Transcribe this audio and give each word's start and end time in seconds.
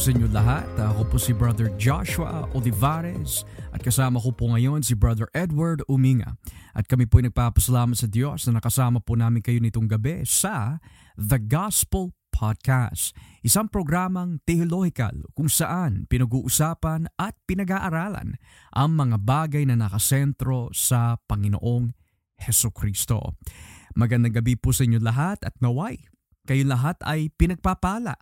sa 0.00 0.16
inyo 0.16 0.32
lahat. 0.32 0.64
Ako 0.80 1.12
po 1.12 1.20
si 1.20 1.36
Brother 1.36 1.68
Joshua 1.76 2.48
Olivares 2.56 3.44
at 3.68 3.84
kasama 3.84 4.16
ko 4.16 4.32
po 4.32 4.48
ngayon 4.48 4.80
si 4.80 4.96
Brother 4.96 5.28
Edward 5.36 5.84
Uminga. 5.92 6.40
At 6.72 6.88
kami 6.88 7.04
po 7.04 7.20
ay 7.20 7.28
nagpapasalamat 7.28 8.00
sa 8.00 8.08
Diyos 8.08 8.48
na 8.48 8.56
nakasama 8.56 9.04
po 9.04 9.12
namin 9.12 9.44
kayo 9.44 9.60
nitong 9.60 9.92
gabi 9.92 10.24
sa 10.24 10.80
The 11.20 11.36
Gospel 11.36 12.16
Podcast, 12.32 13.12
isang 13.44 13.68
programang 13.68 14.40
theological 14.48 15.28
kung 15.36 15.52
saan 15.52 16.08
pinag-uusapan 16.08 17.12
at 17.20 17.36
pinag-aaralan 17.44 18.40
ang 18.72 18.90
mga 18.96 19.20
bagay 19.20 19.68
na 19.68 19.76
nakasentro 19.76 20.72
sa 20.72 21.20
Panginoong 21.28 21.92
Heso 22.40 22.72
Kristo. 22.72 23.36
Magandang 23.92 24.32
gabi 24.32 24.56
po 24.56 24.72
sa 24.72 24.88
inyo 24.88 24.96
lahat 24.96 25.44
at 25.44 25.60
naway 25.60 26.00
kayo 26.48 26.64
lahat 26.64 26.96
ay 27.04 27.28
pinagpapala 27.36 28.16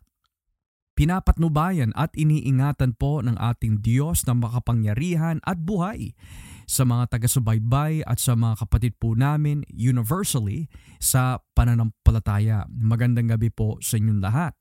pinapatnubayan 0.98 1.94
at 1.94 2.10
iniingatan 2.18 2.98
po 2.98 3.22
ng 3.22 3.38
ating 3.38 3.78
Diyos 3.78 4.26
na 4.26 4.34
makapangyarihan 4.34 5.38
at 5.46 5.62
buhay 5.62 6.18
sa 6.66 6.82
mga 6.82 7.14
taga-subaybay 7.14 8.02
at 8.02 8.18
sa 8.18 8.34
mga 8.34 8.66
kapatid 8.66 8.98
po 8.98 9.14
namin 9.14 9.62
universally 9.70 10.66
sa 10.98 11.38
pananampalataya. 11.54 12.66
Magandang 12.66 13.30
gabi 13.30 13.54
po 13.54 13.78
sa 13.78 13.94
inyong 13.94 14.20
lahat. 14.20 14.58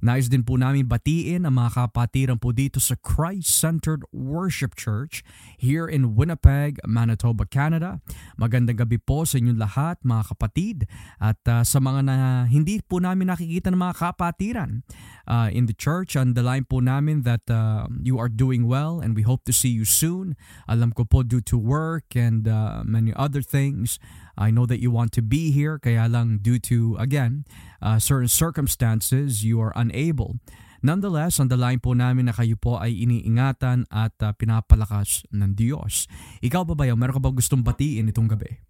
Nais 0.00 0.32
din 0.32 0.40
po 0.40 0.56
namin 0.56 0.88
batiin 0.88 1.44
ang 1.44 1.60
mga 1.60 1.76
kapatiran 1.76 2.40
po 2.40 2.56
dito 2.56 2.80
sa 2.80 2.96
Christ-Centered 2.96 4.08
Worship 4.14 4.72
Church 4.72 5.20
here 5.60 5.84
in 5.84 6.16
Winnipeg, 6.16 6.80
Manitoba, 6.88 7.44
Canada. 7.44 8.00
Magandang 8.40 8.80
gabi 8.80 8.96
po 8.96 9.28
sa 9.28 9.36
inyong 9.36 9.60
lahat 9.60 10.00
mga 10.00 10.24
kapatid 10.32 10.88
at 11.20 11.36
uh, 11.46 11.60
sa 11.60 11.78
mga 11.78 12.00
na 12.08 12.16
hindi 12.48 12.80
po 12.80 12.96
namin 12.96 13.28
nakikita 13.28 13.68
ng 13.68 13.80
mga 13.80 13.94
kapatiran 14.00 14.82
uh, 15.28 15.52
in 15.52 15.68
the 15.68 15.76
church. 15.76 16.16
On 16.16 16.32
the 16.32 16.42
line 16.42 16.64
po 16.64 16.80
namin 16.80 17.22
that 17.28 17.44
uh, 17.52 17.86
you 18.00 18.16
are 18.16 18.32
doing 18.32 18.64
well 18.64 18.98
and 18.98 19.12
we 19.12 19.22
hope 19.22 19.44
to 19.44 19.52
see 19.52 19.70
you 19.70 19.84
soon. 19.84 20.34
Alam 20.64 20.96
ko 20.96 21.04
po 21.04 21.22
due 21.22 21.44
to 21.44 21.60
work 21.60 22.16
and 22.16 22.48
uh, 22.48 22.82
many 22.82 23.12
other 23.14 23.44
things, 23.44 24.00
I 24.40 24.48
know 24.48 24.64
that 24.64 24.80
you 24.80 24.88
want 24.88 25.12
to 25.20 25.22
be 25.22 25.52
here, 25.52 25.76
kaya 25.76 26.08
lang 26.08 26.40
due 26.40 26.56
to, 26.72 26.96
again, 26.96 27.44
uh, 27.84 28.00
certain 28.00 28.32
circumstances, 28.32 29.44
you 29.44 29.60
are 29.60 29.76
unable. 29.76 30.40
Nonetheless, 30.80 31.36
on 31.36 31.52
the 31.52 31.60
line 31.60 31.76
po 31.76 31.92
namin 31.92 32.32
na 32.32 32.32
kayo 32.32 32.56
po 32.56 32.80
ay 32.80 32.96
iniingatan 33.04 33.84
at 33.92 34.16
uh, 34.24 34.32
pinapalakas 34.32 35.28
ng 35.28 35.52
Diyos. 35.52 36.08
Ikaw 36.40 36.64
ba 36.64 36.72
ba 36.72 36.88
yun? 36.88 36.96
Meron 36.96 37.20
ka 37.20 37.22
ba 37.22 37.36
gustong 37.36 37.60
batiin 37.60 38.08
itong 38.08 38.32
gabi? 38.32 38.64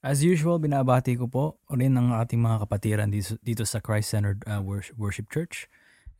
As 0.00 0.24
usual, 0.24 0.56
binabati 0.56 1.16
ko 1.20 1.28
po 1.28 1.44
rin 1.68 2.00
ang 2.00 2.16
ating 2.16 2.40
mga 2.40 2.64
kapatiran 2.64 3.12
dito, 3.12 3.36
dito 3.44 3.68
sa 3.68 3.84
Christ-Centered 3.84 4.44
uh, 4.48 4.64
Worship 4.96 5.28
Church. 5.28 5.68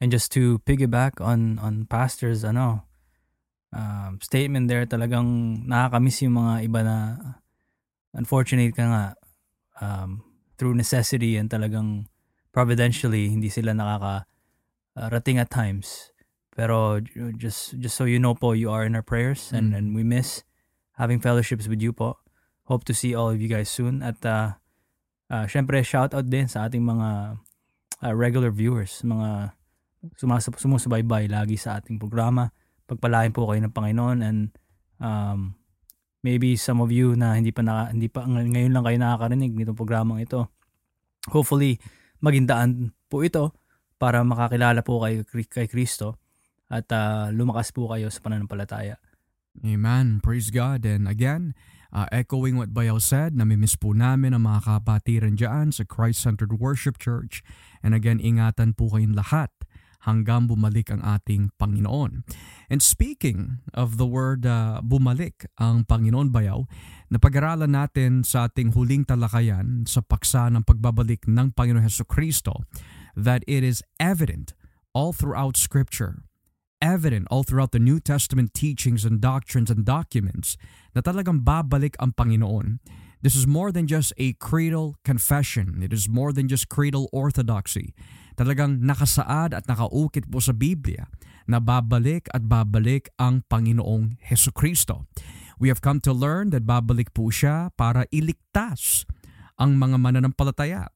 And 0.00 0.12
just 0.12 0.28
to 0.37 0.60
piggyback 0.69 1.20
on 1.25 1.56
on 1.60 1.88
pastor's 1.88 2.44
ano 2.44 2.84
um, 3.72 4.20
statement 4.20 4.69
there, 4.69 4.84
talagang 4.84 5.64
nakakamiss 5.64 6.25
yung 6.25 6.37
mga 6.37 6.54
iba 6.69 6.81
na 6.84 6.97
unfortunate 8.14 8.75
ka 8.75 8.84
nga 8.86 9.04
um, 9.82 10.22
through 10.56 10.75
necessity 10.75 11.36
and 11.36 11.50
talagang 11.50 12.06
providentially 12.54 13.28
hindi 13.28 13.50
sila 13.50 13.75
nakaka-rating 13.75 15.38
at 15.42 15.50
times. 15.50 16.14
Pero 16.54 17.02
just 17.34 17.75
just 17.82 17.98
so 17.98 18.06
you 18.06 18.22
know 18.22 18.38
po, 18.38 18.54
you 18.54 18.70
are 18.70 18.86
in 18.86 18.94
our 18.94 19.02
prayers 19.02 19.50
and, 19.50 19.75
mm. 19.75 19.76
and 19.76 19.86
we 19.98 20.06
miss 20.06 20.47
having 20.94 21.19
fellowships 21.19 21.66
with 21.66 21.82
you 21.82 21.91
po. 21.91 22.22
Hope 22.70 22.86
to 22.86 22.94
see 22.94 23.12
all 23.12 23.34
of 23.34 23.42
you 23.42 23.50
guys 23.50 23.66
soon. 23.66 24.00
At 24.06 24.22
uh, 24.22 24.54
uh, 25.28 25.50
syempre, 25.50 25.82
shout 25.82 26.14
out 26.14 26.31
din 26.31 26.46
sa 26.46 26.70
ating 26.70 26.86
mga 26.86 27.42
uh, 28.06 28.14
regular 28.14 28.54
viewers, 28.54 29.02
mga 29.02 29.58
sumasab- 30.14 30.62
sumusubaybay 30.62 31.26
lagi 31.26 31.58
sa 31.58 31.82
ating 31.82 31.98
programa. 31.98 32.54
Pagpalain 32.86 33.34
po 33.34 33.50
kayo 33.50 33.60
ng 33.66 33.75
Panginoon 33.75 34.19
and 34.22 34.54
um, 35.02 35.58
maybe 36.24 36.56
some 36.56 36.80
of 36.80 36.88
you 36.88 37.12
na 37.12 37.36
hindi 37.36 37.52
pa 37.52 37.60
na, 37.60 37.92
hindi 37.92 38.08
pa 38.08 38.24
ngayon 38.24 38.72
lang 38.72 38.84
kayo 38.88 38.96
nakakarinig 38.96 39.52
nitong 39.52 39.76
programang 39.76 40.24
ito. 40.24 40.48
Hopefully 41.28 41.76
maging 42.24 42.48
daan 42.48 42.96
po 43.12 43.20
ito 43.20 43.52
para 44.00 44.24
makakilala 44.24 44.80
po 44.80 45.04
kay 45.04 45.22
kay 45.28 45.68
Kristo 45.68 46.16
at 46.72 46.88
uh, 46.90 47.28
lumakas 47.28 47.70
po 47.70 47.92
kayo 47.92 48.08
sa 48.08 48.24
pananampalataya. 48.24 48.96
Amen. 49.62 50.18
Praise 50.18 50.50
God. 50.50 50.82
And 50.82 51.06
again, 51.06 51.54
uh, 51.94 52.10
echoing 52.10 52.58
what 52.58 52.74
Bayaw 52.74 52.98
said, 52.98 53.38
namimiss 53.38 53.78
po 53.78 53.94
namin 53.94 54.34
ang 54.34 54.48
mga 54.48 54.66
kapatiran 54.66 55.38
dyan 55.38 55.70
sa 55.70 55.86
Christ-Centered 55.86 56.58
Worship 56.58 56.98
Church. 56.98 57.44
And 57.84 57.94
again, 57.94 58.18
ingatan 58.18 58.74
po 58.74 58.90
kayong 58.90 59.14
lahat 59.14 59.54
hanggang 60.04 60.47
bumalik 60.47 60.92
ang 60.92 61.00
ating 61.00 61.53
Panginoon. 61.56 62.22
And 62.69 62.81
speaking 62.81 63.65
of 63.72 63.97
the 63.97 64.06
word 64.06 64.44
uh, 64.44 64.84
bumalik 64.84 65.48
ang 65.56 65.88
Panginoon 65.88 66.32
bayaw, 66.32 66.69
napag-aralan 67.09 67.72
natin 67.72 68.22
sa 68.22 68.48
ating 68.48 68.76
huling 68.76 69.09
talakayan 69.09 69.88
sa 69.88 70.04
paksa 70.04 70.53
ng 70.53 70.64
pagbabalik 70.64 71.25
ng 71.28 71.53
Panginoon 71.53 71.84
Heso 71.84 72.04
Kristo 72.04 72.69
that 73.16 73.43
it 73.48 73.64
is 73.64 73.81
evident 73.97 74.53
all 74.93 75.12
throughout 75.12 75.56
Scripture 75.56 76.25
evident 76.84 77.25
all 77.32 77.43
throughout 77.43 77.72
the 77.72 77.81
New 77.81 77.97
Testament 77.97 78.53
teachings 78.53 79.09
and 79.09 79.16
doctrines 79.16 79.72
and 79.72 79.88
documents 79.88 80.60
na 80.93 81.00
talagang 81.00 81.41
babalik 81.41 81.97
ang 81.97 82.12
Panginoon. 82.12 82.76
This 83.25 83.32
is 83.32 83.48
more 83.48 83.72
than 83.72 83.88
just 83.88 84.12
a 84.20 84.37
creedal 84.37 85.00
confession. 85.00 85.81
It 85.81 85.97
is 85.97 86.12
more 86.12 86.28
than 86.28 86.44
just 86.44 86.69
creedal 86.69 87.09
orthodoxy 87.09 87.97
talagang 88.34 88.82
nakasaad 88.82 89.54
at 89.54 89.64
nakaukit 89.66 90.26
po 90.30 90.42
sa 90.42 90.54
Biblia 90.54 91.06
na 91.44 91.60
babalik 91.60 92.28
at 92.32 92.44
babalik 92.44 93.12
ang 93.20 93.44
Panginoong 93.46 94.20
Heso 94.20 94.50
Kristo. 94.50 95.06
We 95.58 95.70
have 95.70 95.80
come 95.80 96.02
to 96.02 96.12
learn 96.12 96.50
that 96.50 96.66
babalik 96.66 97.14
po 97.14 97.30
siya 97.30 97.70
para 97.78 98.08
iligtas 98.10 99.06
ang 99.54 99.78
mga 99.78 99.96
mananampalataya. 100.02 100.90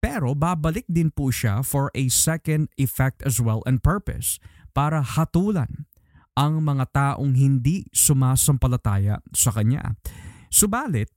Pero 0.00 0.32
babalik 0.32 0.86
din 0.88 1.12
po 1.12 1.28
siya 1.28 1.60
for 1.60 1.92
a 1.92 2.08
second 2.08 2.72
effect 2.80 3.20
as 3.26 3.42
well 3.42 3.60
and 3.68 3.82
purpose 3.82 4.40
para 4.72 5.00
hatulan 5.00 5.88
ang 6.36 6.60
mga 6.60 6.84
taong 6.92 7.32
hindi 7.32 7.88
sumasampalataya 7.96 9.24
sa 9.32 9.50
Kanya. 9.50 9.96
Subalit, 10.52 11.08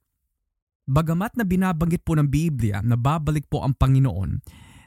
bagamat 0.87 1.35
na 1.35 1.43
binabanggit 1.43 2.07
po 2.07 2.15
ng 2.15 2.27
Biblia 2.27 2.79
na 2.79 2.95
babalik 2.95 3.45
po 3.51 3.61
ang 3.61 3.75
Panginoon, 3.75 4.39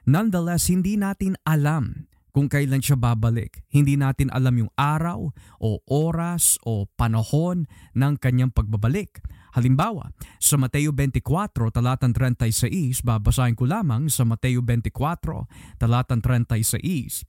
Nonetheless, 0.03 0.67
hindi 0.67 0.99
natin 0.99 1.39
alam 1.47 2.11
kung 2.33 2.49
kailan 2.49 2.83
siya 2.83 2.99
babalik. 2.99 3.63
Hindi 3.69 3.95
natin 3.95 4.33
alam 4.33 4.57
yung 4.57 4.73
araw 4.75 5.31
o 5.61 5.71
oras 5.87 6.57
o 6.65 6.89
panahon 6.97 7.69
ng 7.95 8.15
kanyang 8.19 8.51
pagbabalik. 8.51 9.23
Halimbawa, 9.53 10.17
sa 10.41 10.57
Mateo 10.57 10.97
24, 10.97 11.53
talatang 11.77 12.17
36, 12.17 13.05
babasahin 13.05 13.53
ko 13.53 13.69
lamang 13.69 14.09
sa 14.09 14.25
Mateo 14.25 14.65
24, 14.65 15.77
talatang 15.77 16.25
36. 16.25 17.29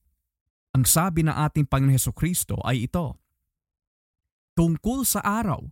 Ang 0.73 0.83
sabi 0.87 1.21
ng 1.27 1.35
ating 1.35 1.67
Panginoon 1.67 1.93
Heso 1.93 2.15
Kristo 2.15 2.57
ay 2.63 2.87
ito, 2.89 3.19
Tungkol 4.53 5.01
sa 5.01 5.21
araw 5.21 5.65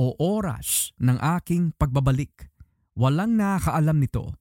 o 0.00 0.04
oras 0.16 0.96
ng 0.96 1.20
aking 1.38 1.76
pagbabalik, 1.76 2.48
walang 2.96 3.36
nakakaalam 3.36 4.00
nito 4.00 4.32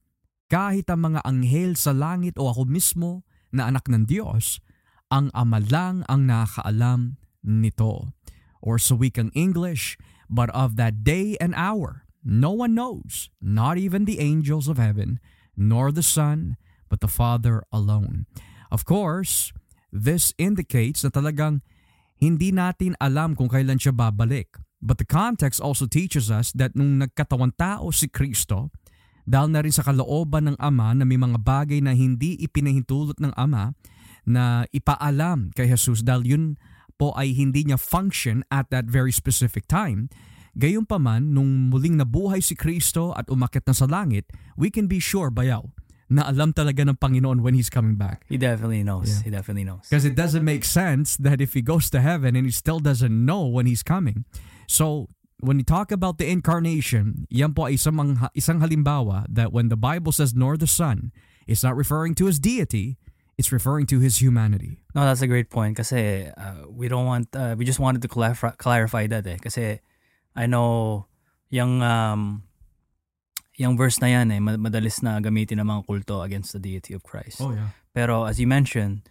kahit 0.47 0.87
ang 0.87 1.11
mga 1.11 1.19
anghel 1.27 1.75
sa 1.75 1.91
langit 1.91 2.39
o 2.39 2.47
ako 2.47 2.67
mismo 2.67 3.27
na 3.51 3.67
anak 3.67 3.87
ng 3.91 4.07
Diyos, 4.07 4.63
ang 5.07 5.31
Ama 5.31 5.63
lang 5.63 6.03
ang 6.11 6.27
nakakaalam 6.27 7.15
nito. 7.43 8.11
Or 8.59 8.75
sa 8.79 8.95
wikang 8.95 9.31
English, 9.31 9.95
but 10.27 10.51
of 10.51 10.75
that 10.75 11.03
day 11.07 11.39
and 11.39 11.55
hour, 11.55 12.07
no 12.23 12.51
one 12.51 12.75
knows, 12.75 13.31
not 13.39 13.79
even 13.79 14.03
the 14.03 14.19
angels 14.19 14.67
of 14.67 14.75
heaven, 14.75 15.23
nor 15.55 15.91
the 15.95 16.03
Son, 16.03 16.59
but 16.91 16.99
the 16.99 17.11
Father 17.11 17.63
alone. 17.71 18.27
Of 18.67 18.83
course, 18.83 19.55
this 19.91 20.35
indicates 20.35 21.03
na 21.03 21.11
talagang 21.11 21.63
hindi 22.19 22.51
natin 22.51 22.97
alam 22.99 23.37
kung 23.37 23.47
kailan 23.47 23.79
siya 23.79 23.95
babalik. 23.95 24.59
But 24.77 25.01
the 25.01 25.09
context 25.09 25.57
also 25.57 25.89
teaches 25.89 26.29
us 26.29 26.53
that 26.53 26.77
nung 26.77 27.01
nagkatawan 27.01 27.55
tao 27.57 27.89
si 27.89 28.11
Kristo, 28.11 28.69
dahil 29.27 29.51
na 29.51 29.59
rin 29.59 29.75
sa 29.75 29.83
kalooban 29.83 30.47
ng 30.47 30.57
Ama 30.57 30.95
na 30.95 31.03
may 31.03 31.19
mga 31.19 31.43
bagay 31.43 31.83
na 31.83 31.91
hindi 31.91 32.39
ipinahintulot 32.39 33.19
ng 33.19 33.35
Ama 33.35 33.75
na 34.23 34.63
ipaalam 34.71 35.51
kay 35.51 35.67
Jesus 35.67 35.99
dahil 35.99 36.23
yun 36.23 36.43
po 36.95 37.11
ay 37.13 37.35
hindi 37.35 37.67
niya 37.67 37.77
function 37.77 38.41
at 38.47 38.71
that 38.71 38.87
very 38.87 39.11
specific 39.11 39.67
time. 39.67 40.07
Gayunpaman, 40.57 41.37
nung 41.37 41.69
muling 41.69 42.01
nabuhay 42.01 42.41
si 42.41 42.57
Kristo 42.57 43.13
at 43.13 43.29
umakit 43.29 43.61
na 43.69 43.77
sa 43.77 43.85
langit, 43.85 44.25
we 44.57 44.73
can 44.73 44.89
be 44.89 44.97
sure, 44.97 45.29
bayaw, 45.29 45.69
na 46.09 46.25
alam 46.25 46.49
talaga 46.49 46.81
ng 46.81 46.97
Panginoon 46.97 47.45
when 47.45 47.53
He's 47.53 47.69
coming 47.69 47.93
back. 47.93 48.25
He 48.25 48.41
definitely 48.41 48.81
knows. 48.81 49.21
Yeah. 49.21 49.23
He 49.27 49.29
definitely 49.29 49.67
knows. 49.69 49.85
Because 49.85 50.07
it 50.07 50.17
doesn't 50.17 50.41
make 50.41 50.65
sense 50.65 51.13
that 51.21 51.43
if 51.43 51.53
He 51.53 51.61
goes 51.61 51.93
to 51.93 52.01
heaven 52.01 52.33
and 52.33 52.47
He 52.47 52.53
still 52.55 52.81
doesn't 52.81 53.13
know 53.13 53.45
when 53.45 53.69
He's 53.69 53.85
coming. 53.85 54.25
So, 54.65 55.13
when 55.39 55.57
you 55.57 55.63
talk 55.63 55.91
about 55.91 56.17
the 56.17 56.27
incarnation, 56.29 57.27
yan 57.29 57.53
po 57.53 57.69
ay 57.69 57.77
isang, 57.77 58.17
isang 58.33 58.59
halimbawa 58.61 59.25
that 59.29 59.53
when 59.53 59.69
the 59.69 59.77
Bible 59.77 60.11
says 60.11 60.33
nor 60.33 60.57
the 60.57 60.67
Son, 60.67 61.11
it's 61.45 61.63
not 61.63 61.77
referring 61.77 62.15
to 62.17 62.25
his 62.25 62.39
deity, 62.39 62.97
it's 63.37 63.51
referring 63.51 63.85
to 63.85 63.99
his 63.99 64.17
humanity. 64.17 64.81
No, 64.97 65.05
that's 65.05 65.21
a 65.21 65.29
great 65.29 65.49
point 65.49 65.77
kasi 65.77 66.25
uh, 66.33 66.65
we 66.69 66.89
don't 66.89 67.05
want 67.05 67.29
uh, 67.37 67.53
we 67.57 67.65
just 67.65 67.79
wanted 67.79 68.01
to 68.01 68.09
clarify, 68.09 68.51
clarify 68.57 69.05
that 69.05 69.25
eh 69.29 69.37
kasi 69.37 69.79
I 70.33 70.49
know 70.49 71.05
yung 71.53 71.85
um 71.85 72.43
yung 73.57 73.77
verse 73.77 74.01
na 74.01 74.09
yan 74.09 74.33
eh 74.33 74.41
madalis 74.41 75.01
na 75.01 75.21
gamitin 75.21 75.61
ng 75.61 75.69
mga 75.69 75.85
kulto 75.85 76.21
against 76.25 76.53
the 76.53 76.61
deity 76.61 76.97
of 76.97 77.05
Christ. 77.05 77.41
Oh 77.41 77.53
yeah. 77.53 77.73
Pero 77.93 78.25
as 78.25 78.41
you 78.41 78.49
mentioned, 78.49 79.05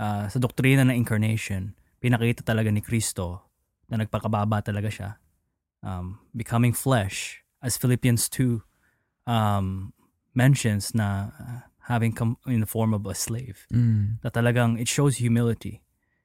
uh, 0.00 0.28
sa 0.32 0.40
doktrina 0.40 0.84
ng 0.88 0.96
incarnation, 0.96 1.76
pinakita 2.00 2.40
talaga 2.44 2.72
ni 2.72 2.80
Kristo 2.80 3.52
na 3.88 4.00
nagpakababa 4.00 4.64
talaga 4.64 4.88
siya. 4.88 5.20
Um, 5.82 6.18
becoming 6.34 6.74
flesh 6.74 7.42
as 7.62 7.76
Philippians 7.78 8.28
2 8.28 8.62
um, 9.26 9.92
mentions 10.34 10.94
na 10.94 11.30
uh, 11.38 11.60
having 11.86 12.12
come 12.12 12.36
in 12.46 12.60
the 12.60 12.66
form 12.66 12.92
of 12.92 13.06
a 13.06 13.14
slave. 13.14 13.66
Mm. 13.72 14.18
Na 14.22 14.30
talagang 14.30 14.80
it 14.80 14.88
shows 14.88 15.16
humility. 15.22 15.82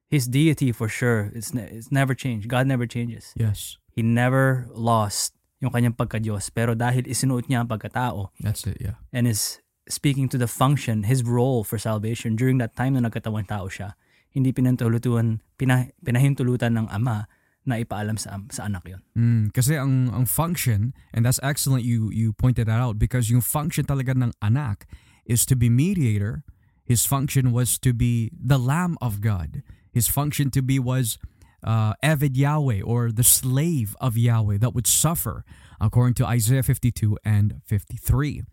His 0.09 0.27
deity 0.27 0.71
for 0.71 0.89
sure 0.89 1.31
it's, 1.33 1.53
ne- 1.53 1.69
it's 1.69 1.91
never 1.91 2.13
changed. 2.13 2.47
God 2.47 2.65
never 2.67 2.85
changes. 2.85 3.33
Yes. 3.35 3.77
He 3.89 4.01
never 4.01 4.67
lost 4.73 5.33
yung 5.61 5.71
kanyang 5.71 5.95
pagka-Diyos. 5.95 6.51
Pero 6.51 6.75
dahil 6.75 7.07
isinuot 7.07 7.47
niya 7.47 7.63
ang 7.63 7.69
pagkatao 7.69 8.35
That's 8.41 8.67
it, 8.67 8.77
yeah. 8.81 8.99
and 9.15 9.25
is 9.29 9.63
speaking 9.87 10.27
to 10.29 10.37
the 10.37 10.47
function, 10.47 11.07
his 11.07 11.23
role 11.23 11.63
for 11.63 11.79
salvation 11.79 12.35
during 12.35 12.59
that 12.59 12.75
time 12.75 12.99
na 12.99 13.07
nagkatawang 13.07 13.47
tao 13.47 13.67
siya, 13.67 13.95
hindi 14.31 14.51
pinantulutuan, 14.51 15.39
pina, 15.55 15.87
pinahintulutan 16.03 16.75
ng 16.75 16.87
ama 16.91 17.27
na 17.65 17.79
ipaalam 17.79 18.19
sa 18.19 18.39
sa 18.51 18.67
anak 18.67 18.83
yon. 18.87 19.01
Mm, 19.15 19.43
kasi 19.55 19.79
ang 19.79 20.11
ang 20.11 20.27
function 20.27 20.91
and 21.15 21.23
that's 21.23 21.39
excellent 21.43 21.87
you 21.87 22.11
you 22.11 22.35
pointed 22.35 22.67
that 22.67 22.79
out 22.79 22.99
because 22.99 23.31
yung 23.31 23.43
function 23.43 23.87
talaga 23.87 24.11
ng 24.11 24.35
anak 24.43 24.87
is 25.23 25.47
to 25.47 25.55
be 25.55 25.71
mediator. 25.71 26.43
His 26.83 27.07
function 27.07 27.55
was 27.55 27.79
to 27.79 27.95
be 27.95 28.27
the 28.35 28.59
lamb 28.59 28.99
of 28.99 29.23
God. 29.23 29.63
His 29.87 30.11
function 30.11 30.51
to 30.51 30.59
be 30.59 30.83
was 30.83 31.15
uh, 31.63 31.95
Eved 32.03 32.35
Yahweh 32.35 32.83
or 32.83 33.11
the 33.11 33.23
slave 33.23 33.95
of 34.03 34.19
Yahweh 34.19 34.59
that 34.59 34.75
would 34.75 34.87
suffer 34.87 35.47
according 35.79 36.13
to 36.15 36.25
Isaiah 36.27 36.63
52 36.63 37.17
and 37.23 37.63
53. 37.65 38.43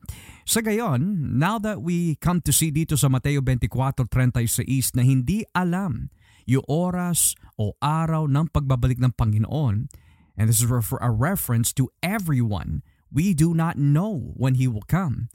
Sa 0.46 0.60
gayon, 0.60 1.38
now 1.38 1.58
that 1.58 1.82
we 1.82 2.14
come 2.22 2.40
to 2.42 2.52
see 2.52 2.70
dito 2.70 2.98
sa 2.98 3.10
Mateo 3.10 3.42
24.36 3.42 4.94
na 4.94 5.02
hindi 5.02 5.42
alam 5.54 6.10
yung 6.46 6.64
oras 6.68 7.34
o 7.58 7.76
araw 7.80 8.28
ng 8.28 8.48
pagbabalik 8.52 9.00
ng 9.00 9.12
Panginoon, 9.16 9.88
and 10.36 10.44
this 10.48 10.60
is 10.60 10.68
for 10.68 11.00
a 11.02 11.10
reference 11.10 11.72
to 11.76 11.92
everyone, 12.00 12.80
we 13.12 13.34
do 13.34 13.52
not 13.52 13.76
know 13.76 14.32
when 14.38 14.56
He 14.56 14.68
will 14.70 14.86
come. 14.86 15.28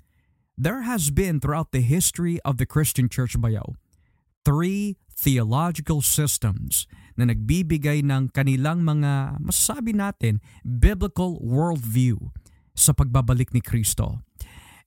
There 0.56 0.88
has 0.88 1.12
been 1.12 1.44
throughout 1.44 1.76
the 1.76 1.84
history 1.84 2.40
of 2.48 2.56
the 2.56 2.66
Christian 2.66 3.12
Church 3.12 3.36
Bayaw, 3.36 3.76
three 4.48 4.96
theological 5.16 6.00
systems 6.00 6.88
na 7.16 7.28
nagbibigay 7.32 8.04
ng 8.04 8.32
kanilang 8.36 8.84
mga, 8.84 9.40
masasabi 9.40 9.96
natin, 9.96 10.44
biblical 10.64 11.40
worldview 11.40 12.32
sa 12.76 12.92
pagbabalik 12.92 13.56
ni 13.56 13.64
Kristo. 13.64 14.20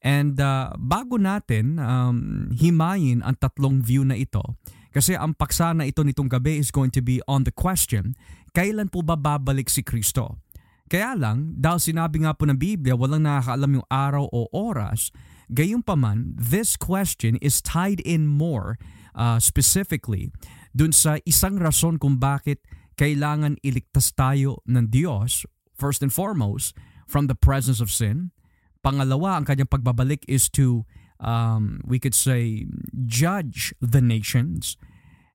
And 0.04 0.38
uh, 0.38 0.76
bago 0.78 1.18
natin 1.18 1.80
um, 1.82 2.48
himayin 2.54 3.24
ang 3.24 3.34
tatlong 3.40 3.82
view 3.82 4.06
na 4.06 4.14
ito, 4.14 4.56
kasi 4.94 5.14
ang 5.14 5.36
paksa 5.36 5.76
na 5.76 5.84
ito 5.84 6.00
nitong 6.00 6.28
gabi 6.28 6.56
is 6.60 6.72
going 6.72 6.92
to 6.92 7.04
be 7.04 7.20
on 7.28 7.44
the 7.44 7.52
question, 7.52 8.16
kailan 8.56 8.88
po 8.88 9.04
ba 9.04 9.14
babalik 9.14 9.68
si 9.68 9.84
Kristo? 9.84 10.40
Kaya 10.88 11.12
lang, 11.12 11.52
dahil 11.60 11.92
sinabi 11.92 12.24
nga 12.24 12.32
po 12.32 12.48
ng 12.48 12.56
Biblia, 12.56 12.96
walang 12.96 13.28
nakakaalam 13.28 13.76
yung 13.76 13.88
araw 13.92 14.24
o 14.32 14.48
oras, 14.56 15.12
gayunpaman, 15.52 16.32
this 16.32 16.80
question 16.80 17.36
is 17.44 17.60
tied 17.60 18.00
in 18.08 18.24
more 18.24 18.80
uh, 19.12 19.36
specifically 19.36 20.32
dun 20.72 20.92
sa 20.92 21.20
isang 21.28 21.60
rason 21.60 22.00
kung 22.00 22.16
bakit 22.16 22.64
kailangan 22.96 23.60
iligtas 23.60 24.16
tayo 24.16 24.64
ng 24.64 24.88
Diyos, 24.88 25.44
first 25.76 26.00
and 26.00 26.10
foremost, 26.10 26.72
from 27.04 27.28
the 27.28 27.36
presence 27.36 27.84
of 27.84 27.92
sin. 27.92 28.32
Pangalawa, 28.80 29.40
ang 29.40 29.44
kanyang 29.44 29.68
pagbabalik 29.68 30.24
is 30.24 30.48
to, 30.48 30.88
um, 31.20 31.80
we 31.86 31.98
could 31.98 32.14
say, 32.14 32.66
judge 33.06 33.74
the 33.80 34.00
nations. 34.00 34.76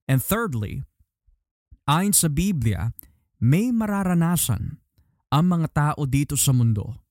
And 0.08 0.24
thirdly, 0.24 0.84
ayon 1.88 2.16
sa 2.16 2.28
Biblia, 2.28 2.92
may 3.40 3.72
mararanasan 3.72 4.80
ang 5.32 5.46
mga 5.52 5.68
tao 5.74 6.02
dito 6.08 6.40
sa 6.40 6.56
mundo. 6.56 7.04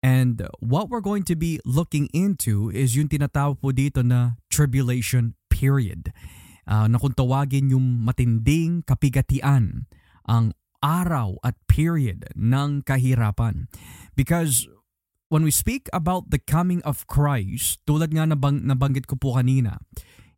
And 0.00 0.40
what 0.64 0.88
we're 0.88 1.04
going 1.04 1.28
to 1.28 1.36
be 1.36 1.60
looking 1.68 2.08
into 2.16 2.72
is 2.72 2.96
yung 2.96 3.12
tinatawag 3.12 3.60
po 3.60 3.68
dito 3.68 4.00
na 4.00 4.40
tribulation 4.48 5.36
period. 5.52 6.08
Uh, 6.64 6.88
na 6.88 6.96
kung 6.96 7.12
tawagin 7.12 7.68
yung 7.68 8.00
matinding 8.00 8.80
kapigatian, 8.86 9.90
ang 10.24 10.56
araw 10.80 11.36
at 11.44 11.58
period 11.68 12.24
ng 12.32 12.80
kahirapan. 12.80 13.68
Because 14.16 14.64
when 15.30 15.46
we 15.46 15.54
speak 15.54 15.86
about 15.94 16.34
the 16.34 16.42
coming 16.42 16.82
of 16.82 17.06
Christ, 17.06 17.78
tulad 17.86 18.10
nga 18.10 18.26
nabang, 18.26 18.66
nabanggit 18.66 19.06
ko 19.06 19.14
po 19.14 19.38
kanina, 19.38 19.78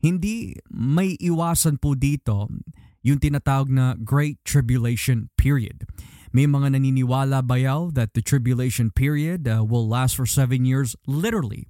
hindi 0.04 0.60
may 0.68 1.16
iwasan 1.16 1.80
po 1.80 1.96
dito 1.96 2.52
yung 3.00 3.18
tinatawag 3.18 3.72
na 3.72 3.96
Great 3.98 4.44
Tribulation 4.44 5.32
Period. 5.40 5.88
May 6.32 6.44
mga 6.44 6.76
naniniwala 6.76 7.44
bayaw 7.44 7.92
that 7.92 8.16
the 8.16 8.24
tribulation 8.24 8.88
period 8.88 9.44
uh, 9.44 9.60
will 9.60 9.84
last 9.84 10.16
for 10.16 10.24
seven 10.24 10.64
years 10.64 10.96
literally. 11.04 11.68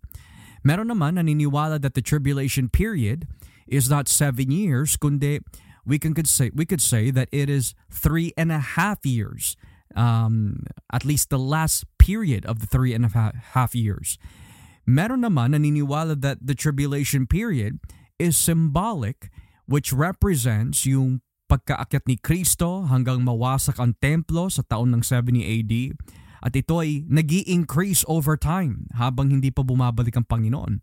Meron 0.63 0.87
naman 0.87 1.19
naniniwala 1.19 1.83
that 1.83 1.99
the 1.99 2.05
tribulation 2.05 2.71
period 2.71 3.27
is 3.67 3.91
not 3.91 4.07
seven 4.07 4.55
years, 4.55 4.95
kundi 4.95 5.43
we 5.83 5.99
can 5.99 6.15
could 6.15 6.31
say 6.31 6.55
we 6.55 6.63
could 6.63 6.83
say 6.83 7.11
that 7.11 7.27
it 7.35 7.51
is 7.51 7.75
three 7.91 8.31
and 8.39 8.55
a 8.55 8.79
half 8.79 9.03
years. 9.03 9.59
Um, 9.95 10.65
at 10.93 11.05
least 11.05 11.29
the 11.29 11.41
last 11.41 11.85
period 11.99 12.45
of 12.47 12.61
the 12.61 12.69
three 12.69 12.93
and 12.93 13.05
a 13.05 13.33
half 13.55 13.75
years. 13.75 14.19
Meron 14.83 15.23
naman 15.23 15.55
naniniwala 15.55 16.19
that 16.21 16.43
the 16.43 16.59
tribulation 16.59 17.27
period 17.27 17.79
is 18.19 18.35
symbolic 18.35 19.31
which 19.71 19.95
represents 19.95 20.83
yung 20.85 21.23
pagkaakyat 21.47 22.09
ni 22.11 22.19
Kristo 22.19 22.89
hanggang 22.91 23.23
mawasak 23.23 23.79
ang 23.79 23.95
templo 24.01 24.51
sa 24.51 24.67
taon 24.67 24.91
ng 24.91 25.03
70 25.05 25.45
AD 25.45 25.73
at 26.43 26.53
ito 26.59 26.83
ay 26.83 27.07
nag 27.07 27.31
increase 27.47 28.03
over 28.11 28.35
time 28.35 28.91
habang 28.99 29.31
hindi 29.31 29.55
pa 29.55 29.63
bumabalik 29.63 30.19
ang 30.19 30.27
Panginoon. 30.27 30.83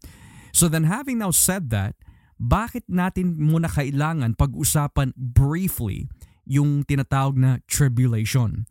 So 0.55 0.71
then 0.71 0.87
having 0.87 1.19
now 1.19 1.35
said 1.35 1.67
that, 1.75 1.99
bakit 2.39 2.87
natin 2.87 3.35
muna 3.35 3.67
kailangan 3.67 4.39
pag-usapan 4.39 5.11
briefly 5.19 6.07
yung 6.47 6.87
tinatawag 6.87 7.35
na 7.35 7.59
tribulation? 7.67 8.63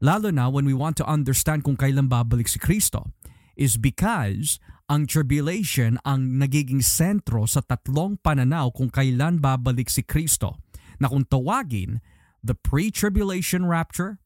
Lalo 0.00 0.28
na 0.28 0.52
when 0.52 0.68
we 0.68 0.76
want 0.76 1.00
to 1.00 1.08
understand 1.08 1.64
kung 1.64 1.76
kailan 1.76 2.12
babalik 2.12 2.48
si 2.48 2.60
Kristo 2.60 3.16
is 3.56 3.80
because 3.80 4.60
ang 4.92 5.08
tribulation 5.08 5.96
ang 6.04 6.36
nagiging 6.36 6.84
sentro 6.84 7.48
sa 7.48 7.64
tatlong 7.64 8.20
pananaw 8.20 8.70
kung 8.76 8.92
kailan 8.92 9.40
babalik 9.40 9.88
si 9.88 10.04
Kristo 10.04 10.60
na 11.00 11.08
kung 11.08 11.24
tawagin 11.24 12.04
the 12.44 12.54
pre-tribulation 12.54 13.66
rapture, 13.66 14.22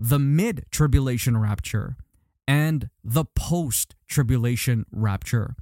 the 0.00 0.18
mid-tribulation 0.18 1.38
rapture, 1.38 1.94
and 2.48 2.90
the 3.04 3.22
post-tribulation 3.22 4.88
rapture. 4.90 5.54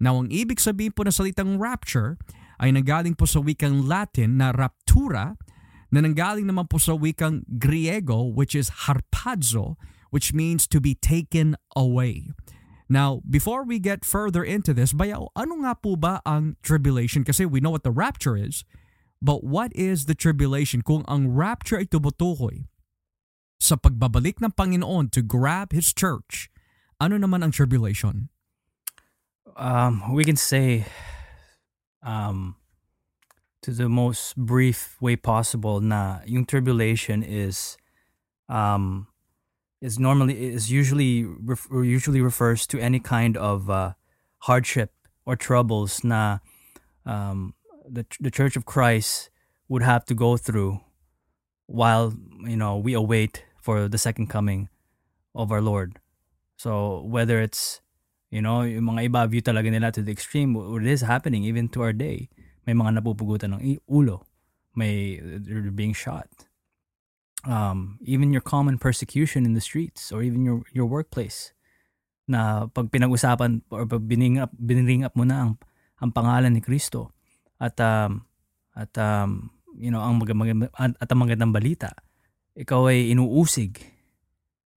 Now, 0.00 0.20
ang 0.20 0.32
ibig 0.32 0.60
sabihin 0.60 0.96
po 0.96 1.04
ng 1.04 1.12
salitang 1.12 1.60
rapture 1.60 2.16
ay 2.60 2.72
nanggaling 2.72 3.16
po 3.16 3.28
sa 3.28 3.40
wikang 3.40 3.84
Latin 3.84 4.40
na 4.40 4.52
raptura 4.52 5.36
na 5.90 6.02
nanggaling 6.02 6.46
naman 6.46 6.66
po 6.66 6.78
sa 6.78 6.94
wikang 6.94 7.46
Griego 7.58 8.26
which 8.26 8.54
is 8.54 8.86
harpazo 8.86 9.78
which 10.10 10.32
means 10.32 10.66
to 10.66 10.80
be 10.80 10.94
taken 10.94 11.56
away. 11.74 12.30
Now, 12.88 13.20
before 13.28 13.66
we 13.66 13.82
get 13.82 14.06
further 14.06 14.46
into 14.46 14.70
this, 14.70 14.94
bayaw, 14.94 15.34
ano 15.34 15.66
nga 15.66 15.74
po 15.74 15.98
ba 15.98 16.22
ang 16.22 16.54
tribulation? 16.62 17.26
Kasi 17.26 17.42
we 17.42 17.58
know 17.58 17.74
what 17.74 17.82
the 17.82 17.90
rapture 17.90 18.38
is, 18.38 18.62
but 19.18 19.42
what 19.42 19.74
is 19.74 20.06
the 20.06 20.14
tribulation? 20.14 20.86
Kung 20.86 21.02
ang 21.10 21.34
rapture 21.34 21.82
ay 21.82 21.90
tumutukoy 21.90 22.70
sa 23.58 23.74
pagbabalik 23.74 24.38
ng 24.38 24.54
Panginoon 24.54 25.10
to 25.10 25.20
grab 25.20 25.74
His 25.74 25.90
church, 25.90 26.46
ano 27.02 27.18
naman 27.18 27.42
ang 27.42 27.50
tribulation? 27.50 28.30
Um, 29.58 30.14
we 30.14 30.22
can 30.22 30.38
say, 30.38 30.86
um, 32.06 32.54
to 33.66 33.74
the 33.74 33.88
most 33.88 34.38
brief 34.38 34.94
way 35.02 35.16
possible, 35.18 35.82
na 35.82 36.22
yung 36.24 36.46
tribulation 36.46 37.26
is, 37.26 37.76
um, 38.48 39.08
is 39.82 39.98
normally 39.98 40.54
is 40.54 40.70
usually 40.70 41.26
ref, 41.26 41.66
usually 41.70 42.22
refers 42.22 42.62
to 42.70 42.78
any 42.78 43.02
kind 43.02 43.36
of 43.36 43.68
uh, 43.68 43.98
hardship 44.46 44.94
or 45.26 45.34
troubles 45.34 46.06
na 46.06 46.38
um, 47.04 47.58
the 47.82 48.06
the 48.22 48.30
Church 48.30 48.54
of 48.54 48.64
Christ 48.64 49.34
would 49.66 49.82
have 49.82 50.06
to 50.06 50.14
go 50.14 50.38
through 50.38 50.78
while 51.66 52.14
you 52.46 52.54
know 52.54 52.78
we 52.78 52.94
await 52.94 53.42
for 53.58 53.90
the 53.90 53.98
second 53.98 54.30
coming 54.30 54.70
of 55.34 55.50
our 55.50 55.60
Lord. 55.60 55.98
So 56.54 57.02
whether 57.02 57.42
it's 57.42 57.82
You 58.30 58.42
know, 58.42 58.66
yung 58.66 58.90
mga 58.90 59.06
iba 59.08 59.22
view 59.30 59.40
talaga 59.40 59.70
nila 59.70 59.94
to 59.94 60.02
the 60.02 60.10
extreme. 60.10 60.58
It 60.58 60.86
is 60.90 61.06
happening 61.06 61.46
even 61.46 61.70
to 61.72 61.86
our 61.86 61.94
day. 61.94 62.28
May 62.66 62.74
mga 62.74 63.00
napupugutan 63.00 63.56
ng 63.56 63.78
ulo. 63.86 64.26
May, 64.76 65.22
they're 65.22 65.70
being 65.72 65.94
shot. 65.94 66.28
Um, 67.46 68.02
even 68.02 68.34
your 68.34 68.42
common 68.42 68.76
persecution 68.76 69.46
in 69.46 69.54
the 69.54 69.62
streets 69.62 70.10
or 70.10 70.20
even 70.20 70.44
your, 70.44 70.66
your 70.74 70.84
workplace 70.84 71.54
na 72.26 72.66
pag 72.66 72.90
pinag-usapan 72.90 73.62
or 73.70 73.86
pag 73.86 74.02
bining 74.02 74.42
up, 74.42 74.50
biniring 74.58 75.06
up 75.06 75.14
mo 75.14 75.22
na 75.22 75.46
ang, 75.46 75.52
ang 76.02 76.10
pangalan 76.10 76.52
ni 76.52 76.60
Kristo 76.60 77.14
at 77.62 77.78
um, 77.78 78.26
at 78.76 78.92
um, 78.98 79.48
you 79.78 79.88
know 79.88 80.02
ang 80.02 80.18
mag, 80.18 80.30
mag, 80.34 80.68
at 80.74 81.08
ang 81.08 81.20
magandang 81.22 81.54
balita 81.54 81.94
ikaw 82.58 82.90
ay 82.90 83.14
inuusig 83.14 83.80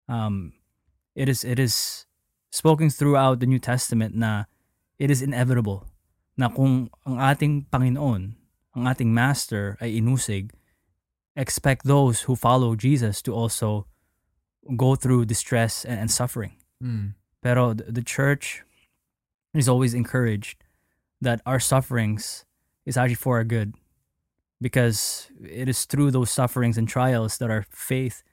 um, 0.08 0.56
it 1.18 1.28
is 1.28 1.44
it 1.44 1.60
is 1.60 2.06
spoken 2.54 2.88
throughout 2.88 3.42
the 3.44 3.50
New 3.50 3.60
Testament 3.60 4.16
na 4.16 4.48
it 5.02 5.12
is 5.12 5.20
inevitable 5.20 5.89
na 6.40 6.48
kung 6.48 6.88
ang 7.04 7.20
ating 7.20 7.68
Panginoon 7.68 8.40
ang 8.80 8.84
ating 8.88 9.12
master 9.12 9.76
ay 9.84 10.00
inusig 10.00 10.56
expect 11.36 11.84
those 11.84 12.32
who 12.32 12.40
follow 12.40 12.80
Jesus 12.80 13.20
to 13.20 13.36
also 13.36 13.84
go 14.80 14.96
through 14.96 15.28
distress 15.28 15.84
and, 15.84 16.08
and 16.08 16.12
suffering 16.12 16.56
Mm. 16.84 17.14
Pero 17.42 17.74
the, 17.74 17.92
the 17.92 18.02
church 18.02 18.64
is 19.54 19.68
always 19.68 19.94
encouraged 19.94 20.64
that 21.22 21.42
our 21.46 21.60
sufferings 21.60 22.46
is 22.86 22.98
actually 22.98 23.16
for 23.16 23.38
our 23.38 23.44
good 23.44 23.76
because 24.62 25.30
it 25.44 25.68
is 25.68 25.86
through 25.86 26.12
those 26.12 26.32
sufferings 26.32 26.78
and 26.78 26.88
trials 26.88 27.38
that 27.38 27.50
our 27.50 27.66
faith 27.70 28.24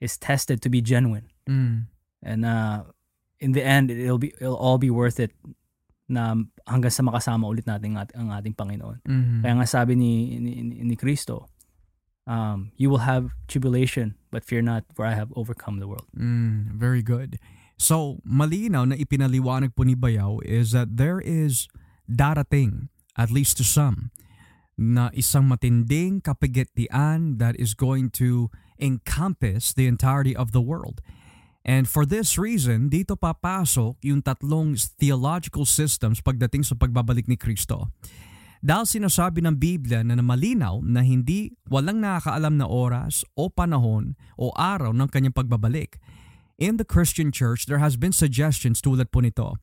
is 0.00 0.16
tested 0.16 0.60
to 0.62 0.68
be 0.68 0.80
genuine. 0.80 1.28
Mm. 1.48 1.86
And 2.22 2.44
uh, 2.44 2.84
in 3.40 3.52
the 3.52 3.62
end, 3.62 3.90
it'll 3.90 4.18
be 4.18 4.32
it'll 4.40 4.56
all 4.56 4.78
be 4.78 4.90
worth 4.90 5.20
it 5.20 5.32
na 6.08 6.36
hanggang 6.66 6.92
sa 6.94 7.02
makasama 7.02 7.48
ulit 7.48 7.66
natin 7.66 7.96
ang, 7.96 8.08
ang 8.14 8.28
ating 8.34 8.54
Panginoon. 8.54 9.02
Mhm. 9.06 9.40
Kaya 9.42 9.54
nga 9.58 9.68
sabi 9.68 9.98
ni, 9.98 10.38
ni, 10.38 10.94
Kristo, 10.96 11.50
um, 12.26 12.70
you 12.76 12.90
will 12.90 13.02
have 13.02 13.34
tribulation, 13.48 14.14
but 14.30 14.44
fear 14.44 14.62
not, 14.62 14.84
for 14.94 15.06
I 15.06 15.14
have 15.14 15.32
overcome 15.34 15.78
the 15.82 15.88
world. 15.88 16.06
Mm, 16.14 16.78
very 16.78 17.02
good. 17.02 17.38
So, 17.78 18.22
malinaw 18.22 18.86
na 18.86 18.96
ipinaliwanag 18.96 19.74
po 19.74 19.82
ni 19.82 19.98
Bayaw 19.98 20.38
is 20.46 20.70
that 20.70 20.96
there 21.02 21.18
is 21.18 21.66
darating, 22.06 22.94
at 23.18 23.34
least 23.34 23.58
to 23.58 23.64
some, 23.66 24.14
na 24.78 25.10
isang 25.12 25.50
matinding 25.50 26.22
kapigatian 26.22 27.38
that 27.42 27.58
is 27.58 27.74
going 27.74 28.08
to 28.22 28.50
encompass 28.78 29.74
the 29.74 29.86
entirety 29.86 30.34
of 30.34 30.54
the 30.54 30.62
world. 30.62 31.02
And 31.62 31.86
for 31.86 32.02
this 32.02 32.34
reason, 32.34 32.90
dito 32.90 33.14
papasok 33.14 34.02
yung 34.02 34.22
tatlong 34.22 34.74
theological 34.98 35.62
systems 35.62 36.18
pagdating 36.18 36.66
sa 36.66 36.74
pagbabalik 36.74 37.30
ni 37.30 37.38
Kristo. 37.38 37.94
Dahil 38.62 38.86
sinasabi 38.86 39.42
ng 39.42 39.58
Biblia 39.58 40.06
na 40.06 40.18
malinaw 40.22 40.82
na 40.86 41.02
hindi 41.02 41.50
walang 41.66 41.98
nakakaalam 41.98 42.62
na 42.62 42.66
oras 42.66 43.26
o 43.34 43.50
panahon 43.50 44.14
o 44.38 44.54
araw 44.54 44.94
ng 44.94 45.10
kanyang 45.10 45.34
pagbabalik. 45.34 45.98
In 46.62 46.78
the 46.78 46.86
Christian 46.86 47.34
church, 47.34 47.66
there 47.66 47.82
has 47.82 47.98
been 47.98 48.14
suggestions 48.14 48.78
tulad 48.78 49.10
po 49.10 49.18
nito. 49.18 49.58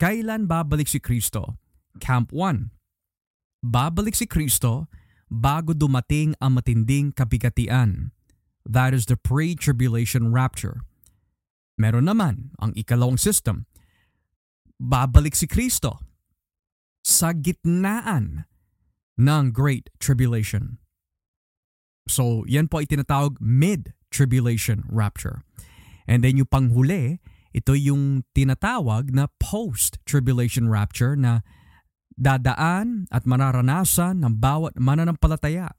Kailan 0.00 0.48
babalik 0.48 0.88
si 0.88 0.96
Kristo? 0.96 1.60
Camp 2.00 2.32
1. 2.32 2.72
Babalik 3.60 4.16
si 4.16 4.24
Kristo 4.24 4.88
bago 5.28 5.76
dumating 5.76 6.32
ang 6.40 6.56
matinding 6.56 7.12
kabigatian. 7.12 8.16
That 8.64 8.96
is 8.96 9.04
the 9.04 9.20
pre-tribulation 9.20 10.32
rapture. 10.32 10.88
Meron 11.80 12.04
naman 12.04 12.52
ang 12.60 12.76
ikalawang 12.76 13.16
system. 13.16 13.64
Babalik 14.76 15.32
si 15.32 15.48
Kristo 15.48 15.96
sa 17.00 17.32
gitnaan 17.32 18.44
ng 19.16 19.44
Great 19.56 19.88
Tribulation. 19.96 20.76
So, 22.04 22.44
yan 22.44 22.68
po 22.68 22.84
ay 22.84 22.88
tinatawag 22.88 23.40
mid-tribulation 23.40 24.84
rapture. 24.92 25.40
And 26.04 26.20
then 26.20 26.36
yung 26.36 26.52
panghuli, 26.52 27.24
ito 27.56 27.72
yung 27.72 28.28
tinatawag 28.36 29.08
na 29.16 29.32
post-tribulation 29.40 30.68
rapture 30.68 31.16
na 31.16 31.40
dadaan 32.20 33.08
at 33.08 33.24
mararanasan 33.24 34.20
ng 34.20 34.36
bawat 34.36 34.76
mananampalataya 34.76 35.72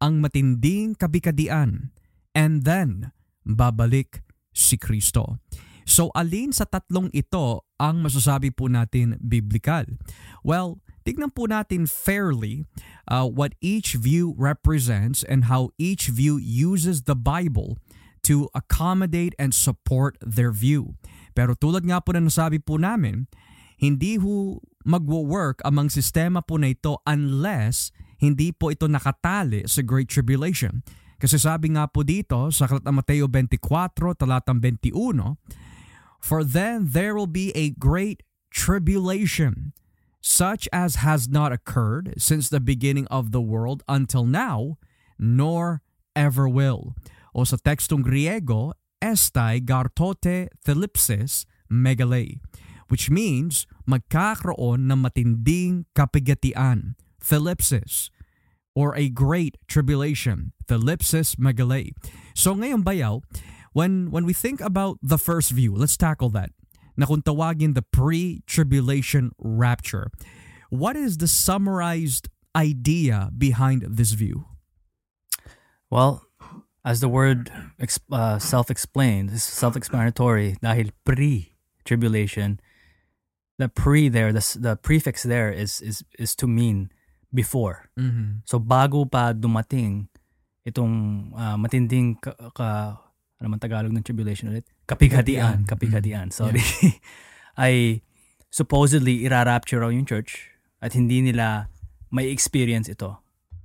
ang 0.00 0.20
matinding 0.20 0.92
kabikadian 0.92 1.92
and 2.36 2.68
then 2.68 3.16
babalik 3.48 4.20
si 4.60 4.76
Kristo. 4.76 5.40
So 5.88 6.12
alin 6.14 6.54
sa 6.54 6.68
tatlong 6.68 7.10
ito 7.10 7.66
ang 7.80 8.04
masasabi 8.04 8.54
po 8.54 8.70
natin 8.70 9.18
biblical? 9.18 9.88
Well, 10.46 10.78
tignan 11.02 11.34
po 11.34 11.50
natin 11.50 11.90
fairly 11.90 12.68
uh, 13.08 13.26
what 13.26 13.56
each 13.58 13.98
view 13.98 14.36
represents 14.38 15.26
and 15.26 15.50
how 15.50 15.74
each 15.80 16.12
view 16.12 16.38
uses 16.38 17.10
the 17.10 17.18
Bible 17.18 17.80
to 18.28 18.52
accommodate 18.52 19.34
and 19.40 19.56
support 19.56 20.20
their 20.20 20.52
view. 20.52 20.94
Pero 21.32 21.56
tulad 21.56 21.88
nga 21.88 22.04
po 22.04 22.12
na 22.12 22.22
nasabi 22.22 22.60
po 22.60 22.76
namin, 22.76 23.26
hindi 23.80 24.20
ho 24.20 24.60
magwo-work 24.84 25.64
amang 25.64 25.88
sistema 25.88 26.44
po 26.44 26.60
na 26.60 26.76
ito 26.76 27.00
unless 27.08 27.90
hindi 28.20 28.52
po 28.52 28.68
ito 28.68 28.84
nakatali 28.84 29.64
sa 29.64 29.80
Great 29.80 30.12
Tribulation. 30.12 30.84
Kasi 31.20 31.36
sabi 31.36 31.76
nga 31.76 31.84
po 31.84 32.00
dito 32.00 32.48
sa 32.48 32.64
Aklat 32.64 32.88
Mateo 32.88 33.28
24, 33.28 34.16
talatang 34.16 34.56
21, 34.56 35.36
For 36.16 36.40
then 36.40 36.96
there 36.96 37.12
will 37.12 37.28
be 37.28 37.52
a 37.52 37.76
great 37.76 38.24
tribulation, 38.48 39.76
such 40.24 40.64
as 40.72 41.04
has 41.04 41.28
not 41.28 41.52
occurred 41.52 42.16
since 42.16 42.48
the 42.48 42.60
beginning 42.60 43.04
of 43.12 43.36
the 43.36 43.40
world 43.44 43.84
until 43.84 44.24
now, 44.24 44.80
nor 45.20 45.84
ever 46.16 46.48
will. 46.48 46.96
O 47.36 47.44
sa 47.44 47.60
tekstong 47.60 48.00
Griego, 48.00 48.72
estai 49.04 49.60
gartote 49.60 50.48
thelipsis 50.64 51.44
megale, 51.68 52.40
which 52.88 53.12
means 53.12 53.68
magkakaroon 53.84 54.88
ng 54.88 55.00
matinding 55.04 55.84
kapigatian, 55.92 56.96
thelipsis, 57.20 58.08
or 58.74 58.96
a 58.96 59.08
great 59.08 59.56
tribulation, 59.68 60.52
thelipsis 60.66 61.36
megale. 61.36 61.92
So 62.34 62.54
ngayon 62.54 62.82
bayaw, 62.84 63.22
when 63.72 64.10
when 64.10 64.24
we 64.24 64.32
think 64.32 64.60
about 64.60 64.98
the 65.02 65.18
first 65.18 65.50
view, 65.50 65.74
let's 65.74 65.96
tackle 65.96 66.30
that. 66.30 66.50
Na 66.96 67.06
kung 67.06 67.22
tawagin 67.22 67.74
the 67.74 67.82
pre-tribulation 67.82 69.32
rapture. 69.38 70.10
What 70.70 70.96
is 70.96 71.18
the 71.18 71.26
summarized 71.26 72.28
idea 72.54 73.30
behind 73.36 73.82
this 73.88 74.12
view? 74.12 74.46
Well, 75.90 76.22
as 76.84 77.00
the 77.00 77.08
word 77.08 77.50
uh, 78.12 78.38
self-explained, 78.38 79.30
it's 79.30 79.42
self-explanatory 79.42 80.56
dahil 80.62 80.92
pre-tribulation, 81.04 82.60
the 83.58 83.68
pre 83.68 84.08
there, 84.08 84.32
the, 84.32 84.56
the 84.58 84.76
prefix 84.76 85.22
there 85.22 85.50
is 85.52 85.80
is 85.80 86.02
is 86.18 86.34
to 86.36 86.46
mean 86.46 86.90
before. 87.30 87.88
Mm-hmm. 87.98 88.44
So 88.44 88.58
bago 88.58 89.06
pa 89.06 89.32
dumating 89.32 90.10
itong 90.66 90.94
uh, 91.34 91.56
matinding 91.56 92.18
ka, 92.20 92.34
ka 92.52 92.98
ano 93.40 93.46
man 93.48 93.58
Tagalog 93.62 93.94
ng 93.94 94.04
tribulation 94.04 94.52
ulit? 94.52 94.68
Kapigatian, 94.84 95.64
kapigatian. 95.64 96.28
Sorry. 96.28 96.60
ay 97.64 98.04
supposedly 98.50 99.24
irarapture 99.24 99.80
raw 99.80 99.88
yung 99.88 100.04
church 100.04 100.50
at 100.82 100.92
hindi 100.92 101.24
nila 101.24 101.70
may 102.12 102.28
experience 102.28 102.90
ito. 102.90 103.16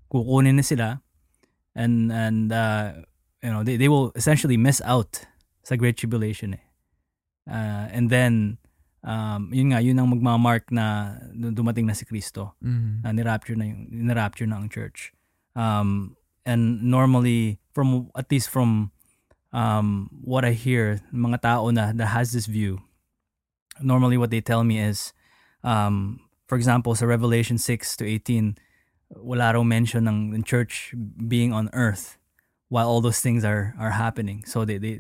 Kukunin 0.07 0.55
na 0.55 0.63
sila 0.63 1.01
and 1.75 2.13
and 2.13 2.53
uh, 2.53 2.93
you 3.43 3.51
know 3.51 3.65
they, 3.65 3.75
they 3.75 3.89
will 3.89 4.13
essentially 4.15 4.55
miss 4.55 4.79
out 4.86 5.27
sa 5.65 5.75
great 5.75 5.98
tribulation 5.98 6.55
eh. 6.55 6.63
Uh, 7.45 7.89
and 7.91 8.10
then 8.10 8.57
um, 9.05 9.53
yun 9.53 9.69
nga 9.69 9.79
yun 9.79 10.01
ang 10.01 10.09
magmamark 10.09 10.74
na 10.74 11.15
dumating 11.31 11.85
na 11.85 11.93
si 11.93 12.03
Kristo 12.03 12.57
Mm-hmm. 12.59 13.05
na 13.05 13.09
ni-rapture 13.13 13.55
na 13.55 13.65
yung 13.69 13.85
ni-rapture 13.88 14.50
na 14.50 14.57
ang 14.57 14.67
church. 14.67 15.13
Um, 15.55 16.17
and 16.43 16.83
normally 16.83 17.62
from 17.71 18.09
at 18.17 18.27
least 18.29 18.50
from 18.50 18.91
um, 19.53 20.09
what 20.25 20.43
I 20.43 20.51
hear 20.51 21.00
mga 21.13 21.41
tao 21.41 21.69
na 21.71 21.93
that 21.95 22.12
has 22.12 22.33
this 22.35 22.45
view 22.45 22.83
normally 23.81 24.17
what 24.17 24.29
they 24.31 24.41
tell 24.41 24.63
me 24.63 24.79
is 24.79 25.13
um, 25.63 26.19
for 26.47 26.55
example 26.59 26.95
sa 26.95 27.05
Revelation 27.05 27.57
6 27.57 27.97
to 27.97 28.03
18 28.05 28.57
wala 29.15 29.53
raw 29.53 29.63
mention 29.63 30.07
ng, 30.07 30.33
ng 30.35 30.43
church 30.43 30.93
being 31.27 31.53
on 31.53 31.69
earth 31.74 32.17
while 32.69 32.88
all 32.89 33.00
those 33.01 33.21
things 33.21 33.45
are 33.45 33.74
are 33.79 33.95
happening 33.95 34.43
so 34.45 34.65
they 34.65 34.77
they 34.77 35.00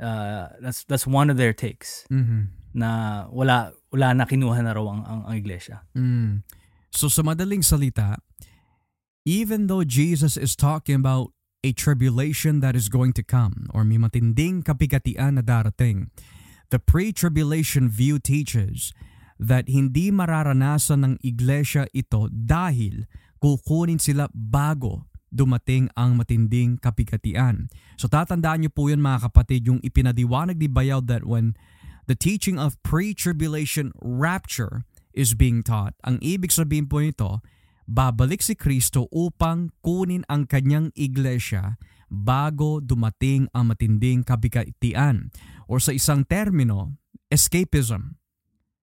uh, 0.00 0.48
that's 0.60 0.82
that's 0.84 1.06
one 1.06 1.30
of 1.30 1.36
their 1.38 1.52
takes 1.54 2.02
Mm-hmm. 2.10 2.50
Na 2.74 3.24
wala 3.30 3.70
wala 3.94 4.12
na 4.12 4.26
kinuha 4.26 4.60
na 4.60 4.74
raw 4.74 4.84
ang, 4.90 5.02
ang, 5.06 5.20
ang 5.30 5.34
iglesia 5.38 5.86
Mm. 5.94 6.42
So 6.94 7.10
sa 7.10 7.26
madaling 7.26 7.66
salita, 7.66 8.22
even 9.26 9.66
though 9.66 9.82
Jesus 9.82 10.38
is 10.38 10.54
talking 10.54 10.98
about 10.98 11.34
a 11.66 11.74
tribulation 11.74 12.62
that 12.62 12.78
is 12.78 12.86
going 12.86 13.10
to 13.18 13.24
come 13.26 13.66
or 13.74 13.82
may 13.82 13.98
matinding 13.98 14.62
kapigatian 14.62 15.38
na 15.38 15.42
darating, 15.42 16.14
The 16.74 16.82
pre-tribulation 16.82 17.86
view 17.86 18.18
teaches 18.18 18.90
that 19.38 19.70
hindi 19.70 20.10
mararanasan 20.10 21.06
ng 21.06 21.14
iglesia 21.22 21.86
ito 21.94 22.26
dahil 22.34 23.06
kukunin 23.38 24.02
sila 24.02 24.26
bago 24.34 25.06
dumating 25.30 25.86
ang 25.94 26.18
matinding 26.18 26.82
kapigatian. 26.82 27.70
So 27.94 28.10
tatandaan 28.10 28.66
niyo 28.66 28.70
po 28.74 28.90
yun 28.90 28.98
mga 28.98 29.30
kapatid, 29.30 29.70
yung 29.70 29.78
ipinadiwanag 29.86 30.58
ni 30.58 30.66
Bayaw 30.66 30.98
that 31.06 31.22
when 31.22 31.54
the 32.06 32.14
teaching 32.14 32.58
of 32.58 32.80
pre-tribulation 32.82 33.92
rapture 34.00 34.84
is 35.14 35.34
being 35.34 35.62
taught, 35.62 35.94
ang 36.02 36.18
ibig 36.20 36.50
sabihin 36.50 36.90
po 36.90 37.00
nito, 37.00 37.40
babalik 37.86 38.42
si 38.42 38.56
Kristo 38.56 39.06
upang 39.12 39.70
kunin 39.84 40.24
ang 40.28 40.48
kanyang 40.48 40.90
iglesia 40.96 41.76
bago 42.10 42.80
dumating 42.80 43.48
ang 43.54 43.72
matinding 43.72 44.24
kabigatian. 44.24 45.30
Or 45.68 45.80
sa 45.80 45.92
isang 45.92 46.28
termino, 46.28 46.96
escapism. 47.32 48.20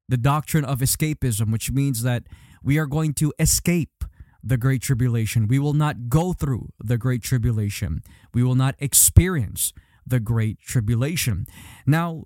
The 0.10 0.20
doctrine 0.20 0.68
of 0.68 0.84
escapism, 0.84 1.52
which 1.52 1.72
means 1.72 2.04
that 2.04 2.28
we 2.64 2.76
are 2.76 2.88
going 2.88 3.14
to 3.24 3.32
escape 3.40 4.04
the 4.44 4.58
Great 4.58 4.82
Tribulation. 4.82 5.48
We 5.48 5.60
will 5.60 5.78
not 5.78 6.10
go 6.10 6.34
through 6.34 6.74
the 6.82 6.98
Great 6.98 7.24
Tribulation. 7.24 8.04
We 8.34 8.44
will 8.44 8.58
not 8.58 8.76
experience 8.80 9.72
the 10.06 10.20
Great 10.20 10.60
Tribulation. 10.60 11.46
Now, 11.86 12.26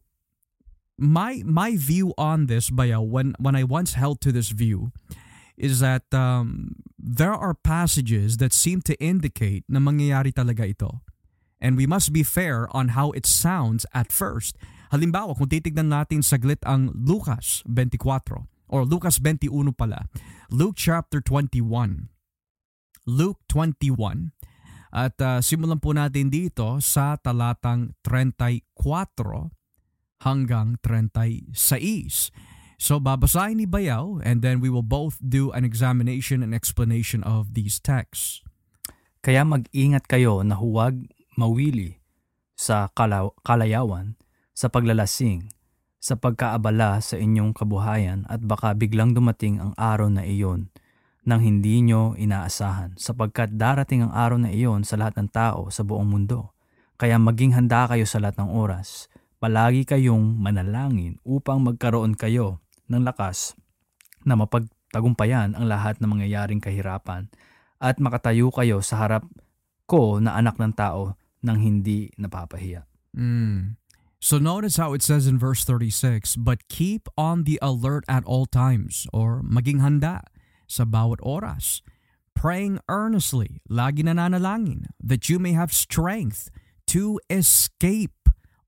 my 0.97 1.43
my 1.45 1.75
view 1.75 2.13
on 2.17 2.47
this, 2.47 2.69
Baya, 2.69 3.01
when 3.01 3.35
when 3.39 3.55
I 3.55 3.63
once 3.63 3.93
held 3.93 4.21
to 4.21 4.31
this 4.31 4.49
view, 4.49 4.91
is 5.57 5.79
that 5.79 6.07
um, 6.13 6.75
there 6.99 7.33
are 7.33 7.53
passages 7.53 8.37
that 8.37 8.53
seem 8.53 8.81
to 8.83 8.95
indicate 8.99 9.63
na 9.67 9.79
mangyayari 9.79 10.31
talaga 10.31 10.67
ito. 10.67 11.01
And 11.59 11.79
we 11.79 11.87
must 11.87 12.11
be 12.11 12.23
fair 12.23 12.67
on 12.75 12.93
how 12.93 13.11
it 13.15 13.25
sounds 13.25 13.87
at 13.95 14.11
first. 14.11 14.59
Halimbawa, 14.91 15.35
kung 15.35 15.47
titignan 15.47 15.89
natin 15.89 16.21
saglit 16.21 16.59
ang 16.67 16.91
Lucas 16.93 17.63
24 17.65 18.45
or 18.67 18.83
Lucas 18.83 19.17
21 19.17 19.71
pala. 19.73 20.07
Luke 20.51 20.75
chapter 20.77 21.23
21. 21.23 22.11
Luke 23.07 23.39
21. 23.49 24.35
At 24.95 25.19
uh, 25.19 25.43
simulan 25.43 25.83
po 25.83 25.91
natin 25.91 26.31
dito 26.31 26.79
sa 26.79 27.19
talatang 27.19 27.95
34 28.03 29.64
hanggang 30.21 30.79
36. 30.83 32.31
So 32.75 32.99
babasahin 32.99 33.63
ni 33.63 33.67
Bayaw 33.67 34.19
and 34.21 34.43
then 34.43 34.59
we 34.59 34.67
will 34.67 34.85
both 34.85 35.17
do 35.23 35.49
an 35.55 35.63
examination 35.63 36.43
and 36.43 36.51
explanation 36.51 37.23
of 37.23 37.55
these 37.55 37.79
texts. 37.79 38.43
Kaya 39.25 39.41
mag-ingat 39.41 40.05
kayo 40.05 40.45
na 40.45 40.53
huwag 40.59 41.09
mawili 41.33 41.99
sa 42.53 42.87
kalaw- 42.93 43.35
kalayawan, 43.41 44.15
sa 44.55 44.71
paglalasing, 44.71 45.51
sa 45.99 46.13
pagkaabala 46.13 47.01
sa 47.01 47.17
inyong 47.17 47.51
kabuhayan 47.57 48.29
at 48.29 48.39
baka 48.45 48.77
biglang 48.77 49.17
dumating 49.17 49.57
ang 49.57 49.73
araw 49.73 50.07
na 50.07 50.21
iyon 50.21 50.69
nang 51.25 51.41
hindi 51.41 51.81
nyo 51.81 52.13
inaasahan 52.13 52.93
sapagkat 53.01 53.57
darating 53.57 54.05
ang 54.05 54.13
araw 54.13 54.37
na 54.37 54.53
iyon 54.53 54.85
sa 54.85 55.01
lahat 55.01 55.17
ng 55.17 55.33
tao 55.33 55.73
sa 55.73 55.81
buong 55.81 56.05
mundo. 56.05 56.53
Kaya 57.01 57.17
maging 57.17 57.57
handa 57.57 57.89
kayo 57.89 58.05
sa 58.05 58.21
lahat 58.21 58.37
ng 58.37 58.53
oras. 58.53 59.09
Palagi 59.45 59.85
kayong 59.85 60.41
manalangin 60.41 61.21
upang 61.21 61.61
magkaroon 61.61 62.17
kayo 62.17 62.65
ng 62.89 63.05
lakas 63.05 63.53
na 64.25 64.33
mapagtagumpayan 64.33 65.53
ang 65.53 65.69
lahat 65.69 66.01
ng 66.01 66.09
mangyayaring 66.09 66.57
kahirapan 66.57 67.29
at 67.77 68.01
makatayo 68.01 68.49
kayo 68.49 68.81
sa 68.81 69.05
harap 69.05 69.21
ko 69.85 70.17
na 70.17 70.33
anak 70.33 70.57
ng 70.57 70.73
tao 70.73 71.13
nang 71.45 71.61
hindi 71.61 72.09
napapahiya. 72.17 72.89
Mm. 73.13 73.77
So 74.17 74.41
notice 74.41 74.81
how 74.81 74.97
it 74.97 75.05
says 75.05 75.29
in 75.29 75.37
verse 75.37 75.61
36, 75.61 76.41
But 76.41 76.65
keep 76.65 77.05
on 77.13 77.45
the 77.45 77.61
alert 77.61 78.01
at 78.09 78.25
all 78.25 78.49
times, 78.49 79.05
or 79.13 79.45
maging 79.45 79.77
handa 79.77 80.25
sa 80.65 80.89
bawat 80.89 81.21
oras, 81.21 81.85
praying 82.33 82.81
earnestly, 82.89 83.61
lagi 83.69 84.01
nananalangin, 84.01 84.89
that 84.97 85.29
you 85.29 85.37
may 85.37 85.53
have 85.53 85.69
strength 85.69 86.49
to 86.89 87.21
escape 87.29 88.24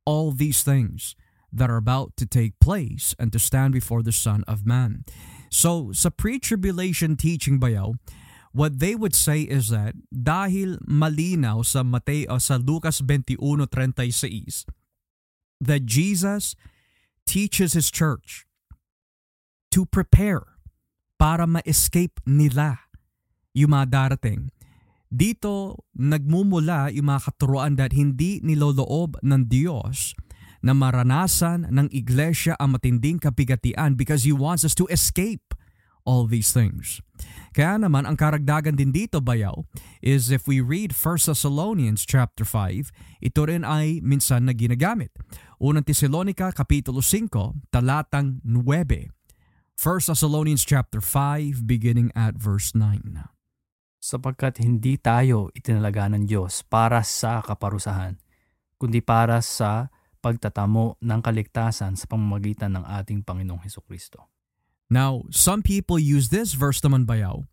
all 0.07 0.31
these 0.31 0.63
things 0.63 1.19
that 1.51 1.67
are 1.67 1.75
about 1.75 2.15
to 2.15 2.23
take 2.23 2.55
place 2.63 3.11
and 3.19 3.35
to 3.35 3.39
stand 3.39 3.75
before 3.75 3.99
the 3.99 4.15
Son 4.15 4.47
of 4.47 4.63
Man. 4.63 5.03
So 5.51 5.91
sa 5.91 6.07
pre-tribulation 6.07 7.19
teaching 7.19 7.59
bayaw, 7.59 7.99
what 8.55 8.79
they 8.79 8.95
would 8.95 9.13
say 9.13 9.43
is 9.43 9.67
that 9.67 9.99
dahil 10.15 10.79
malinaw 10.87 11.67
sa 11.67 11.83
Mateo 11.83 12.39
sa 12.39 12.55
Lucas 12.55 13.03
21:36 13.03 14.63
that 15.59 15.83
Jesus 15.83 16.55
teaches 17.27 17.75
his 17.75 17.91
church 17.91 18.47
to 19.71 19.83
prepare 19.83 20.57
para 21.19 21.43
ma-escape 21.43 22.23
nila 22.23 22.87
yung 23.51 23.73
mga 23.75 23.89
darating. 23.89 24.53
Dito 25.07 25.87
nagmumula 25.95 26.91
yung 26.91 27.07
mga 27.07 27.31
katuruan 27.31 27.79
that 27.79 27.95
hindi 27.95 28.43
niloloob 28.43 29.23
ng 29.23 29.47
Diyos 29.47 30.11
na 30.59 30.75
maranasan 30.75 31.69
ng 31.71 31.87
iglesia 31.95 32.57
ang 32.59 32.75
matinding 32.75 33.21
kapigatian 33.21 33.95
because 33.95 34.27
He 34.27 34.35
wants 34.35 34.67
us 34.67 34.75
to 34.75 34.89
escape 34.91 35.55
all 36.07 36.27
these 36.27 36.55
things. 36.55 37.03
Kaya 37.51 37.75
naman 37.75 38.07
ang 38.07 38.15
karagdagan 38.15 38.79
din 38.79 38.95
dito 38.95 39.19
bayaw 39.19 39.67
is 39.99 40.31
if 40.31 40.47
we 40.47 40.63
read 40.63 40.95
1 40.95 41.27
Thessalonians 41.27 42.07
chapter 42.07 42.47
5, 42.47 43.19
ito 43.19 43.41
rin 43.43 43.67
ay 43.67 43.99
minsan 43.99 44.47
na 44.47 44.55
ginagamit. 44.55 45.11
Unang 45.59 45.83
Tesalonica 45.83 46.55
kapitulo 46.55 47.03
5, 47.03 47.67
talatang 47.67 48.39
9. 48.47 49.11
1 49.77 50.09
Thessalonians 50.09 50.63
chapter 50.63 51.03
5 51.03 51.67
beginning 51.67 52.09
at 52.15 52.39
verse 52.39 52.71
9. 52.71 53.36
Sapagkat 54.07 54.63
hindi 54.63 54.95
tayo 54.95 55.51
itinalaga 55.51 56.07
ng 56.07 56.23
Diyos 56.23 56.63
para 56.63 57.03
sa 57.03 57.43
kaparusahan, 57.43 58.15
kundi 58.79 59.03
para 59.03 59.43
sa 59.43 59.91
pagtatamo 60.23 60.95
ng 61.03 61.19
kaligtasan 61.19 61.99
sa 61.99 62.07
pamamagitan 62.07 62.79
ng 62.79 62.87
ating 62.87 63.27
Panginoong 63.27 63.67
Heso 63.67 63.83
Kristo. 63.83 64.31
Now, 64.87 65.27
some 65.27 65.59
people 65.59 65.99
use 65.99 66.31
this 66.31 66.55
verse 66.55 66.79
naman 66.79 67.03
bayaw 67.03 67.43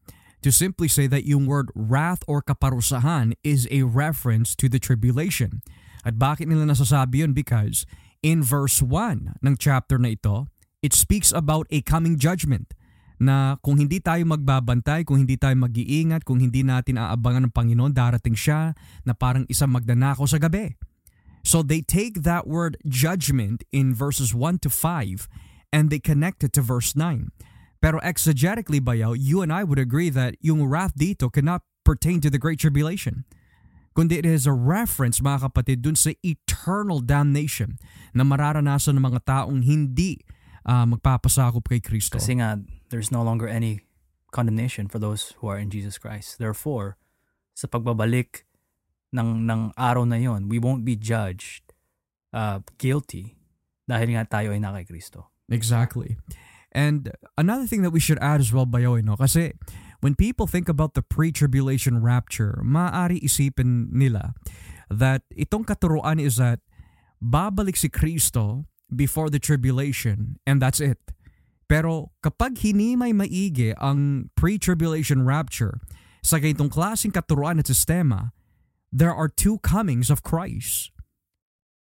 to 0.46 0.54
simply 0.54 0.86
say 0.86 1.10
that 1.10 1.26
yung 1.26 1.50
word 1.50 1.74
wrath 1.74 2.22
or 2.30 2.38
kaparusahan 2.38 3.34
is 3.42 3.66
a 3.74 3.82
reference 3.82 4.54
to 4.54 4.70
the 4.70 4.78
tribulation. 4.78 5.58
At 6.06 6.22
bakit 6.22 6.46
nila 6.46 6.70
nasasabi 6.70 7.26
yun? 7.26 7.34
Because 7.34 7.82
in 8.22 8.46
verse 8.46 8.78
1 8.78 9.42
ng 9.42 9.54
chapter 9.58 9.98
na 9.98 10.14
ito, 10.14 10.46
it 10.86 10.94
speaks 10.94 11.34
about 11.34 11.66
a 11.74 11.82
coming 11.82 12.14
judgment 12.14 12.70
na 13.18 13.56
kung 13.62 13.78
hindi 13.78 14.02
tayo 14.02 14.22
magbabantay, 14.26 15.06
kung 15.06 15.22
hindi 15.22 15.38
tayo 15.38 15.54
mag-iingat, 15.54 16.26
kung 16.26 16.42
hindi 16.42 16.66
natin 16.66 16.98
aabangan 16.98 17.48
ng 17.48 17.54
Panginoon, 17.54 17.94
darating 17.94 18.34
siya 18.34 18.74
na 19.06 19.14
parang 19.14 19.46
isang 19.46 19.70
magdanakaw 19.70 20.26
sa 20.26 20.42
gabi. 20.42 20.74
So 21.44 21.60
they 21.60 21.84
take 21.84 22.24
that 22.24 22.48
word 22.48 22.80
judgment 22.88 23.62
in 23.70 23.92
verses 23.92 24.32
1 24.32 24.64
to 24.64 24.70
5 24.72 25.28
and 25.70 25.92
they 25.92 26.00
connect 26.00 26.42
it 26.42 26.56
to 26.56 26.62
verse 26.64 26.96
9. 26.96 27.30
Pero 27.84 28.00
exegetically 28.00 28.80
bayaw, 28.80 29.12
you 29.12 29.44
and 29.44 29.52
I 29.52 29.60
would 29.60 29.78
agree 29.78 30.08
that 30.08 30.40
yung 30.40 30.64
wrath 30.64 30.96
dito 30.96 31.28
cannot 31.28 31.60
pertain 31.84 32.24
to 32.24 32.32
the 32.32 32.40
Great 32.40 32.56
Tribulation. 32.56 33.28
Kundi 33.92 34.18
it 34.18 34.26
is 34.26 34.48
a 34.48 34.56
reference 34.56 35.20
mga 35.20 35.52
kapatid 35.52 35.84
dun 35.84 35.94
sa 35.94 36.10
eternal 36.24 36.98
damnation 37.04 37.78
na 38.16 38.24
mararanasan 38.24 38.98
ng 38.98 39.04
mga 39.04 39.20
taong 39.28 39.62
hindi 39.62 40.18
uh, 40.66 40.88
magpapasakop 40.88 41.62
kay 41.68 41.78
Kristo. 41.78 42.18
Kasi 42.18 42.40
nga, 42.40 42.58
there's 42.94 43.10
no 43.10 43.26
longer 43.26 43.50
any 43.50 43.82
condemnation 44.30 44.86
for 44.86 45.02
those 45.02 45.34
who 45.42 45.50
are 45.50 45.58
in 45.58 45.66
Jesus 45.66 45.98
Christ. 45.98 46.38
Therefore, 46.38 46.94
sa 47.50 47.66
pagbabalik 47.66 48.46
ng, 49.10 49.50
ng 49.50 49.74
araw 49.74 50.06
na 50.06 50.14
yon, 50.14 50.46
we 50.46 50.62
won't 50.62 50.86
be 50.86 50.94
judged 50.94 51.74
uh, 52.30 52.62
guilty 52.78 53.34
dahil 53.90 54.14
nga 54.14 54.30
tayo 54.30 54.54
ay 54.54 54.62
na 54.62 54.70
kay 54.78 54.86
Kristo. 54.86 55.34
Exactly. 55.50 56.14
And 56.70 57.10
another 57.34 57.66
thing 57.66 57.82
that 57.82 57.90
we 57.90 57.98
should 57.98 58.22
add 58.22 58.38
as 58.38 58.54
well, 58.54 58.66
Bayoy, 58.66 59.02
no? 59.02 59.18
Kasi 59.18 59.58
when 59.98 60.14
people 60.14 60.46
think 60.46 60.70
about 60.70 60.94
the 60.94 61.02
pre-tribulation 61.02 61.98
rapture, 61.98 62.62
maaari 62.62 63.18
isipin 63.22 63.90
nila 63.90 64.38
that 64.86 65.26
itong 65.34 65.66
katuruan 65.66 66.22
is 66.22 66.38
that 66.38 66.62
babalik 67.18 67.74
si 67.74 67.90
Kristo 67.90 68.70
before 68.86 69.34
the 69.34 69.42
tribulation 69.42 70.38
and 70.46 70.62
that's 70.62 70.78
it. 70.78 71.13
Pero 71.64 72.12
kapag 72.20 72.60
hinimay 72.60 73.16
maigi 73.16 73.72
ang 73.80 74.28
pre-tribulation 74.36 75.24
rapture 75.24 75.80
sa 76.20 76.36
ganitong 76.36 76.68
klaseng 76.68 77.12
katuruan 77.12 77.60
at 77.60 77.68
sistema, 77.68 78.32
there 78.92 79.12
are 79.12 79.28
two 79.28 79.60
comings 79.64 80.12
of 80.12 80.24
Christ. 80.24 80.92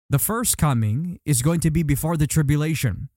The 0.09 0.19
first 0.19 0.57
coming 0.57 1.21
is 1.23 1.45
going 1.45 1.61
to 1.61 1.71
be 1.71 1.85
before 1.85 2.17
the 2.17 2.25
tribulation. 2.25 3.13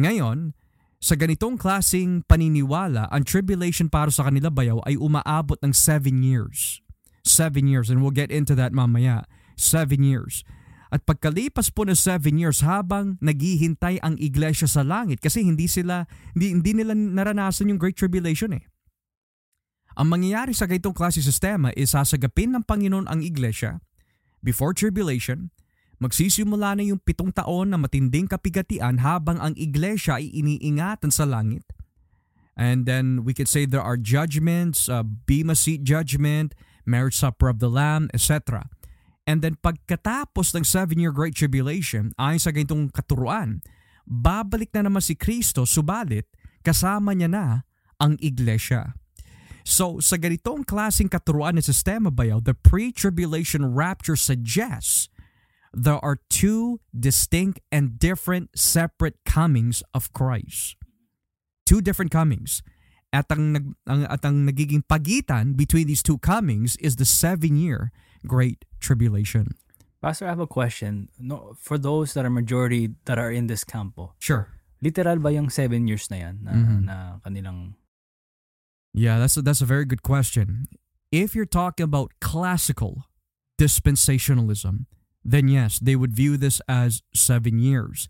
Ngayon, 0.00 0.56
sa 1.04 1.20
ganitong 1.20 1.60
klasing 1.60 2.24
paniniwala, 2.24 3.12
ang 3.12 3.28
tribulation 3.28 3.92
para 3.92 4.08
sa 4.08 4.24
kanila 4.24 4.48
bayaw 4.48 4.80
ay 4.88 4.96
umaabot 4.96 5.60
ng 5.60 5.76
7 5.76 6.24
years. 6.24 6.80
7 7.28 7.68
years 7.68 7.92
and 7.92 8.00
we'll 8.00 8.14
get 8.14 8.32
into 8.32 8.56
that 8.56 8.72
mamaya. 8.72 9.28
7 9.60 10.00
years. 10.00 10.48
At 10.94 11.02
pagkalipas 11.02 11.74
po 11.74 11.82
ng 11.82 11.98
seven 11.98 12.38
years 12.38 12.62
habang 12.62 13.18
naghihintay 13.18 13.98
ang 13.98 14.14
iglesia 14.22 14.70
sa 14.70 14.86
langit 14.86 15.18
kasi 15.18 15.42
hindi 15.42 15.66
sila 15.66 16.06
hindi, 16.38 16.54
hindi 16.54 16.70
nila 16.70 16.94
naranasan 16.94 17.74
yung 17.74 17.82
Great 17.82 17.98
Tribulation 17.98 18.54
eh. 18.54 18.62
Ang 19.98 20.14
mangyayari 20.14 20.54
sa 20.54 20.70
ganitong 20.70 20.94
klase 20.94 21.18
sistema 21.18 21.74
is 21.74 21.98
sasagapin 21.98 22.54
ng 22.54 22.62
Panginoon 22.62 23.10
ang 23.10 23.26
iglesia 23.26 23.82
before 24.44 24.76
tribulation, 24.76 25.50
magsisimula 25.98 26.78
na 26.78 26.84
yung 26.84 27.00
pitong 27.02 27.32
taon 27.34 27.72
na 27.72 27.78
matinding 27.80 28.28
kapigatian 28.28 29.00
habang 29.00 29.40
ang 29.40 29.56
iglesia 29.56 30.20
ay 30.20 30.30
iniingatan 30.30 31.10
sa 31.10 31.24
langit. 31.24 31.64
And 32.54 32.86
then 32.86 33.26
we 33.26 33.34
could 33.34 33.50
say 33.50 33.66
there 33.66 33.82
are 33.82 33.98
judgments, 33.98 34.86
uh, 34.86 35.02
Bema 35.02 35.58
Seat 35.58 35.82
judgment, 35.82 36.54
marriage 36.86 37.18
supper 37.18 37.50
of 37.50 37.58
the 37.58 37.66
Lamb, 37.66 38.10
etc. 38.14 38.70
And 39.24 39.40
then 39.40 39.56
pagkatapos 39.56 40.52
ng 40.52 40.64
seven-year 40.68 41.12
Great 41.12 41.32
Tribulation, 41.32 42.12
ayon 42.20 42.40
sa 42.40 42.52
ganitong 42.52 42.92
katuruan, 42.92 43.64
babalik 44.04 44.68
na 44.76 44.84
naman 44.84 45.00
si 45.00 45.16
Kristo 45.16 45.64
subalit 45.64 46.28
kasama 46.60 47.16
niya 47.16 47.32
na 47.32 47.46
ang 47.96 48.20
iglesia. 48.20 48.92
So 49.64 49.96
sa 49.96 50.20
ganitong 50.20 50.68
klaseng 50.68 51.08
katuruan 51.08 51.56
ng 51.56 51.64
sistema 51.64 52.12
bayaw, 52.12 52.44
the 52.44 52.52
pre-tribulation 52.52 53.64
rapture 53.72 54.16
suggests 54.16 55.08
there 55.72 55.98
are 56.04 56.20
two 56.28 56.84
distinct 56.92 57.64
and 57.72 57.96
different 57.96 58.52
separate 58.52 59.16
comings 59.24 59.80
of 59.96 60.12
Christ. 60.12 60.76
Two 61.64 61.80
different 61.80 62.12
comings. 62.12 62.60
At 63.08 63.32
ang, 63.32 63.72
ang, 63.88 64.04
at 64.04 64.20
ang 64.20 64.44
nagiging 64.44 64.84
pagitan 64.84 65.56
between 65.56 65.88
these 65.88 66.04
two 66.04 66.20
comings 66.20 66.76
is 66.76 67.00
the 67.00 67.08
seven-year 67.08 67.88
Great 68.26 68.64
Tribulation. 68.80 69.54
Pastor, 70.00 70.26
I 70.26 70.36
have 70.36 70.40
a 70.40 70.46
question. 70.46 71.08
No, 71.16 71.56
for 71.56 71.78
those 71.78 72.12
that 72.12 72.24
are 72.24 72.30
majority 72.32 72.92
that 73.08 73.16
are 73.18 73.32
in 73.32 73.46
this 73.48 73.64
campo, 73.64 74.12
Sure. 74.20 74.52
literal 74.84 75.16
ba 75.16 75.32
yung 75.32 75.48
seven 75.48 75.88
years 75.88 76.12
na 76.12 76.16
yan 76.28 76.34
na, 76.44 76.52
Mhm. 76.52 76.78
na 76.84 76.96
kanilang 77.24 77.74
Yeah, 78.94 79.18
that's 79.18 79.34
a, 79.36 79.42
that's 79.42 79.58
a 79.64 79.66
very 79.66 79.84
good 79.84 80.06
question. 80.06 80.68
If 81.10 81.34
you're 81.34 81.48
talking 81.50 81.82
about 81.82 82.12
classical 82.20 83.10
dispensationalism, 83.58 84.86
then 85.24 85.48
yes, 85.48 85.78
they 85.82 85.96
would 85.96 86.12
view 86.14 86.36
this 86.36 86.60
as 86.68 87.02
seven 87.14 87.58
years. 87.58 88.06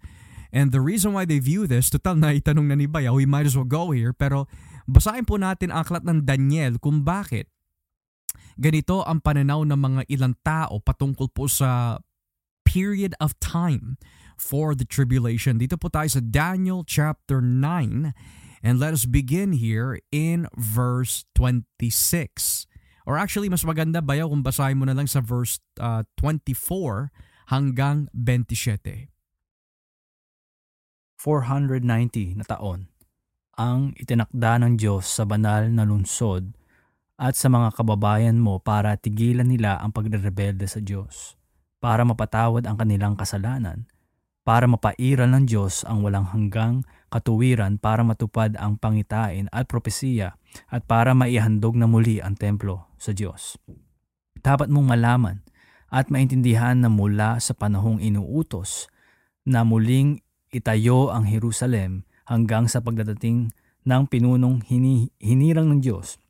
And 0.52 0.70
the 0.70 0.80
reason 0.82 1.12
why 1.16 1.24
they 1.24 1.38
view 1.40 1.66
this, 1.66 1.88
total 1.90 2.14
na 2.20 2.36
itanong 2.36 2.68
na 2.68 2.74
ni 2.76 2.86
Bayaw, 2.86 3.16
we 3.16 3.26
might 3.26 3.46
as 3.46 3.56
well 3.56 3.66
go 3.66 3.90
here, 3.90 4.12
pero 4.12 4.46
basahin 4.86 5.26
po 5.26 5.34
natin 5.40 5.72
ang 5.72 5.82
aklat 5.88 6.04
ng 6.06 6.22
Daniel 6.28 6.76
kung 6.78 7.02
bakit 7.02 7.48
ganito 8.56 9.02
ang 9.04 9.20
pananaw 9.20 9.62
ng 9.66 9.78
mga 9.78 10.02
ilang 10.10 10.34
tao 10.42 10.78
patungkol 10.80 11.30
po 11.30 11.50
sa 11.50 12.00
period 12.66 13.14
of 13.22 13.36
time 13.38 13.96
for 14.34 14.74
the 14.74 14.86
tribulation. 14.86 15.58
Dito 15.58 15.78
po 15.78 15.90
tayo 15.90 16.10
sa 16.10 16.22
Daniel 16.22 16.82
chapter 16.82 17.38
9 17.38 18.12
and 18.64 18.74
let 18.80 18.96
us 18.96 19.06
begin 19.06 19.54
here 19.54 20.00
in 20.10 20.50
verse 20.58 21.28
26. 21.38 22.66
Or 23.04 23.20
actually, 23.20 23.52
mas 23.52 23.62
maganda 23.62 24.00
ba 24.00 24.16
kung 24.24 24.40
basahin 24.40 24.80
mo 24.80 24.88
na 24.88 24.96
lang 24.96 25.04
sa 25.04 25.20
verse 25.20 25.60
uh, 25.76 26.02
24 26.16 27.12
hanggang 27.52 28.08
27. 28.16 29.12
490 31.20 32.40
na 32.40 32.44
taon 32.44 32.88
ang 33.54 33.94
itinakda 33.96 34.60
ng 34.60 34.74
Diyos 34.76 35.06
sa 35.06 35.24
banal 35.24 35.70
na 35.70 35.86
lungsod 35.86 36.52
at 37.14 37.38
sa 37.38 37.46
mga 37.46 37.78
kababayan 37.78 38.42
mo 38.42 38.58
para 38.58 38.98
tigilan 38.98 39.46
nila 39.46 39.78
ang 39.78 39.94
pagrerebelde 39.94 40.66
sa 40.66 40.82
Diyos, 40.82 41.38
para 41.78 42.02
mapatawad 42.02 42.66
ang 42.66 42.74
kanilang 42.74 43.14
kasalanan, 43.14 43.86
para 44.42 44.68
mapairal 44.68 45.30
ng 45.32 45.44
Diyos 45.48 45.86
ang 45.88 46.04
walang 46.04 46.28
hanggang 46.28 46.84
katuwiran 47.08 47.78
para 47.78 48.02
matupad 48.02 48.58
ang 48.60 48.76
pangitain 48.76 49.48
at 49.54 49.70
propesiya 49.70 50.36
at 50.68 50.84
para 50.84 51.14
maihandog 51.16 51.78
na 51.78 51.86
muli 51.86 52.18
ang 52.18 52.36
templo 52.36 52.90
sa 52.98 53.14
Diyos. 53.14 53.56
Dapat 54.44 54.68
mong 54.68 54.84
malaman 54.84 55.40
at 55.88 56.10
maintindihan 56.10 56.76
na 56.76 56.90
mula 56.90 57.38
sa 57.38 57.54
panahong 57.54 58.02
inuutos 58.02 58.90
na 59.46 59.62
muling 59.62 60.20
itayo 60.50 61.14
ang 61.14 61.24
Jerusalem 61.24 62.04
hanggang 62.26 62.66
sa 62.68 62.82
pagdadating 62.82 63.54
ng 63.86 64.02
pinunong 64.10 64.66
hini- 64.66 65.14
hinirang 65.22 65.70
ng 65.70 65.80
Diyos 65.80 66.20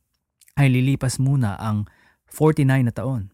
ay 0.55 0.71
lilipas 0.71 1.19
muna 1.19 1.59
ang 1.59 1.87
49 2.31 2.87
na 2.87 2.93
taon. 2.95 3.31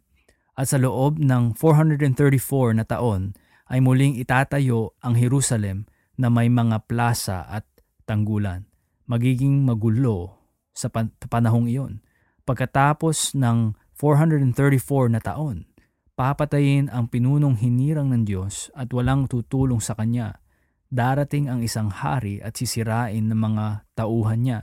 At 0.57 0.73
sa 0.73 0.77
loob 0.81 1.21
ng 1.21 1.55
434 1.55 2.77
na 2.77 2.85
taon 2.85 3.37
ay 3.71 3.79
muling 3.79 4.19
itatayo 4.19 4.97
ang 4.99 5.15
Jerusalem 5.15 5.87
na 6.19 6.27
may 6.27 6.51
mga 6.51 6.85
plaza 6.85 7.47
at 7.47 7.63
tanggulan. 8.03 8.67
Magiging 9.07 9.63
magulo 9.63 10.37
sa 10.75 10.91
pan- 10.91 11.15
panahong 11.31 11.71
iyon. 11.71 11.93
Pagkatapos 12.43 13.37
ng 13.37 13.77
434 13.95 15.13
na 15.13 15.21
taon, 15.23 15.69
papatayin 16.17 16.91
ang 16.91 17.07
pinunong 17.07 17.57
hinirang 17.61 18.11
ng 18.11 18.23
Diyos 18.27 18.73
at 18.75 18.91
walang 18.91 19.31
tutulong 19.31 19.79
sa 19.79 19.95
Kanya. 19.95 20.41
Darating 20.91 21.47
ang 21.47 21.63
isang 21.63 21.87
hari 21.87 22.43
at 22.43 22.59
sisirain 22.59 23.31
ng 23.31 23.39
mga 23.39 23.87
tauhan 23.95 24.43
niya 24.43 24.59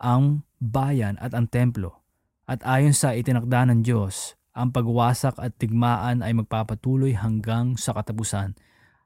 ang 0.00 0.48
bayan 0.60 1.16
at 1.18 1.32
ang 1.32 1.48
templo. 1.48 2.04
At 2.44 2.60
ayon 2.62 2.92
sa 2.92 3.16
itinakda 3.16 3.66
ng 3.72 3.80
Diyos, 3.80 4.36
ang 4.52 4.70
pagwasak 4.70 5.40
at 5.40 5.56
tigmaan 5.56 6.20
ay 6.20 6.36
magpapatuloy 6.36 7.16
hanggang 7.16 7.80
sa 7.80 7.96
katapusan. 7.96 8.54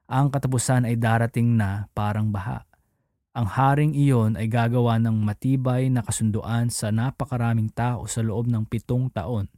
Ang 0.05 0.29
katapusan 0.29 0.85
ay 0.85 0.99
darating 0.99 1.55
na 1.55 1.87
parang 1.95 2.29
baha. 2.29 2.67
Ang 3.35 3.47
haring 3.51 3.93
iyon 3.95 4.39
ay 4.39 4.47
gagawa 4.47 4.95
ng 4.99 5.15
matibay 5.23 5.91
na 5.91 6.03
kasunduan 6.03 6.71
sa 6.71 6.91
napakaraming 6.91 7.67
tao 7.71 8.07
sa 8.07 8.23
loob 8.23 8.47
ng 8.47 8.63
pitong 8.63 9.11
taon. 9.11 9.51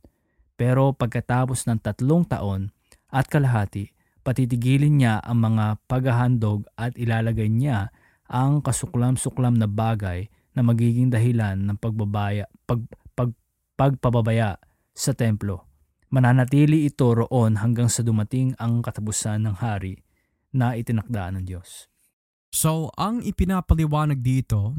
Pero 0.57 0.97
pagkatapos 0.97 1.69
ng 1.69 1.77
tatlong 1.77 2.25
taon 2.25 2.73
at 3.13 3.29
kalahati, 3.29 3.93
patitigilin 4.25 4.97
niya 4.97 5.21
ang 5.21 5.45
mga 5.45 5.77
paghahandog 5.85 6.65
at 6.73 6.97
ilalagay 6.97 7.47
niya 7.47 7.93
ang 8.27 8.59
kasuklam-suklam 8.65 9.55
na 9.55 9.69
bagay 9.69 10.27
na 10.57 10.65
magiging 10.65 11.13
dahilan 11.13 11.53
ng 11.69 11.77
pagbabaya, 11.77 12.49
pag, 12.65 12.81
pag, 13.13 13.29
pagpababaya 13.77 14.57
sa 14.97 15.13
templo. 15.13 15.69
Mananatili 16.09 16.89
ito 16.89 17.13
roon 17.13 17.61
hanggang 17.61 17.85
sa 17.93 18.01
dumating 18.01 18.57
ang 18.57 18.81
katapusan 18.81 19.45
ng 19.45 19.61
hari 19.61 20.01
na 20.49 20.73
itinakda 20.73 21.29
ng 21.37 21.45
Diyos. 21.45 21.85
So, 22.49 22.89
ang 22.97 23.21
ipinapaliwanag 23.21 24.25
dito, 24.25 24.73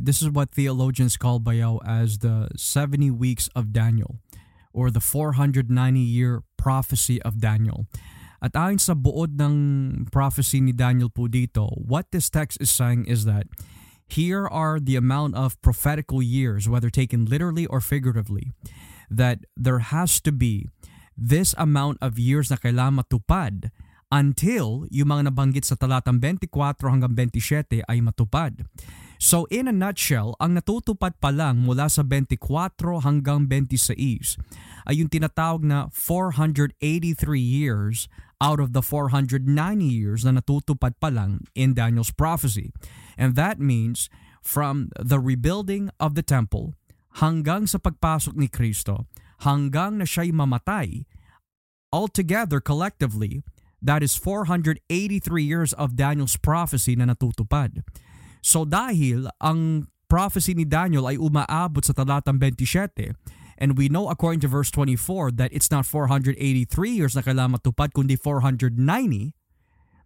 this 0.00 0.24
is 0.24 0.32
what 0.32 0.48
theologians 0.56 1.20
call 1.20 1.44
bayaw 1.44 1.76
as 1.84 2.24
the 2.24 2.48
70 2.56 3.12
weeks 3.12 3.52
of 3.52 3.76
Daniel 3.76 4.24
or 4.72 4.88
the 4.88 5.02
490-year 5.02 6.40
prophecy 6.56 7.20
of 7.20 7.36
Daniel. 7.42 7.84
At 8.38 8.54
ayon 8.54 8.78
sa 8.78 8.94
buod 8.94 9.34
ng 9.34 9.56
prophecy 10.14 10.62
ni 10.62 10.70
Daniel 10.70 11.10
po 11.10 11.26
dito, 11.26 11.74
what 11.74 12.14
this 12.14 12.30
text 12.30 12.62
is 12.62 12.70
saying 12.70 13.04
is 13.10 13.26
that 13.26 13.50
here 14.08 14.48
are 14.48 14.80
the 14.80 14.96
amount 14.96 15.36
of 15.36 15.60
prophetical 15.60 16.24
years, 16.24 16.68
whether 16.68 16.90
taken 16.90 17.28
literally 17.28 17.66
or 17.66 17.80
figuratively, 17.80 18.52
that 19.12 19.44
there 19.56 19.78
has 19.78 20.20
to 20.24 20.32
be 20.32 20.66
this 21.16 21.54
amount 21.58 21.98
of 22.00 22.18
years 22.18 22.48
na 22.48 22.56
kailangan 22.56 23.04
matupad 23.04 23.68
until 24.08 24.88
yung 24.88 25.12
mga 25.12 25.28
nabanggit 25.28 25.68
sa 25.68 25.76
talatang 25.76 26.16
24 26.16 26.48
hanggang 26.88 27.12
27 27.12 27.84
ay 27.84 28.00
matupad. 28.00 28.64
So 29.18 29.44
in 29.50 29.66
a 29.66 29.74
nutshell, 29.74 30.38
ang 30.38 30.56
natutupad 30.56 31.18
pa 31.18 31.34
lang 31.34 31.66
mula 31.66 31.90
sa 31.90 32.06
24 32.06 32.38
hanggang 33.04 33.50
26 33.50 34.38
ay 34.88 34.94
yung 34.94 35.10
tinatawag 35.10 35.66
na 35.66 35.90
483 35.92 36.78
years 37.36 38.06
out 38.38 38.62
of 38.62 38.70
the 38.70 38.80
490 38.80 39.50
years 39.82 40.22
na 40.22 40.38
natutupad 40.38 40.94
pa 41.02 41.10
lang 41.10 41.42
in 41.58 41.74
Daniel's 41.74 42.14
prophecy. 42.14 42.70
And 43.18 43.34
that 43.34 43.58
means 43.58 44.06
from 44.38 44.94
the 44.94 45.18
rebuilding 45.18 45.90
of 45.98 46.14
the 46.14 46.22
temple 46.22 46.78
hanggang 47.18 47.66
sa 47.66 47.82
pagpasok 47.82 48.38
ni 48.38 48.46
Kristo, 48.46 49.10
hanggang 49.42 49.98
na 49.98 50.06
siya'y 50.06 50.30
mamatay, 50.30 51.02
altogether 51.90 52.62
collectively, 52.62 53.42
that 53.82 54.02
is 54.02 54.14
483 54.14 54.82
years 55.42 55.74
of 55.74 55.98
Daniel's 55.98 56.38
prophecy 56.38 56.94
na 56.94 57.10
natutupad. 57.10 57.82
So 58.42 58.62
dahil 58.62 59.26
ang 59.42 59.90
prophecy 60.06 60.54
ni 60.54 60.64
Daniel 60.64 61.06
ay 61.10 61.18
umaabot 61.18 61.82
sa 61.82 61.94
talatang 61.94 62.38
27, 62.38 63.18
and 63.58 63.74
we 63.74 63.90
know 63.90 64.06
according 64.06 64.40
to 64.40 64.48
verse 64.48 64.70
24 64.70 65.34
that 65.34 65.50
it's 65.50 65.70
not 65.70 65.86
483 65.86 66.38
years 66.90 67.18
na 67.18 67.22
kailangan 67.22 67.58
matupad 67.58 67.90
kundi 67.90 68.14
490, 68.14 68.78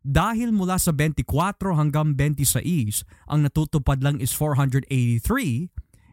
dahil 0.02 0.50
mula 0.50 0.82
sa 0.82 0.90
24 0.90 1.24
hanggang 1.78 2.18
26, 2.18 3.06
ang 3.30 3.40
natutupad 3.46 4.02
lang 4.02 4.18
is 4.18 4.34
483, 4.34 4.90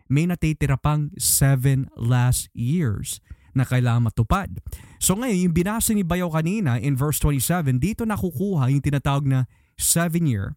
may 0.10 0.26
natitira 0.30 0.78
pang 0.78 1.10
7 1.18 1.90
last 1.98 2.50
years 2.54 3.22
na 3.54 3.66
kailangan 3.66 4.10
matupad. 4.10 4.50
So 5.02 5.18
ngayon, 5.18 5.50
yung 5.50 5.56
binasa 5.58 5.94
ni 5.98 6.06
Bayaw 6.06 6.30
kanina 6.30 6.78
in 6.78 6.94
verse 6.94 7.18
27, 7.22 7.82
dito 7.82 8.06
nakukuha 8.06 8.70
yung 8.70 8.82
tinatawag 8.86 9.26
na 9.26 9.40
seven-year 9.78 10.54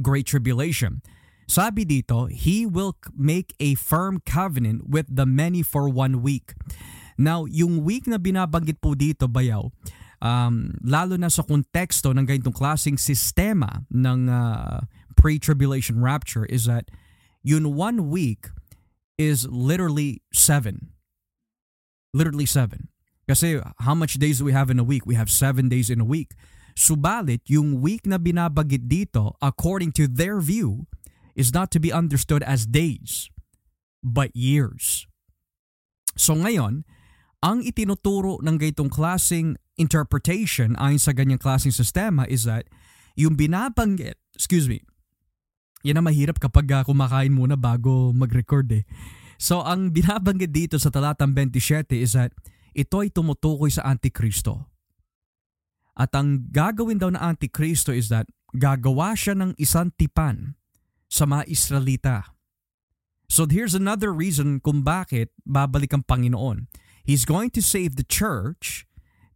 Great 0.00 0.24
Tribulation. 0.24 1.04
Sabi 1.50 1.82
dito, 1.82 2.30
He 2.30 2.62
will 2.62 2.94
make 3.10 3.58
a 3.58 3.74
firm 3.74 4.22
covenant 4.22 4.86
with 4.86 5.10
the 5.10 5.26
many 5.26 5.66
for 5.66 5.90
one 5.90 6.22
week. 6.22 6.54
Now, 7.20 7.44
yung 7.44 7.82
week 7.82 8.06
na 8.06 8.22
binabanggit 8.22 8.78
po 8.78 8.94
dito, 8.94 9.26
Bayaw, 9.26 9.74
um, 10.20 10.76
lalo 10.84 11.16
na 11.16 11.28
sa 11.28 11.42
konteksto 11.42 12.12
ng 12.12 12.24
ganitong 12.28 12.56
klaseng 12.56 13.00
sistema 13.00 13.84
ng 13.88 14.28
uh, 14.28 14.84
pre-tribulation 15.16 16.00
rapture 16.00 16.44
is 16.46 16.64
that 16.64 16.88
yun 17.42 17.76
one 17.76 18.08
week 18.08 18.48
is 19.20 19.44
literally 19.48 20.22
seven. 20.32 20.92
Literally 22.12 22.46
seven. 22.46 22.88
Kasi 23.28 23.60
how 23.80 23.94
much 23.94 24.16
days 24.16 24.40
do 24.40 24.44
we 24.44 24.52
have 24.52 24.70
in 24.70 24.80
a 24.80 24.86
week? 24.86 25.04
We 25.04 25.14
have 25.14 25.30
seven 25.30 25.68
days 25.68 25.88
in 25.88 26.00
a 26.00 26.08
week. 26.08 26.32
Subalit, 26.74 27.44
yung 27.46 27.80
week 27.80 28.06
na 28.06 28.16
binabagit 28.16 28.88
dito, 28.88 29.36
according 29.42 29.92
to 30.00 30.08
their 30.08 30.40
view, 30.40 30.88
is 31.36 31.52
not 31.52 31.70
to 31.70 31.78
be 31.78 31.92
understood 31.92 32.42
as 32.42 32.66
days, 32.66 33.30
but 34.02 34.34
years. 34.34 35.06
So 36.16 36.34
ngayon, 36.34 36.84
ang 37.40 37.64
itinuturo 37.64 38.36
ng 38.44 38.56
gaytong 38.60 38.92
klaseng 38.92 39.56
interpretation 39.80 40.76
ayon 40.76 41.00
sa 41.00 41.16
ganyang 41.16 41.40
klaseng 41.40 41.72
sistema 41.72 42.28
is 42.28 42.44
that 42.44 42.68
yung 43.16 43.36
binabanggit, 43.36 44.20
excuse 44.36 44.68
me, 44.68 44.84
yan 45.80 45.96
ang 45.96 46.06
mahirap 46.08 46.36
kapag 46.36 46.68
uh, 46.68 46.84
kumakain 46.84 47.32
muna 47.32 47.56
bago 47.56 48.12
mag-record 48.12 48.68
eh. 48.76 48.84
So 49.40 49.64
ang 49.64 49.96
binabanggit 49.96 50.52
dito 50.52 50.76
sa 50.76 50.92
talatang 50.92 51.32
27 51.32 51.96
is 51.96 52.12
that 52.12 52.36
ito 52.76 53.00
ay 53.00 53.08
tumutukoy 53.08 53.72
sa 53.72 53.88
Antikristo. 53.88 54.68
At 55.96 56.12
ang 56.12 56.52
gagawin 56.52 57.00
daw 57.00 57.08
ng 57.08 57.20
Antikristo 57.20 57.90
is 57.90 58.12
that 58.12 58.28
gagawa 58.52 59.16
siya 59.16 59.32
ng 59.36 59.56
isang 59.56 59.92
tipan 59.96 60.60
sa 61.08 61.24
mga 61.24 61.48
Israelita. 61.48 62.16
So 63.30 63.48
here's 63.48 63.72
another 63.72 64.12
reason 64.12 64.60
kung 64.60 64.84
bakit 64.84 65.32
babalik 65.48 65.96
ang 65.96 66.04
Panginoon. 66.04 66.68
He's 67.04 67.24
going 67.24 67.50
to 67.56 67.62
save 67.62 67.96
the 67.96 68.06
church, 68.06 68.86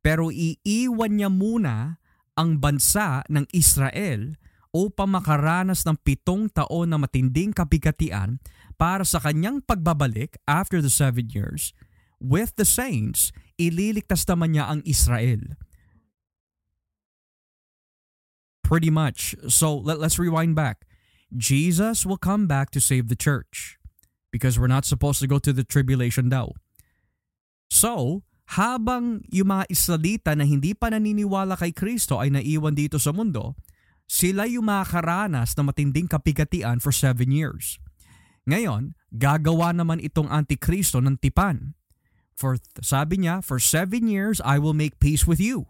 pero 0.04 0.28
iiwan 0.28 1.18
niya 1.18 1.32
muna 1.32 1.98
ang 2.34 2.58
bansa 2.58 3.22
ng 3.30 3.46
Israel 3.54 4.36
upang 4.74 5.14
makaranas 5.14 5.86
ng 5.86 5.96
pitong 6.02 6.50
taon 6.50 6.90
na 6.90 6.98
matinding 6.98 7.54
kapigatian 7.54 8.42
para 8.74 9.06
sa 9.06 9.22
kanyang 9.22 9.62
pagbabalik 9.62 10.34
after 10.50 10.82
the 10.82 10.90
seven 10.90 11.30
years 11.30 11.70
with 12.24 12.56
the 12.56 12.64
saints, 12.64 13.30
ililigtas 13.60 14.24
naman 14.24 14.56
niya 14.56 14.66
ang 14.72 14.80
Israel. 14.88 15.54
Pretty 18.64 18.88
much. 18.88 19.36
So 19.52 19.76
let, 19.76 20.00
let's 20.00 20.18
rewind 20.18 20.56
back. 20.56 20.88
Jesus 21.36 22.06
will 22.06 22.16
come 22.16 22.48
back 22.48 22.72
to 22.72 22.80
save 22.80 23.12
the 23.12 23.18
church 23.18 23.76
because 24.32 24.58
we're 24.58 24.72
not 24.72 24.88
supposed 24.88 25.20
to 25.20 25.28
go 25.28 25.38
to 25.38 25.52
the 25.52 25.62
tribulation 25.62 26.32
daw. 26.32 26.56
So, 27.74 28.22
habang 28.54 29.26
yung 29.34 29.50
mga 29.50 29.66
Israelita 29.66 30.30
na 30.38 30.46
hindi 30.46 30.78
pa 30.78 30.94
naniniwala 30.94 31.58
kay 31.58 31.74
Kristo 31.74 32.22
ay 32.22 32.30
naiwan 32.30 32.78
dito 32.78 33.02
sa 33.02 33.10
mundo, 33.10 33.58
sila 34.06 34.46
yung 34.46 34.70
makakaranas 34.70 35.58
na 35.58 35.66
matinding 35.66 36.06
kapigatian 36.06 36.78
for 36.78 36.94
seven 36.94 37.34
years. 37.34 37.82
Ngayon, 38.46 38.94
gagawa 39.10 39.74
naman 39.74 39.98
itong 39.98 40.30
Antikristo 40.30 41.02
ng 41.02 41.18
tipan. 41.18 41.74
For, 42.38 42.62
sabi 42.78 43.26
niya, 43.26 43.42
for 43.42 43.58
seven 43.58 44.06
years 44.06 44.38
I 44.46 44.62
will 44.62 44.76
make 44.76 45.02
peace 45.02 45.26
with 45.26 45.42
you. 45.42 45.66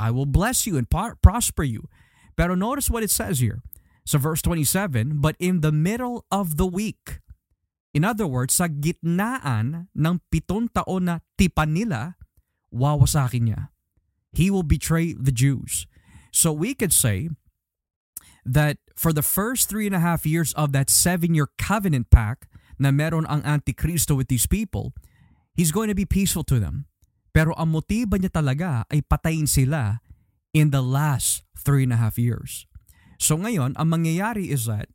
I 0.00 0.10
will 0.10 0.26
bless 0.26 0.66
you 0.66 0.80
and 0.80 0.90
prosper 0.90 1.62
you. 1.62 1.86
Pero 2.34 2.56
notice 2.56 2.90
what 2.90 3.04
it 3.04 3.12
says 3.12 3.38
here. 3.38 3.62
So 4.08 4.16
verse 4.16 4.40
27, 4.42 5.20
but 5.20 5.36
in 5.38 5.60
the 5.60 5.70
middle 5.70 6.24
of 6.32 6.56
the 6.56 6.66
week, 6.66 7.19
In 7.90 8.06
other 8.06 8.26
words, 8.26 8.54
sa 8.54 8.70
gitnaan 8.70 9.90
ng 9.90 10.16
pitong 10.30 10.70
taon 10.70 11.10
na 11.10 11.16
tipan 11.34 11.74
nila, 11.74 12.14
wawasakin 12.70 13.50
niya. 13.50 13.60
He 14.30 14.46
will 14.46 14.62
betray 14.62 15.10
the 15.10 15.34
Jews. 15.34 15.90
So 16.30 16.54
we 16.54 16.78
could 16.78 16.94
say 16.94 17.34
that 18.46 18.78
for 18.94 19.10
the 19.10 19.26
first 19.26 19.66
three 19.66 19.90
and 19.90 19.96
a 19.96 20.02
half 20.02 20.22
years 20.22 20.54
of 20.54 20.70
that 20.70 20.86
seven-year 20.86 21.50
covenant 21.58 22.14
pact 22.14 22.46
na 22.78 22.94
meron 22.94 23.26
ang 23.26 23.42
Antikristo 23.42 24.14
with 24.14 24.30
these 24.30 24.46
people, 24.46 24.94
he's 25.58 25.74
going 25.74 25.90
to 25.90 25.98
be 25.98 26.06
peaceful 26.06 26.46
to 26.46 26.62
them. 26.62 26.86
Pero 27.34 27.54
ang 27.58 27.74
motiba 27.74 28.18
niya 28.22 28.30
talaga 28.30 28.86
ay 28.90 29.02
patayin 29.02 29.50
sila 29.50 29.98
in 30.54 30.70
the 30.70 30.82
last 30.82 31.42
three 31.58 31.82
and 31.82 31.94
a 31.94 31.98
half 31.98 32.18
years. 32.18 32.70
So 33.18 33.34
ngayon, 33.34 33.74
ang 33.74 33.88
mangyayari 33.90 34.50
is 34.50 34.70
that 34.70 34.90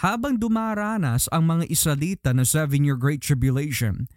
habang 0.00 0.36
dumaranas 0.36 1.28
ang 1.32 1.48
mga 1.48 1.64
Israelita 1.72 2.30
ng 2.36 2.44
seven-year 2.44 3.00
Great 3.00 3.24
Tribulation, 3.24 4.08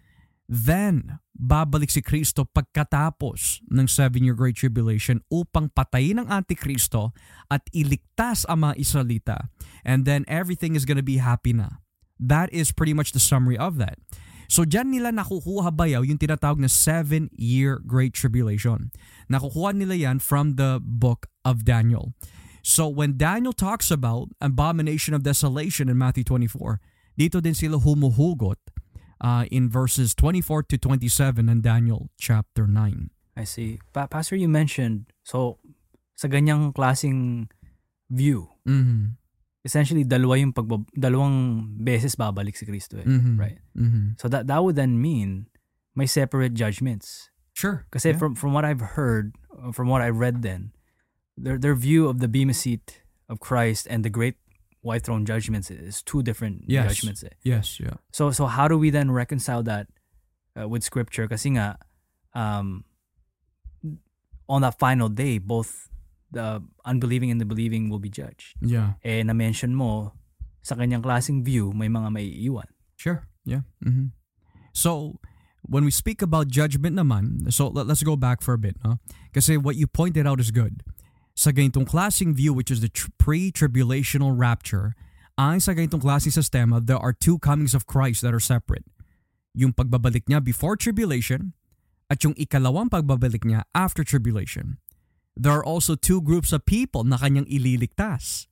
then 0.44 1.22
babalik 1.32 1.88
si 1.88 2.04
Kristo 2.04 2.44
pagkatapos 2.44 3.64
ng 3.70 3.86
seven-year 3.88 4.36
Great 4.36 4.60
Tribulation 4.60 5.24
upang 5.32 5.72
patayin 5.72 6.20
ang 6.20 6.28
Antikristo 6.28 7.16
at 7.48 7.64
iligtas 7.72 8.44
ang 8.44 8.68
mga 8.68 8.74
Israelita. 8.76 9.36
And 9.80 10.04
then 10.04 10.28
everything 10.28 10.76
is 10.76 10.84
gonna 10.84 11.06
be 11.06 11.16
happy 11.22 11.56
na. 11.56 11.80
That 12.20 12.52
is 12.52 12.76
pretty 12.76 12.92
much 12.92 13.16
the 13.16 13.22
summary 13.22 13.56
of 13.56 13.80
that. 13.80 13.96
So 14.50 14.66
dyan 14.66 14.90
nila 14.90 15.14
nakukuha 15.14 15.70
bayaw 15.72 16.02
yung 16.02 16.18
tinatawag 16.18 16.58
na 16.58 16.68
seven-year 16.68 17.80
Great 17.86 18.12
Tribulation. 18.12 18.90
Nakukuha 19.30 19.72
nila 19.72 19.94
yan 19.96 20.18
from 20.18 20.58
the 20.58 20.82
book 20.82 21.30
of 21.46 21.64
Daniel. 21.64 22.12
So 22.62 22.88
when 22.88 23.16
Daniel 23.16 23.52
talks 23.52 23.90
about 23.90 24.28
abomination 24.40 25.14
of 25.14 25.22
desolation 25.22 25.88
in 25.88 25.96
Matthew 25.98 26.24
24, 26.24 26.80
dito 27.18 27.40
din 27.42 27.54
sila 27.54 27.78
humuhugot 27.78 28.56
uh, 29.20 29.44
in 29.50 29.68
verses 29.68 30.14
24 30.14 30.64
to 30.64 30.76
27 30.78 31.48
in 31.48 31.60
Daniel 31.60 32.08
chapter 32.18 32.66
9. 32.66 33.10
I 33.36 33.44
see. 33.44 33.80
Pa- 33.92 34.06
Pastor, 34.08 34.36
you 34.36 34.48
mentioned, 34.48 35.06
so 35.24 35.58
sa 36.16 36.28
ganyang 36.28 36.74
klasing 36.74 37.48
view, 38.10 38.48
Mm-hmm. 38.68 39.16
essentially 39.64 40.04
dalawa 40.04 40.36
yung 40.40 40.52
pagbab- 40.52 40.88
dalawang 40.92 41.64
beses 41.80 42.12
babalik 42.16 42.56
si 42.56 42.64
Kristo 42.68 43.00
eh. 43.00 43.04
Mm-hmm. 43.08 43.34
Right. 43.40 43.58
Mm-hmm. 43.76 44.16
So 44.20 44.28
that 44.28 44.46
that 44.48 44.60
would 44.64 44.76
then 44.76 45.00
mean 45.00 45.48
may 45.96 46.04
separate 46.06 46.52
judgments. 46.54 47.28
Sure. 47.56 47.84
Kasi 47.92 48.12
Yeah. 48.12 48.20
from 48.20 48.36
from 48.36 48.52
what 48.52 48.64
I've 48.64 48.94
heard, 48.96 49.32
uh, 49.52 49.72
from 49.72 49.88
what 49.88 50.00
I 50.04 50.08
read 50.12 50.40
then, 50.44 50.72
their 51.42 51.56
their 51.58 51.74
view 51.74 52.08
of 52.08 52.20
the 52.20 52.28
Bema 52.28 52.52
seat 52.54 53.02
of 53.28 53.40
Christ 53.40 53.86
and 53.88 54.04
the 54.04 54.10
great 54.12 54.36
white 54.82 55.02
throne 55.04 55.24
judgments 55.24 55.70
is 55.70 56.02
two 56.02 56.22
different 56.22 56.64
Yes. 56.68 56.96
judgments. 56.96 57.24
Eh. 57.24 57.34
Yes, 57.44 57.80
yeah. 57.80 57.96
So 58.12 58.30
so 58.32 58.46
how 58.46 58.68
do 58.68 58.76
we 58.76 58.90
then 58.90 59.10
reconcile 59.10 59.62
that 59.64 59.88
uh, 60.58 60.68
with 60.68 60.82
scripture? 60.84 61.28
Kasi 61.28 61.56
nga 61.56 61.76
um 62.36 62.84
on 64.48 64.62
that 64.62 64.78
final 64.78 65.08
day 65.08 65.38
both 65.38 65.88
the 66.30 66.62
unbelieving 66.84 67.30
and 67.30 67.40
the 67.40 67.44
believing 67.44 67.88
will 67.90 67.98
be 68.02 68.10
judged. 68.10 68.54
Yeah. 68.62 68.94
Eh 69.02 69.22
na-mention 69.22 69.74
mo 69.74 70.14
sa 70.62 70.76
kanyang 70.76 71.02
klaseng 71.02 71.42
view 71.44 71.72
may 71.72 71.88
mga 71.88 72.08
maiiwan. 72.12 72.68
Sure. 72.96 73.26
Yeah. 73.44 73.64
Mm-hmm. 73.82 74.12
So, 74.76 75.18
when 75.66 75.84
we 75.84 75.90
speak 75.90 76.22
about 76.22 76.46
judgment 76.48 76.94
naman, 76.94 77.50
so 77.50 77.68
let, 77.68 77.86
let's 77.88 78.04
go 78.04 78.14
back 78.14 78.40
for 78.44 78.54
a 78.54 78.60
bit, 78.60 78.76
no? 78.84 79.00
Kasi 79.32 79.56
what 79.56 79.74
you 79.74 79.88
pointed 79.88 80.26
out 80.28 80.38
is 80.38 80.52
good. 80.52 80.84
Sa 81.40 81.56
ganitong 81.56 81.88
klaseng 81.88 82.36
view, 82.36 82.52
which 82.52 82.68
is 82.68 82.84
the 82.84 82.92
tr- 82.92 83.08
pre-tribulational 83.16 84.36
rapture, 84.36 84.92
ayon 85.40 85.56
sa 85.56 85.72
ganitong 85.72 86.04
klaseng 86.04 86.36
sistema, 86.36 86.84
there 86.84 87.00
are 87.00 87.16
two 87.16 87.40
comings 87.40 87.72
of 87.72 87.88
Christ 87.88 88.20
that 88.20 88.36
are 88.36 88.44
separate. 88.44 88.84
Yung 89.56 89.72
pagbabalik 89.72 90.28
niya 90.28 90.44
before 90.44 90.76
tribulation 90.76 91.56
at 92.12 92.20
yung 92.20 92.36
ikalawang 92.36 92.92
pagbabalik 92.92 93.48
niya 93.48 93.64
after 93.72 94.04
tribulation. 94.04 94.76
There 95.32 95.56
are 95.56 95.64
also 95.64 95.96
two 95.96 96.20
groups 96.20 96.52
of 96.52 96.68
people 96.68 97.08
na 97.08 97.16
kanyang 97.16 97.48
ililigtas. 97.48 98.44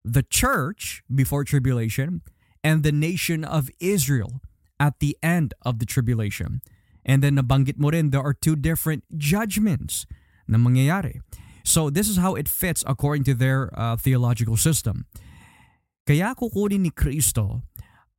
The 0.00 0.24
church 0.24 1.04
before 1.12 1.44
tribulation 1.44 2.24
and 2.64 2.80
the 2.80 2.94
nation 2.96 3.44
of 3.44 3.68
Israel 3.84 4.40
at 4.80 4.96
the 5.04 5.12
end 5.20 5.52
of 5.60 5.76
the 5.76 5.84
tribulation. 5.84 6.64
And 7.04 7.20
then 7.20 7.36
nabanggit 7.36 7.76
mo 7.76 7.92
rin, 7.92 8.16
there 8.16 8.24
are 8.24 8.32
two 8.32 8.56
different 8.56 9.04
judgments 9.20 10.08
na 10.48 10.56
mangyayari. 10.56 11.20
So 11.64 11.90
this 11.90 12.08
is 12.08 12.18
how 12.18 12.34
it 12.34 12.48
fits 12.48 12.84
according 12.86 13.24
to 13.30 13.34
their 13.34 13.70
uh, 13.74 13.96
theological 13.96 14.56
system. 14.56 15.06
Kaya 16.08 16.34
kukunin 16.34 16.82
ni 16.82 16.92
Kristo 16.92 17.62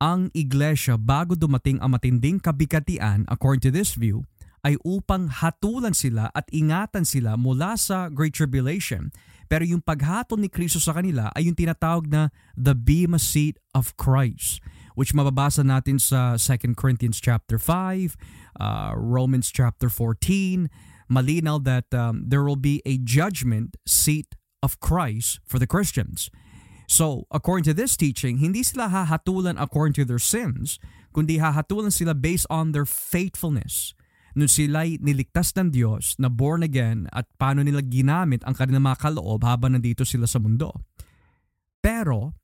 ang 0.02 0.34
iglesia 0.34 0.98
bago 0.98 1.38
dumating 1.38 1.78
ang 1.84 1.94
matinding 1.94 2.42
kabigatian 2.42 3.28
according 3.30 3.62
to 3.62 3.72
this 3.74 3.94
view 3.94 4.26
ay 4.62 4.78
upang 4.86 5.30
hatulan 5.30 5.94
sila 5.94 6.30
at 6.38 6.46
ingatan 6.54 7.02
sila 7.02 7.34
mula 7.34 7.74
sa 7.78 8.14
Great 8.14 8.38
Tribulation. 8.38 9.10
Pero 9.50 9.66
yung 9.66 9.82
paghatol 9.82 10.38
ni 10.38 10.48
Kristo 10.48 10.78
sa 10.78 10.94
kanila 10.96 11.34
ay 11.34 11.50
yung 11.50 11.58
tinatawag 11.58 12.08
na 12.08 12.30
the 12.54 12.78
Bema 12.78 13.18
Seat 13.18 13.58
of 13.74 13.98
Christ 13.98 14.62
which 14.96 15.16
mababasa 15.16 15.64
natin 15.64 15.98
sa 16.00 16.36
2 16.36 16.76
Corinthians 16.76 17.20
chapter 17.20 17.56
5, 17.56 18.16
uh, 18.60 18.92
Romans 18.96 19.48
chapter 19.52 19.88
14, 19.88 20.68
malinaw 21.12 21.60
that 21.68 21.92
um, 21.92 22.24
there 22.24 22.44
will 22.44 22.56
be 22.56 22.80
a 22.88 22.96
judgment 22.98 23.76
seat 23.84 24.40
of 24.64 24.80
Christ 24.80 25.44
for 25.44 25.60
the 25.60 25.68
Christians. 25.68 26.32
So, 26.88 27.28
according 27.32 27.68
to 27.72 27.76
this 27.76 27.96
teaching, 28.00 28.40
hindi 28.40 28.64
sila 28.64 28.88
hahatulan 28.88 29.60
according 29.60 29.96
to 30.00 30.06
their 30.08 30.20
sins, 30.20 30.80
kundi 31.12 31.40
hahatulan 31.40 31.92
sila 31.92 32.16
based 32.16 32.48
on 32.48 32.72
their 32.72 32.88
faithfulness 32.88 33.96
nung 34.32 34.48
sila'y 34.48 35.00
niligtas 35.04 35.52
ng 35.60 35.76
Diyos 35.76 36.16
na 36.16 36.32
born 36.32 36.64
again 36.64 37.12
at 37.12 37.28
paano 37.36 37.64
nila 37.68 37.84
ginamit 37.84 38.40
ang 38.48 38.56
kanilang 38.56 38.88
mga 38.88 39.12
kaloob 39.12 39.44
habang 39.44 39.76
nandito 39.76 40.08
sila 40.08 40.24
sa 40.24 40.40
mundo. 40.40 40.72
Pero, 41.84 42.36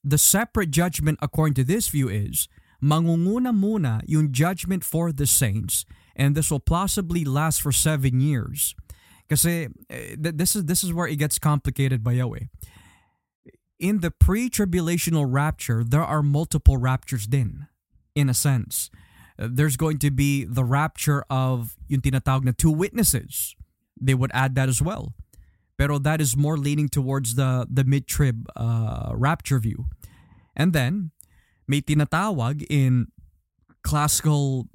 the 0.00 0.16
separate 0.16 0.72
judgment 0.72 1.20
according 1.20 1.56
to 1.60 1.64
this 1.64 1.92
view 1.92 2.08
is, 2.08 2.48
mangunguna 2.80 3.52
muna 3.52 4.00
yung 4.08 4.32
judgment 4.32 4.84
for 4.84 5.12
the 5.12 5.28
saints 5.28 5.84
and 6.16 6.34
this 6.34 6.50
will 6.50 6.60
possibly 6.60 7.24
last 7.24 7.60
for 7.60 7.72
seven 7.72 8.20
years. 8.20 8.74
Kasi 9.28 9.68
eh, 9.90 10.16
this 10.18 10.54
is 10.54 10.64
this 10.64 10.84
is 10.84 10.92
where 10.92 11.06
it 11.06 11.16
gets 11.16 11.38
complicated 11.38 12.04
by 12.04 12.12
Yahweh. 12.12 12.52
In 13.80 14.00
the 14.00 14.10
pre-tribulational 14.10 15.26
rapture, 15.28 15.82
there 15.82 16.04
are 16.04 16.22
multiple 16.22 16.76
raptures 16.76 17.26
din, 17.26 17.66
in 18.14 18.28
a 18.28 18.34
sense. 18.34 18.90
There's 19.36 19.76
going 19.76 19.98
to 19.98 20.10
be 20.10 20.44
the 20.44 20.64
rapture 20.64 21.24
of 21.28 21.76
yung 21.88 22.00
tinatawag 22.00 22.44
na 22.44 22.52
two 22.56 22.70
witnesses. 22.70 23.56
They 24.00 24.14
would 24.14 24.30
add 24.32 24.54
that 24.54 24.68
as 24.68 24.80
well. 24.80 25.14
Pero 25.76 25.98
that 25.98 26.20
is 26.20 26.36
more 26.36 26.56
leaning 26.56 26.88
towards 26.88 27.34
the 27.34 27.66
the 27.68 27.82
mid-trib 27.82 28.46
uh, 28.54 29.10
rapture 29.14 29.58
view. 29.58 29.90
And 30.54 30.72
then 30.72 31.10
may 31.66 31.80
tinatawag 31.80 32.62
in 32.70 33.08
classical 33.82 34.68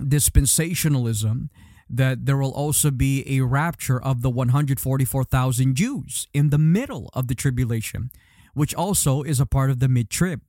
dispensationalism 0.00 1.50
that 1.88 2.26
there 2.26 2.36
will 2.36 2.52
also 2.52 2.90
be 2.90 3.22
a 3.28 3.44
rapture 3.44 4.00
of 4.00 4.22
the 4.22 4.30
144,000 4.30 5.74
Jews 5.74 6.26
in 6.32 6.50
the 6.50 6.58
middle 6.58 7.10
of 7.12 7.28
the 7.28 7.34
tribulation, 7.34 8.10
which 8.54 8.74
also 8.74 9.22
is 9.22 9.38
a 9.38 9.46
part 9.46 9.70
of 9.70 9.78
the 9.78 9.88
mid-trib. 9.88 10.40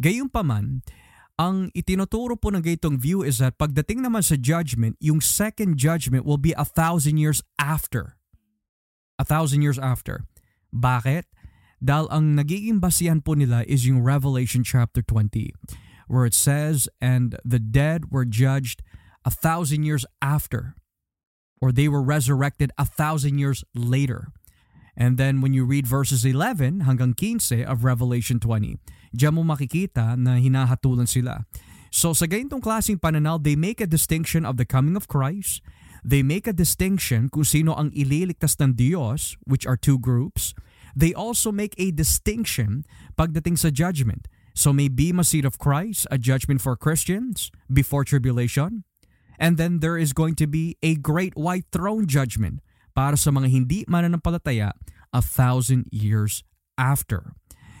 Gayunpaman, 0.00 0.82
ang 1.38 1.72
itinuturo 1.72 2.36
po 2.36 2.52
ng 2.52 2.60
gaytong 2.60 3.00
view 3.00 3.22
is 3.22 3.40
that 3.40 3.56
pagdating 3.56 4.04
naman 4.04 4.20
sa 4.20 4.36
judgment, 4.36 5.00
yung 5.00 5.24
second 5.24 5.80
judgment 5.80 6.26
will 6.26 6.40
be 6.40 6.52
a 6.52 6.68
thousand 6.68 7.16
years 7.16 7.40
after. 7.56 8.20
A 9.16 9.24
thousand 9.24 9.62
years 9.62 9.78
after. 9.80 10.28
Bakit? 10.68 11.24
Dahil 11.80 12.12
ang 12.12 12.36
nagiging 12.36 12.76
basihan 12.76 13.24
po 13.24 13.32
nila 13.32 13.64
is 13.64 13.88
yung 13.88 14.04
Revelation 14.04 14.60
chapter 14.60 15.00
20 15.00 15.56
where 16.10 16.26
it 16.26 16.34
says, 16.34 16.90
And 17.00 17.38
the 17.40 17.62
dead 17.62 18.10
were 18.10 18.26
judged 18.26 18.82
a 19.24 19.30
thousand 19.30 19.84
years 19.84 20.06
after 20.22 20.74
or 21.60 21.70
they 21.72 21.88
were 21.88 22.02
resurrected 22.02 22.72
a 22.78 22.84
thousand 22.84 23.38
years 23.38 23.62
later. 23.74 24.32
And 24.96 25.16
then 25.16 25.40
when 25.40 25.52
you 25.52 25.64
read 25.64 25.86
verses 25.86 26.24
11 26.24 26.84
hanggang 26.88 27.14
15 27.16 27.64
of 27.64 27.84
Revelation 27.84 28.40
20, 28.40 28.76
diyan 29.14 29.32
mo 29.36 29.42
makikita 29.44 30.18
na 30.18 30.40
hinahatulan 30.40 31.08
sila. 31.08 31.46
So 31.92 32.12
sa 32.12 32.26
ganitong 32.26 32.60
klaseng 32.64 33.00
pananaw, 33.00 33.42
they 33.42 33.54
make 33.54 33.80
a 33.80 33.88
distinction 33.88 34.44
of 34.44 34.56
the 34.56 34.66
coming 34.66 34.96
of 34.96 35.08
Christ. 35.08 35.62
They 36.00 36.24
make 36.24 36.48
a 36.48 36.56
distinction 36.56 37.28
kung 37.28 37.44
sino 37.44 37.76
ang 37.76 37.92
ililigtas 37.92 38.56
ng 38.56 38.72
Diyos, 38.72 39.36
which 39.44 39.68
are 39.68 39.76
two 39.76 40.00
groups. 40.00 40.56
They 40.96 41.12
also 41.12 41.52
make 41.52 41.76
a 41.76 41.92
distinction 41.92 42.88
pagdating 43.14 43.60
sa 43.60 43.68
judgment. 43.70 44.26
So 44.56 44.72
may 44.72 44.88
be 44.88 45.12
a 45.14 45.24
seat 45.24 45.44
of 45.44 45.60
Christ, 45.60 46.08
a 46.10 46.18
judgment 46.18 46.60
for 46.60 46.74
Christians 46.74 47.52
before 47.70 48.02
tribulation. 48.02 48.82
And 49.40 49.56
then 49.56 49.80
there 49.80 49.96
is 49.96 50.12
going 50.12 50.36
to 50.36 50.46
be 50.46 50.76
a 50.84 50.94
great 51.00 51.32
white 51.32 51.64
throne 51.72 52.04
judgment 52.04 52.60
para 52.92 53.16
sa 53.16 53.32
mga 53.32 53.48
hindi 53.48 53.78
mananampalataya 53.88 54.76
a 55.16 55.22
thousand 55.24 55.88
years 55.88 56.44
after. 56.76 57.32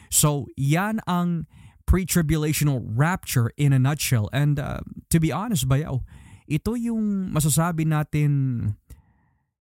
So, 0.08 0.48
yan 0.56 1.04
ang 1.04 1.46
pre-tribulational 1.84 2.80
rapture 2.82 3.52
in 3.60 3.76
a 3.76 3.78
nutshell. 3.78 4.32
And 4.32 4.58
uh, 4.58 4.80
to 5.12 5.20
be 5.20 5.30
honest, 5.30 5.68
bayaw, 5.68 6.00
ito 6.48 6.74
yung 6.74 7.30
masasabi 7.30 7.84
natin 7.84 8.74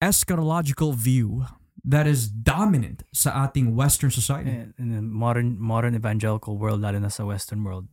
eschatological 0.02 0.98
view 0.98 1.48
that 1.84 2.08
is 2.08 2.28
dominant 2.28 3.04
sa 3.12 3.48
ating 3.48 3.76
Western 3.76 4.12
society. 4.12 4.72
In 4.80 4.92
the 4.92 5.04
modern 5.04 5.60
modern 5.60 5.96
evangelical 5.96 6.58
world, 6.58 6.82
lalo 6.82 7.00
na 7.00 7.12
sa 7.12 7.24
Western 7.28 7.64
world, 7.64 7.88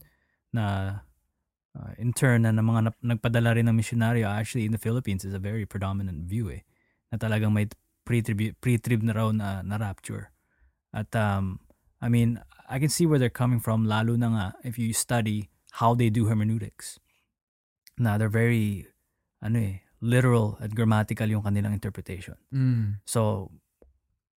na 0.55 1.07
uh, 1.77 1.93
in 1.99 2.13
turn 2.13 2.43
na 2.43 2.51
ng 2.51 2.65
mga 2.65 2.81
nap- 2.91 3.03
nagpadala 3.05 3.57
rin 3.57 3.67
ng 3.69 3.77
misyonaryo, 3.77 4.27
actually 4.27 4.67
in 4.67 4.73
the 4.73 4.81
Philippines 4.81 5.25
is 5.25 5.35
a 5.35 5.43
very 5.43 5.67
predominant 5.67 6.27
view 6.27 6.49
eh, 6.51 6.63
na 7.13 7.19
talagang 7.19 7.53
may 7.53 7.69
pre-trib, 8.05 8.57
pre-trib 8.61 9.03
na 9.03 9.13
raw 9.13 9.31
na, 9.31 9.63
na 9.63 9.77
rapture. 9.77 10.31
At 10.91 11.15
um, 11.15 11.61
I 12.03 12.09
mean, 12.09 12.43
I 12.69 12.79
can 12.79 12.89
see 12.89 13.07
where 13.07 13.19
they're 13.19 13.31
coming 13.31 13.61
from 13.61 13.87
lalo 13.87 14.17
na 14.17 14.29
nga 14.31 14.47
if 14.65 14.79
you 14.79 14.93
study 14.93 15.51
how 15.79 15.95
they 15.95 16.11
do 16.11 16.27
hermeneutics. 16.27 16.99
Na 17.99 18.19
they're 18.19 18.33
very 18.33 18.87
ano 19.43 19.59
eh, 19.59 19.75
literal 20.01 20.57
at 20.61 20.75
grammatical 20.75 21.29
yung 21.29 21.45
kanilang 21.45 21.77
interpretation. 21.77 22.35
Mm. 22.53 23.05
So, 23.05 23.53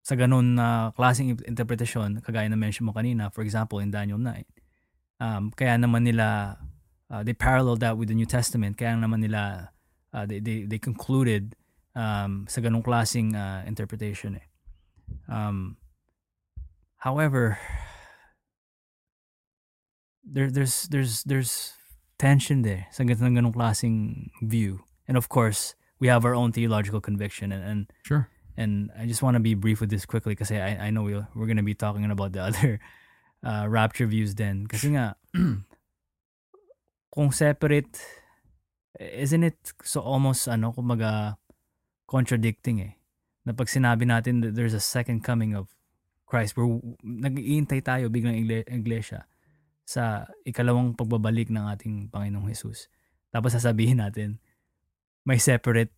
sa 0.01 0.17
ganun 0.17 0.57
na 0.57 0.89
klaseng 0.97 1.37
interpretation, 1.45 2.21
kagaya 2.25 2.49
na 2.49 2.57
mention 2.57 2.89
mo 2.89 2.93
kanina, 2.93 3.29
for 3.29 3.45
example, 3.45 3.77
in 3.77 3.93
Daniel 3.93 4.17
9, 4.17 4.45
um, 5.21 5.43
kaya 5.53 5.77
naman 5.77 6.09
nila, 6.09 6.57
uh, 7.11 7.21
they 7.23 7.33
paralleled 7.33 7.81
that 7.83 7.97
with 7.99 8.07
the 8.07 8.15
New 8.15 8.25
Testament, 8.25 8.77
kaya 8.79 8.95
naman 8.95 9.19
nila, 9.19 9.69
uh, 10.13 10.25
they, 10.25 10.39
they, 10.39 10.63
they 10.63 10.79
concluded 10.79 11.55
um, 11.93 12.47
sa 12.47 12.61
ganung 12.61 12.83
klaseng 12.83 13.35
uh, 13.35 13.67
interpretation 13.67 14.39
eh. 14.39 14.47
Um, 15.27 15.75
however, 17.03 17.59
there 20.23 20.49
there's 20.49 20.87
there's 20.87 21.23
there's 21.23 21.73
tension 22.17 22.61
there 22.61 22.87
sa 22.95 23.03
ganung 23.03 23.35
ganung 23.35 23.53
klaseng 23.53 24.29
view. 24.41 24.87
And 25.07 25.17
of 25.17 25.27
course, 25.27 25.75
we 25.99 26.07
have 26.07 26.23
our 26.23 26.35
own 26.35 26.51
theological 26.53 27.01
conviction 27.01 27.51
and, 27.51 27.63
and 27.63 27.81
Sure. 28.07 28.29
and 28.55 28.91
I 28.97 29.05
just 29.05 29.21
want 29.21 29.35
to 29.35 29.43
be 29.43 29.53
brief 29.53 29.81
with 29.81 29.89
this 29.89 30.05
quickly 30.05 30.31
because 30.31 30.51
I 30.51 30.79
I 30.79 30.89
know 30.91 31.03
we'll, 31.03 31.27
we're 31.35 31.49
going 31.49 31.59
to 31.59 31.67
be 31.67 31.75
talking 31.75 32.07
about 32.07 32.31
the 32.31 32.43
other 32.47 32.79
uh, 33.43 33.67
rapture 33.67 34.07
views 34.07 34.35
then 34.35 34.67
kasi 34.67 34.95
nga 34.95 35.17
kung 37.11 37.29
separate 37.29 37.99
isn't 38.97 39.43
it 39.43 39.57
so 39.83 39.99
almost 40.01 40.47
ano 40.47 40.71
kumaga 40.71 41.35
contradicting 42.07 42.79
eh? 42.81 42.93
Na 43.43 43.53
pag 43.53 43.67
sinabi 43.67 44.05
natin 44.05 44.41
that 44.41 44.53
there's 44.53 44.75
a 44.75 44.83
second 44.83 45.23
coming 45.23 45.53
of 45.53 45.71
Christ 46.25 46.55
we're 46.55 46.79
nag-iintay 47.03 47.83
tayo 47.83 48.07
biglang 48.07 48.39
igle- 48.39 48.67
iglesia 48.67 49.27
sa 49.83 50.23
ikalawang 50.47 50.95
pagbabalik 50.95 51.51
ng 51.51 51.67
ating 51.67 52.07
Panginoong 52.07 52.47
Jesus. 52.47 52.87
Tapos 53.27 53.51
sasabihin 53.51 53.99
natin 53.99 54.39
may 55.27 55.35
separate 55.35 55.91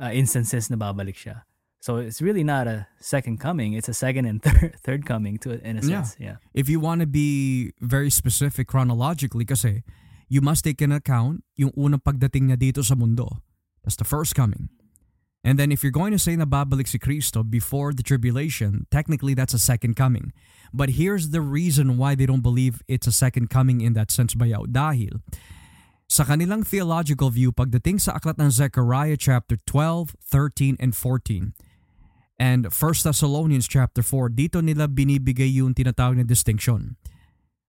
uh, 0.00 0.08
instances 0.10 0.72
na 0.72 0.80
babalik 0.80 1.16
siya. 1.16 1.44
So 1.80 1.96
it's 1.96 2.20
really 2.20 2.44
not 2.44 2.68
a 2.68 2.88
second 3.00 3.40
coming 3.40 3.72
it's 3.72 3.88
a 3.88 3.96
second 3.96 4.28
and 4.28 4.40
third 4.44 4.76
third 4.84 5.02
coming 5.08 5.40
to 5.40 5.56
in 5.64 5.80
a 5.80 5.84
Yeah. 5.84 6.04
sense 6.04 6.16
yeah. 6.20 6.36
If 6.52 6.68
you 6.68 6.76
want 6.80 7.00
to 7.00 7.08
be 7.08 7.72
very 7.80 8.12
specific 8.12 8.68
chronologically 8.68 9.48
kasi 9.48 9.80
you 10.30 10.40
must 10.40 10.62
take 10.62 10.78
into 10.78 10.94
account 10.94 11.42
yung 11.58 11.74
unang 11.74 12.06
pagdating 12.06 12.48
niya 12.48 12.56
dito 12.56 12.86
sa 12.86 12.94
mundo. 12.94 13.42
That's 13.82 13.98
the 13.98 14.06
first 14.06 14.38
coming. 14.38 14.70
And 15.42 15.58
then 15.58 15.72
if 15.72 15.82
you're 15.82 15.90
going 15.90 16.14
to 16.14 16.22
say 16.22 16.36
na 16.36 16.46
babalik 16.46 16.86
si 16.86 17.02
Kristo 17.02 17.42
before 17.42 17.90
the 17.90 18.06
tribulation, 18.06 18.86
technically 18.94 19.34
that's 19.34 19.56
a 19.56 19.58
second 19.58 19.98
coming. 19.98 20.30
But 20.70 21.00
here's 21.00 21.34
the 21.34 21.40
reason 21.42 21.98
why 21.98 22.14
they 22.14 22.30
don't 22.30 22.46
believe 22.46 22.84
it's 22.86 23.10
a 23.10 23.12
second 23.12 23.50
coming 23.50 23.80
in 23.80 23.98
that 23.98 24.14
sense 24.14 24.38
bayaw. 24.38 24.70
Dahil 24.70 25.18
sa 26.06 26.22
kanilang 26.22 26.62
theological 26.62 27.30
view, 27.32 27.50
pagdating 27.50 27.98
sa 27.98 28.14
aklat 28.20 28.38
ng 28.38 28.52
Zechariah 28.52 29.18
chapter 29.18 29.58
12, 29.66 30.14
13, 30.22 30.76
and 30.78 30.92
14, 30.94 31.54
and 32.34 32.66
1 32.66 32.74
Thessalonians 33.06 33.66
chapter 33.66 34.02
4, 34.02 34.34
dito 34.34 34.58
nila 34.60 34.86
binibigay 34.86 35.48
yung 35.58 35.72
tinatawag 35.72 36.20
na 36.20 36.26
distinction. 36.26 37.00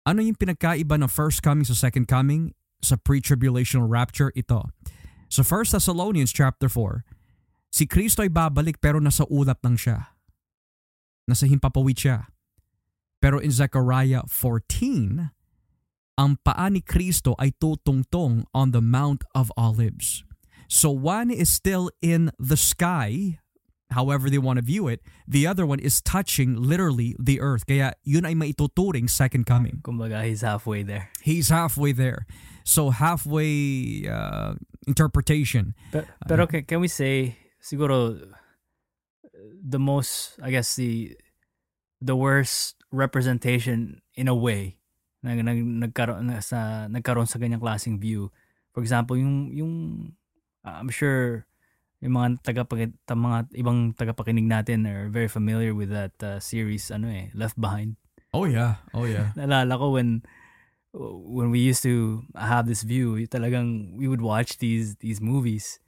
Ano 0.09 0.25
yung 0.25 0.41
pinagkaiba 0.41 0.97
ng 0.97 1.13
first 1.13 1.45
coming 1.45 1.69
sa 1.69 1.77
second 1.77 2.09
coming 2.09 2.57
sa 2.81 2.97
pre-tribulational 2.97 3.85
rapture? 3.85 4.33
Ito. 4.33 4.73
Sa 5.29 5.45
1 5.45 5.77
Thessalonians 5.77 6.33
chapter 6.33 6.73
4, 6.73 7.05
si 7.69 7.85
Kristo 7.85 8.25
ay 8.25 8.33
babalik 8.33 8.81
pero 8.81 9.05
nasa 9.05 9.29
ulap 9.29 9.61
lang 9.61 9.77
siya. 9.77 10.17
Nasa 11.29 11.45
himpapawid 11.45 12.01
siya. 12.01 12.33
Pero 13.21 13.37
in 13.37 13.53
Zechariah 13.53 14.25
14, 14.25 15.29
ang 16.17 16.41
paa 16.41 16.73
ni 16.73 16.81
Kristo 16.81 17.37
ay 17.37 17.53
tutungtong 17.61 18.49
on 18.57 18.73
the 18.73 18.81
Mount 18.81 19.29
of 19.37 19.53
Olives. 19.61 20.25
So 20.73 20.89
one 20.89 21.29
is 21.29 21.53
still 21.53 21.93
in 22.01 22.33
the 22.41 22.57
sky 22.57 23.45
however 23.91 24.28
they 24.28 24.39
want 24.39 24.59
to 24.59 24.64
view 24.64 24.89
it. 24.89 25.01
The 25.26 25.47
other 25.47 25.64
one 25.64 25.78
is 25.78 26.01
touching 26.01 26.57
literally 26.57 27.16
the 27.18 27.41
earth. 27.41 27.66
Kaya 27.66 27.95
yun 28.05 28.26
ay 28.26 28.34
maituturing 28.34 29.09
second 29.09 29.47
coming. 29.47 29.80
Kumbaga, 29.82 30.24
he's 30.24 30.43
halfway 30.43 30.82
there. 30.82 31.11
He's 31.22 31.49
halfway 31.49 31.93
there. 31.93 32.26
So 32.64 32.91
halfway 32.91 34.07
uh, 34.09 34.55
interpretation. 34.86 35.74
Pero, 35.93 36.05
pero 36.26 36.47
can, 36.47 36.64
can 36.64 36.80
we 36.80 36.89
say, 36.89 37.36
siguro, 37.62 38.20
the 39.62 39.78
most, 39.78 40.39
I 40.43 40.51
guess, 40.51 40.76
the 40.76 41.16
the 42.01 42.14
worst 42.14 42.76
representation 42.93 44.01
in 44.14 44.28
a 44.28 44.34
way 44.34 44.78
na, 45.22 45.34
na 45.34 45.53
nagkaroon 45.53 46.30
na 46.30 46.39
sa 46.41 46.86
nagkaroon 46.86 47.26
sa 47.26 47.39
ganyang 47.39 47.61
klaseng 47.61 47.99
view. 47.99 48.30
For 48.72 48.80
example, 48.80 49.16
yung 49.16 49.51
yung 49.53 49.74
I'm 50.64 50.91
sure 50.91 51.47
yung 51.99 52.15
mga 52.15 52.29
taga 52.47 52.63
mga 53.11 53.51
ibang 53.59 53.91
tagapakinig 53.95 54.47
natin 54.47 54.87
are 54.87 55.11
very 55.11 55.27
familiar 55.27 55.75
with 55.75 55.91
that 55.91 56.15
uh, 56.23 56.39
series 56.39 56.95
ano 56.95 57.11
eh 57.11 57.35
Left 57.35 57.59
Behind. 57.59 57.99
Oh 58.31 58.47
yeah. 58.47 58.85
Oh 58.95 59.05
yeah. 59.09 59.35
Nalala 59.39 59.75
ko 59.75 59.99
when 59.99 60.23
when 61.27 61.51
we 61.51 61.59
used 61.59 61.83
to 61.83 62.23
have 62.39 62.67
this 62.71 62.83
view, 62.87 63.19
talagang 63.27 63.99
we 63.99 64.07
would 64.07 64.23
watch 64.23 64.59
these 64.63 64.97
these 65.03 65.21
movies 65.21 65.83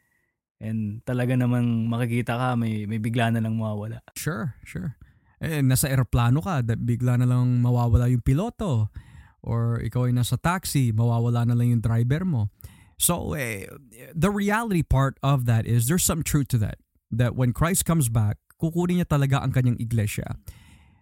and 0.61 1.01
talaga 1.09 1.39
namang 1.39 1.89
makikita 1.89 2.37
ka 2.37 2.49
may 2.59 2.85
may 2.85 2.99
bigla 2.99 3.33
na 3.33 3.41
lang 3.41 3.57
mawawala. 3.57 4.03
Sure, 4.19 4.59
sure. 4.67 4.99
Eh, 5.41 5.65
nasa 5.65 5.89
eroplano 5.89 6.45
ka, 6.45 6.61
bigla 6.77 7.17
na 7.17 7.25
lang 7.25 7.65
mawawala 7.65 8.13
yung 8.13 8.21
piloto. 8.21 8.93
Or 9.41 9.81
ikaw 9.81 10.05
ay 10.05 10.13
nasa 10.13 10.37
taxi, 10.37 10.93
mawawala 10.93 11.49
na 11.49 11.57
lang 11.57 11.73
yung 11.73 11.81
driver 11.81 12.29
mo. 12.29 12.53
So, 13.01 13.33
eh, 13.33 13.65
the 14.13 14.29
reality 14.29 14.85
part 14.85 15.17
of 15.25 15.49
that 15.49 15.65
is 15.65 15.89
there's 15.89 16.05
some 16.05 16.23
truth 16.23 16.53
to 16.53 16.59
that. 16.59 16.77
That 17.11 17.35
when 17.35 17.57
Christ 17.57 17.89
comes 17.89 18.13
back, 18.13 18.37
kukunin 18.61 19.01
niya 19.01 19.09
talaga 19.09 19.41
ang 19.41 19.57
kanyang 19.57 19.81
iglesia. 19.81 20.37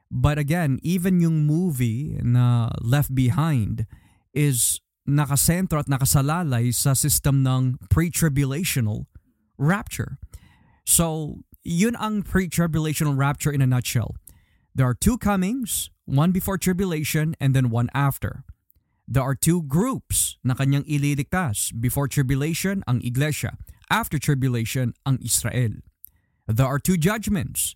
But 0.06 0.38
again, 0.38 0.78
even 0.86 1.18
yung 1.18 1.42
movie 1.42 2.16
na 2.22 2.70
Left 2.80 3.10
Behind 3.12 3.84
is 4.30 4.78
nakasentro 5.10 5.82
at 5.82 5.90
nakasalalay 5.90 6.70
sa 6.70 6.94
system 6.94 7.42
ng 7.42 7.82
pre-tribulational 7.90 9.10
rapture. 9.58 10.22
So, 10.86 11.42
yun 11.66 11.98
ang 11.98 12.22
pre-tribulational 12.22 13.18
rapture 13.18 13.50
in 13.50 13.60
a 13.60 13.66
nutshell. 13.66 14.14
There 14.70 14.86
are 14.86 14.94
two 14.94 15.18
comings, 15.18 15.90
one 16.06 16.30
before 16.30 16.56
tribulation 16.62 17.34
and 17.42 17.58
then 17.58 17.74
one 17.74 17.90
after. 17.90 18.46
There 19.08 19.24
are 19.24 19.32
two 19.32 19.64
groups 19.64 20.36
na 20.44 20.52
kanyang 20.52 20.84
ililigtas. 20.84 21.72
Before 21.72 22.12
tribulation, 22.12 22.84
ang 22.84 23.00
iglesia. 23.00 23.56
After 23.88 24.20
tribulation, 24.20 24.92
ang 25.08 25.16
Israel. 25.24 25.80
There 26.44 26.68
are 26.68 26.76
two 26.76 27.00
judgments. 27.00 27.72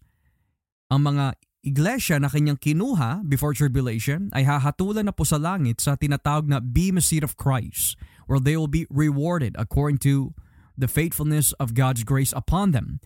Ang 0.93 1.09
mga 1.09 1.41
iglesia 1.65 2.21
na 2.21 2.29
kanyang 2.29 2.61
kinuha 2.61 3.25
before 3.25 3.57
tribulation 3.57 4.29
ay 4.37 4.45
hahatulan 4.45 5.09
na 5.09 5.15
po 5.17 5.25
sa 5.25 5.41
langit 5.41 5.81
sa 5.81 5.97
tinatawag 5.97 6.45
na 6.45 6.61
Bema 6.61 7.01
Seat 7.01 7.25
of 7.25 7.41
Christ 7.41 7.97
where 8.29 8.37
they 8.37 8.53
will 8.53 8.69
be 8.69 8.85
rewarded 8.93 9.57
according 9.57 10.05
to 10.05 10.37
the 10.77 10.89
faithfulness 10.89 11.57
of 11.57 11.73
God's 11.73 12.05
grace 12.05 12.37
upon 12.37 12.77
them. 12.77 13.01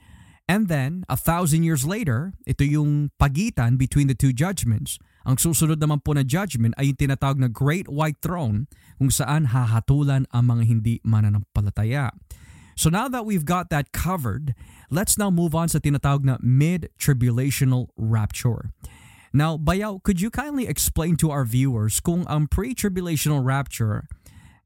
And 0.47 0.67
then, 0.67 1.03
a 1.11 1.19
thousand 1.19 1.63
years 1.63 1.87
later, 1.87 2.35
ito 2.47 2.63
yung 2.63 3.11
pagitan 3.19 3.79
between 3.79 4.07
the 4.07 4.15
two 4.15 4.31
judgments. 4.31 4.99
Ang 5.27 5.43
susunod 5.43 5.83
naman 5.83 6.07
po 6.07 6.15
na 6.15 6.23
judgment 6.23 6.71
ay 6.79 6.95
yung 6.95 7.03
tinatawag 7.03 7.43
na 7.43 7.51
Great 7.51 7.91
White 7.91 8.23
Throne 8.23 8.71
kung 8.95 9.11
saan 9.11 9.51
hahatulan 9.51 10.31
ang 10.31 10.45
mga 10.47 10.63
hindi 10.71 10.95
mananampalataya. 11.03 12.15
So 12.79 12.87
now 12.95 13.11
that 13.11 13.27
we've 13.27 13.43
got 13.43 13.67
that 13.75 13.91
covered, 13.91 14.55
let's 14.87 15.19
now 15.19 15.35
move 15.35 15.51
on 15.59 15.67
sa 15.67 15.83
tinatawag 15.83 16.23
na 16.23 16.39
mid-tribulational 16.39 17.91
rapture. 17.99 18.71
Now, 19.35 19.59
Bayaw, 19.59 19.99
could 20.07 20.23
you 20.23 20.31
kindly 20.31 20.71
explain 20.71 21.19
to 21.19 21.35
our 21.35 21.43
viewers 21.43 21.99
kung 21.99 22.23
ang 22.31 22.47
pre-tribulational 22.47 23.43
rapture 23.43 24.07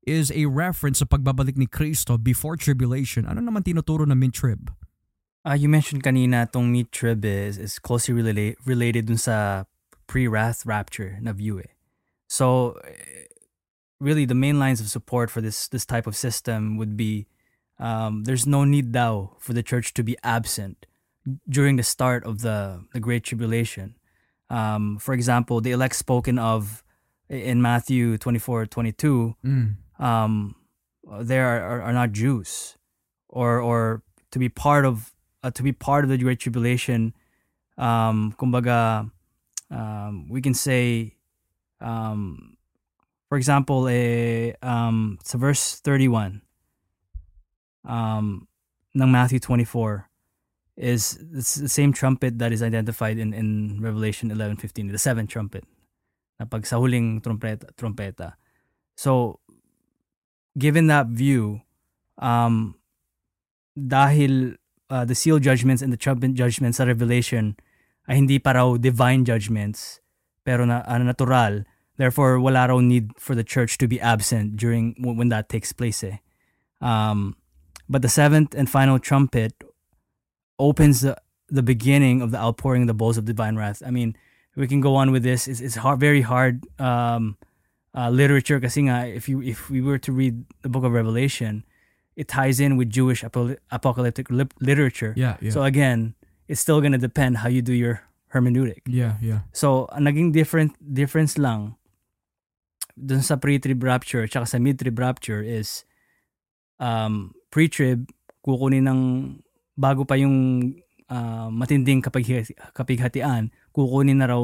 is 0.05 0.29
a 0.31 0.45
reference 0.47 1.01
sa 1.01 1.09
pagbabalik 1.09 1.57
ni 1.57 1.65
Kristo 1.65 2.21
before 2.21 2.61
tribulation? 2.61 3.25
Ano 3.25 3.41
naman 3.41 3.65
tinuturo 3.65 4.05
na 4.05 4.15
mid-trib? 4.15 4.69
Uh, 5.41 5.57
you 5.57 5.73
mentioned 5.73 6.05
kanina 6.05 6.45
tong 6.45 6.69
meat 6.69 6.93
trib 6.93 7.25
is, 7.25 7.57
is 7.57 7.81
closely 7.81 8.13
related 8.13 8.61
related 8.69 9.09
dun 9.09 9.17
sa 9.17 9.65
pre-wrath 10.11 10.67
rapture 10.67 11.19
na 11.23 11.33
view 11.33 11.61
eh. 11.61 11.71
So 12.27 12.75
really 14.01 14.25
the 14.25 14.35
main 14.35 14.59
lines 14.59 14.81
of 14.81 14.91
support 14.91 15.31
for 15.31 15.41
this 15.41 15.69
this 15.69 15.87
type 15.87 16.09
of 16.11 16.17
system 16.17 16.77
would 16.79 16.97
be 16.97 17.31
um, 17.79 18.25
there's 18.25 18.45
no 18.45 18.65
need 18.65 18.93
thou 18.93 19.37
for 19.39 19.53
the 19.55 19.63
church 19.63 19.95
to 19.95 20.03
be 20.03 20.17
absent 20.25 20.87
during 21.49 21.77
the 21.77 21.87
start 21.87 22.25
of 22.25 22.43
the, 22.43 22.85
the 22.93 22.99
Great 22.99 23.23
Tribulation. 23.23 23.95
Um, 24.51 24.99
for 24.99 25.15
example, 25.15 25.61
the 25.61 25.71
elect 25.71 25.95
spoken 25.95 26.39
of 26.39 26.83
in 27.29 27.63
Matthew 27.63 28.19
24, 28.19 28.67
22, 28.67 29.37
mm. 29.47 29.77
um, 30.03 30.57
they 31.21 31.39
are, 31.39 31.63
are, 31.63 31.83
are 31.83 31.93
not 31.93 32.11
Jews 32.11 32.77
or, 33.29 33.61
or 33.61 34.03
to 34.33 34.39
be 34.41 34.49
part 34.49 34.85
of 34.85 35.15
uh, 35.43 35.51
to 35.53 35.63
be 35.63 35.73
part 35.73 36.05
of 36.05 36.11
the 36.11 36.19
Great 36.19 36.41
Tribulation, 36.41 37.15
um, 37.79 38.35
kumbaga, 38.37 39.11
um, 39.71 40.29
we 40.29 40.41
can 40.43 40.55
say, 40.55 41.16
um, 41.81 42.57
for 43.29 43.39
example, 43.39 43.89
a 43.89 44.55
um, 44.62 45.18
verse 45.25 45.81
31 45.81 46.43
um, 47.85 48.49
ng 48.95 49.11
Matthew 49.12 49.39
24 49.39 50.11
is 50.77 51.18
it's 51.35 51.55
the 51.57 51.68
same 51.68 51.93
trumpet 51.93 52.39
that 52.39 52.53
is 52.53 52.62
identified 52.62 53.18
in, 53.18 53.35
in 53.35 53.79
Revelation 53.81 54.31
11:15, 54.31 54.91
the 54.91 54.99
seventh 54.99 55.29
trumpet, 55.29 55.64
na 56.41 56.47
pag 56.47 56.64
sa 56.64 56.81
huling 56.81 57.21
trumpeta, 57.21 57.68
trumpeta. 57.77 58.35
So, 58.97 59.41
given 60.57 60.89
that 60.89 61.07
view, 61.12 61.61
um, 62.16 62.81
dahil 63.77 64.57
uh, 64.89 65.05
the 65.05 65.14
seal 65.14 65.39
judgments 65.39 65.83
and 65.83 65.93
the 65.93 66.01
trumpet 66.01 66.35
judgments 66.35 66.79
sa 66.81 66.85
Revelation 66.85 67.61
ay 68.11 68.19
hindi 68.19 68.43
pa 68.43 68.59
raw 68.59 68.75
divine 68.75 69.23
judgments 69.23 70.03
pero 70.43 70.67
na 70.67 70.83
uh, 70.83 70.99
natural. 70.99 71.63
Therefore, 71.97 72.41
wala 72.41 72.67
raw 72.67 72.81
need 72.81 73.13
for 73.21 73.39
the 73.39 73.45
church 73.45 73.79
to 73.79 73.87
be 73.87 74.01
absent 74.01 74.57
during 74.57 74.97
when 74.99 75.29
that 75.29 75.47
takes 75.47 75.71
place. 75.71 76.03
Eh. 76.03 76.19
Um, 76.81 77.37
but 77.89 78.03
the 78.03 78.09
seventh 78.09 78.55
and 78.57 78.67
final 78.69 78.99
trumpet 78.99 79.53
opens 80.59 81.03
the, 81.03 81.15
the 81.49 81.63
beginning 81.63 82.23
of 82.23 82.33
the 82.33 82.39
outpouring 82.39 82.83
of 82.83 82.89
the 82.89 82.97
bowls 82.97 83.19
of 83.19 83.27
divine 83.27 83.55
wrath. 83.55 83.83
I 83.85 83.91
mean, 83.91 84.17
we 84.57 84.67
can 84.67 84.81
go 84.81 84.97
on 84.97 85.13
with 85.13 85.23
this. 85.23 85.47
It's, 85.47 85.61
it's 85.61 85.77
hard, 85.77 86.01
very 86.01 86.23
hard 86.23 86.65
um, 86.81 87.37
uh, 87.95 88.09
literature 88.09 88.61
kasi 88.61 88.83
nga, 88.89 89.07
if 89.07 89.29
you 89.29 89.43
if 89.43 89.69
we 89.69 89.81
were 89.81 89.99
to 89.99 90.13
read 90.13 90.45
the 90.63 90.69
book 90.69 90.85
of 90.85 90.93
Revelation, 90.93 91.65
it 92.17 92.29
ties 92.29 92.61
in 92.61 92.77
with 92.77 92.91
Jewish 92.91 93.23
apocalyptic 93.23 94.29
literature. 94.61 95.15
Yeah, 95.17 95.37
yeah. 95.41 95.51
So 95.51 95.63
again, 95.63 96.15
it's 96.51 96.59
still 96.59 96.82
gonna 96.82 96.98
depend 96.98 97.38
how 97.38 97.48
you 97.48 97.62
do 97.62 97.70
your 97.70 98.03
hermeneutic. 98.34 98.82
Yeah, 98.90 99.22
yeah. 99.22 99.46
So, 99.55 99.86
ang 99.94 100.11
naging 100.11 100.34
different 100.34 100.74
difference 100.82 101.38
lang 101.38 101.78
dun 102.98 103.22
sa 103.22 103.38
pre-trib 103.38 103.78
rapture 103.86 104.26
at 104.26 104.34
sa 104.34 104.59
mid-trib 104.59 104.98
rapture 104.98 105.40
is 105.40 105.86
um, 106.82 107.30
pre-trib 107.55 108.11
kukunin 108.42 108.90
ng 108.90 109.01
bago 109.78 110.03
pa 110.03 110.18
yung 110.18 110.68
uh, 111.07 111.48
matinding 111.55 112.03
kapag 112.03 112.26
kapighatian, 112.74 113.55
kukunin 113.70 114.18
na 114.18 114.28
raw 114.28 114.42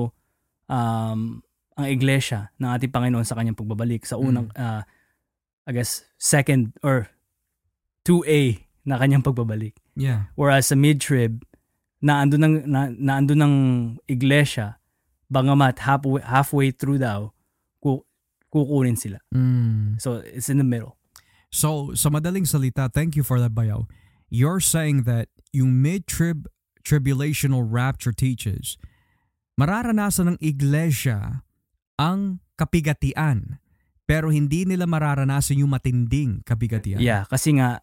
um, 0.71 1.43
ang 1.77 1.87
iglesia 1.91 2.55
ng 2.57 2.71
ating 2.71 2.95
Panginoon 2.95 3.27
sa 3.27 3.37
kanyang 3.37 3.59
pagbabalik 3.59 4.09
sa 4.09 4.17
unang 4.17 4.49
mm. 4.49 4.57
uh, 4.57 4.83
I 5.67 5.71
guess 5.75 6.07
second 6.17 6.73
or 6.81 7.11
2A 8.09 8.63
na 8.87 8.97
kanyang 8.97 9.27
pagbabalik. 9.27 9.75
Yeah. 9.99 10.31
Whereas 10.39 10.71
sa 10.71 10.79
mid-trib, 10.79 11.43
naando 12.07 12.39
ng, 12.39 12.71
na, 12.71 12.95
naando 12.95 13.35
ng 13.35 13.55
iglesia, 14.07 14.79
bangamat 15.27 15.83
halfway, 15.83 16.23
halfway 16.23 16.69
through 16.71 17.03
daw, 17.03 17.35
kukunin 18.55 18.95
sila. 18.95 19.19
Mm. 19.35 19.99
So, 19.99 20.23
it's 20.23 20.47
in 20.47 20.63
the 20.63 20.67
middle. 20.67 20.95
So, 21.51 21.93
sa 21.99 22.09
madaling 22.09 22.47
salita, 22.47 22.87
thank 22.87 23.19
you 23.19 23.27
for 23.27 23.43
that, 23.43 23.51
Bayaw. 23.51 23.91
You're 24.31 24.63
saying 24.63 25.03
that 25.11 25.27
yung 25.51 25.83
mid-trib 25.83 26.47
tribulational 26.87 27.67
rapture 27.67 28.15
teaches, 28.15 28.79
mararanasan 29.59 30.31
ng 30.31 30.39
iglesia 30.39 31.43
ang 31.99 32.39
kapigatian 32.55 33.59
pero 34.07 34.31
hindi 34.31 34.63
nila 34.63 34.87
mararanasan 34.87 35.59
yung 35.67 35.75
matinding 35.75 36.47
kabigatian. 36.47 37.03
Yeah, 37.03 37.27
kasi 37.27 37.59
nga 37.59 37.83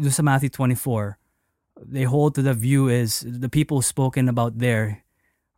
doon 0.00 0.14
sa 0.16 0.24
Matthew 0.24 0.48
24, 0.56 1.20
they 1.84 2.04
hold 2.04 2.34
to 2.34 2.42
the 2.42 2.54
view 2.54 2.88
is 2.88 3.24
the 3.26 3.48
people 3.48 3.82
spoken 3.82 4.28
about 4.28 4.58
there 4.58 5.04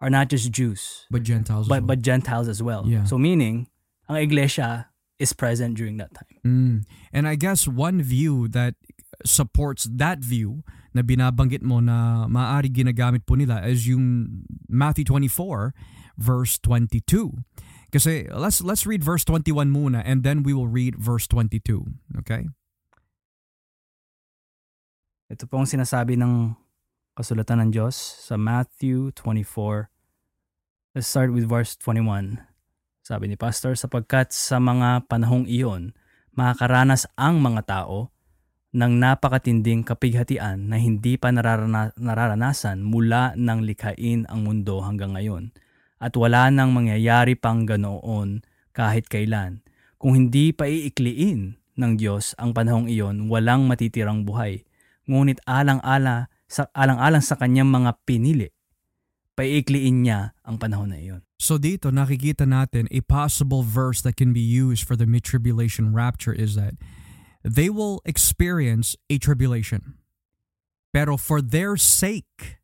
are 0.00 0.10
not 0.10 0.28
just 0.28 0.50
Jews, 0.50 1.06
but 1.10 1.22
Gentiles, 1.22 1.68
but, 1.68 1.82
well. 1.82 1.96
but 1.96 2.02
Gentiles 2.02 2.48
as 2.48 2.62
well. 2.62 2.84
Yeah. 2.86 3.04
So 3.04 3.18
meaning, 3.18 3.68
ang 4.08 4.16
iglesia 4.16 4.88
is 5.18 5.32
present 5.32 5.76
during 5.76 5.98
that 5.98 6.12
time. 6.14 6.36
Mm. 6.44 6.76
And 7.12 7.28
I 7.28 7.36
guess 7.36 7.68
one 7.68 8.02
view 8.02 8.48
that 8.48 8.74
supports 9.24 9.84
that 9.84 10.24
view 10.24 10.64
na 10.94 11.02
binabanggit 11.02 11.62
mo 11.62 11.78
na 11.78 12.26
maaari 12.26 12.72
ginagamit 12.72 13.28
po 13.28 13.36
nila 13.36 13.60
as 13.60 13.86
yung 13.86 14.42
Matthew 14.66 15.04
24 15.04 15.76
verse 16.16 16.58
22. 16.58 17.44
Kasi 17.92 18.26
let's 18.32 18.62
let's 18.62 18.86
read 18.86 19.04
verse 19.04 19.22
21 19.26 19.70
muna 19.70 20.02
and 20.06 20.22
then 20.22 20.42
we 20.42 20.54
will 20.54 20.70
read 20.70 20.96
verse 20.96 21.26
22. 21.28 21.84
Okay? 22.24 22.48
Ito 25.30 25.46
po 25.46 25.62
ang 25.62 25.68
sinasabi 25.70 26.18
ng 26.18 26.58
kasulatan 27.14 27.62
ng 27.62 27.70
Diyos 27.70 27.94
sa 27.94 28.34
Matthew 28.34 29.14
24. 29.14 29.86
Let's 30.90 31.06
start 31.06 31.30
with 31.30 31.46
verse 31.46 31.78
21. 31.78 32.42
Sabi 33.06 33.30
ni 33.30 33.38
Pastor, 33.38 33.78
sapagkat 33.78 34.34
sa 34.34 34.58
mga 34.58 35.06
panahong 35.06 35.46
iyon, 35.46 35.94
makakaranas 36.34 37.06
ang 37.14 37.38
mga 37.38 37.62
tao 37.62 38.10
ng 38.74 38.98
napakatinding 38.98 39.86
kapighatian 39.86 40.66
na 40.66 40.82
hindi 40.82 41.14
pa 41.14 41.30
nararana- 41.30 41.94
nararanasan 41.94 42.82
mula 42.82 43.38
nang 43.38 43.62
likhain 43.62 44.26
ang 44.26 44.42
mundo 44.42 44.82
hanggang 44.82 45.14
ngayon. 45.14 45.54
At 46.02 46.18
wala 46.18 46.50
nang 46.50 46.74
mangyayari 46.74 47.38
pang 47.38 47.70
ganoon 47.70 48.42
kahit 48.74 49.06
kailan. 49.06 49.62
Kung 49.94 50.18
hindi 50.18 50.50
pa 50.50 50.66
iikliin 50.66 51.54
ng 51.78 51.92
Diyos 51.94 52.34
ang 52.34 52.50
panahong 52.50 52.90
iyon, 52.90 53.30
walang 53.30 53.70
matitirang 53.70 54.26
buhay 54.26 54.66
ngunit 55.10 55.42
alang-ala 55.44 56.30
sa 56.46 56.70
alang-alang 56.70 57.22
sa 57.22 57.34
kanyang 57.34 57.70
mga 57.70 57.98
pinili. 58.06 58.48
Paiikliin 59.34 60.06
niya 60.06 60.34
ang 60.46 60.58
panahon 60.62 60.94
na 60.94 60.98
iyon. 60.98 61.22
So 61.40 61.56
dito 61.56 61.88
nakikita 61.88 62.44
natin 62.44 62.86
a 62.92 63.00
possible 63.02 63.64
verse 63.64 64.04
that 64.04 64.14
can 64.14 64.36
be 64.36 64.44
used 64.44 64.84
for 64.84 64.94
the 64.94 65.08
mid-tribulation 65.08 65.96
rapture 65.96 66.36
is 66.36 66.54
that 66.54 66.76
they 67.40 67.72
will 67.72 68.04
experience 68.04 68.94
a 69.08 69.16
tribulation. 69.16 69.96
Pero 70.92 71.16
for 71.16 71.40
their 71.40 71.78
sake, 71.80 72.60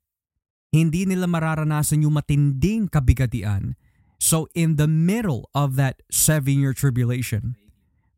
hindi 0.74 1.08
nila 1.08 1.24
mararanasan 1.24 2.04
yung 2.04 2.20
matinding 2.20 2.92
kabigatian. 2.92 3.78
So 4.20 4.50
in 4.52 4.76
the 4.76 4.90
middle 4.90 5.48
of 5.56 5.80
that 5.80 6.04
seven-year 6.12 6.76
tribulation, 6.76 7.56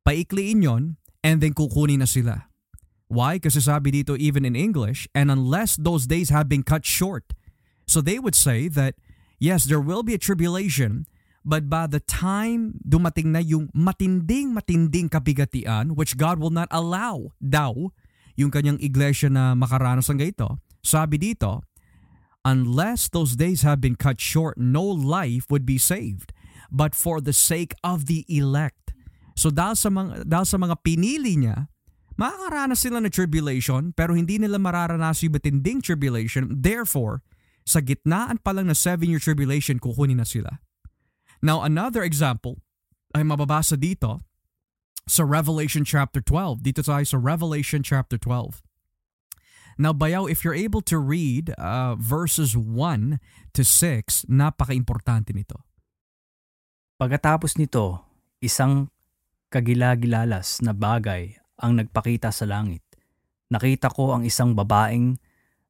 paikliin 0.02 0.64
yon 0.64 0.98
and 1.22 1.38
then 1.38 1.54
kukunin 1.54 2.02
na 2.02 2.08
sila. 2.08 2.47
Why? 3.08 3.40
Kasi 3.40 3.64
sabi 3.64 3.90
dito 3.90 4.16
even 4.20 4.44
in 4.44 4.52
English, 4.52 5.08
and 5.16 5.32
unless 5.32 5.80
those 5.80 6.04
days 6.04 6.28
have 6.28 6.48
been 6.48 6.62
cut 6.62 6.84
short. 6.84 7.32
So 7.88 8.04
they 8.04 8.20
would 8.20 8.36
say 8.36 8.68
that, 8.68 9.00
yes, 9.40 9.64
there 9.64 9.80
will 9.80 10.04
be 10.04 10.12
a 10.12 10.20
tribulation, 10.20 11.08
but 11.40 11.72
by 11.72 11.88
the 11.88 12.04
time 12.04 12.76
dumating 12.84 13.32
na 13.32 13.40
yung 13.40 13.72
matinding 13.72 14.52
matinding 14.52 15.08
kabigatian, 15.08 15.96
which 15.96 16.20
God 16.20 16.36
will 16.36 16.52
not 16.52 16.68
allow 16.68 17.32
daw 17.40 17.96
yung 18.36 18.52
kanyang 18.52 18.76
iglesia 18.84 19.32
na 19.32 19.56
makaranas 19.56 20.12
ng 20.12 20.20
ganito, 20.20 20.60
sabi 20.84 21.16
dito, 21.16 21.64
unless 22.44 23.08
those 23.08 23.40
days 23.40 23.64
have 23.64 23.80
been 23.80 23.96
cut 23.96 24.20
short, 24.20 24.60
no 24.60 24.84
life 24.84 25.48
would 25.48 25.64
be 25.64 25.80
saved, 25.80 26.36
but 26.68 26.92
for 26.92 27.24
the 27.24 27.32
sake 27.32 27.72
of 27.80 28.04
the 28.04 28.28
elect. 28.28 28.92
So 29.32 29.48
dahil 29.48 29.80
sa 29.80 29.88
mga, 29.88 30.28
dahil 30.28 30.44
sa 30.44 30.60
mga 30.60 30.76
pinili 30.84 31.40
niya, 31.40 31.72
makakaranas 32.18 32.82
sila 32.82 32.98
ng 32.98 33.14
tribulation 33.14 33.94
pero 33.94 34.12
hindi 34.12 34.36
nila 34.36 34.58
mararanasan 34.58 35.30
yung 35.30 35.36
matinding 35.38 35.78
tribulation. 35.80 36.50
Therefore, 36.50 37.22
sa 37.62 37.78
gitnaan 37.78 38.42
pa 38.42 38.50
lang 38.50 38.66
na 38.68 38.76
7-year 38.76 39.22
tribulation, 39.22 39.78
kukunin 39.78 40.18
na 40.18 40.26
sila. 40.26 40.58
Now, 41.38 41.62
another 41.62 42.02
example 42.02 42.58
ay 43.14 43.22
mababasa 43.22 43.78
dito 43.78 44.24
sa 45.06 45.22
Revelation 45.22 45.86
chapter 45.86 46.20
12. 46.20 46.64
Dito 46.64 46.82
tayo 46.82 47.04
sa 47.06 47.16
Revelation 47.16 47.80
chapter 47.80 48.18
12. 48.18 48.60
Now, 49.78 49.94
bayaw, 49.94 50.26
if 50.26 50.42
you're 50.42 50.58
able 50.58 50.82
to 50.90 50.98
read 50.98 51.54
uh, 51.54 51.94
verses 51.94 52.58
1 52.58 53.22
to 53.54 53.62
6, 53.62 54.26
napaka-importante 54.26 55.30
nito. 55.30 55.62
Pagkatapos 56.98 57.54
nito, 57.62 58.02
isang 58.42 58.90
kagilagilalas 59.54 60.58
na 60.66 60.74
bagay 60.74 61.38
ang 61.58 61.78
nagpakita 61.82 62.30
sa 62.30 62.46
langit. 62.46 62.82
Nakita 63.50 63.90
ko 63.90 64.14
ang 64.14 64.22
isang 64.22 64.54
babaeng 64.54 65.18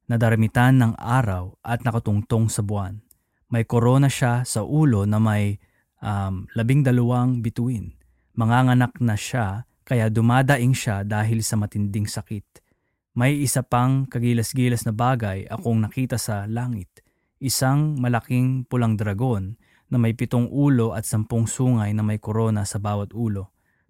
nadaramitan 0.09 0.81
ng 0.81 0.93
araw 0.97 1.53
at 1.61 1.85
nakatungtong 1.85 2.49
sa 2.49 2.65
buwan. 2.65 3.01
May 3.49 3.65
korona 3.65 4.09
siya 4.09 4.45
sa 4.45 4.61
ulo 4.61 5.05
na 5.09 5.17
may 5.17 5.57
um, 6.01 6.45
labing 6.53 6.85
dalawang 6.85 7.41
bituin. 7.41 7.97
Manganganak 8.37 8.97
na 9.01 9.17
siya 9.17 9.65
kaya 9.85 10.09
dumadaing 10.09 10.77
siya 10.77 11.01
dahil 11.01 11.41
sa 11.41 11.57
matinding 11.57 12.05
sakit. 12.05 12.61
May 13.17 13.41
isa 13.41 13.65
pang 13.65 14.05
kagilas-gilas 14.05 14.85
na 14.85 14.93
bagay 14.93 15.49
akong 15.49 15.81
nakita 15.81 16.21
sa 16.21 16.45
langit. 16.45 17.01
Isang 17.41 17.97
malaking 17.97 18.69
pulang 18.69 18.93
dragon 18.99 19.57
na 19.89 19.97
may 19.97 20.13
pitong 20.13 20.45
ulo 20.53 20.93
at 20.93 21.09
sampung 21.09 21.49
sungay 21.49 21.89
na 21.97 22.05
may 22.05 22.21
korona 22.21 22.63
sa 22.69 22.77
bawat 22.77 23.11
ulo. 23.17 23.49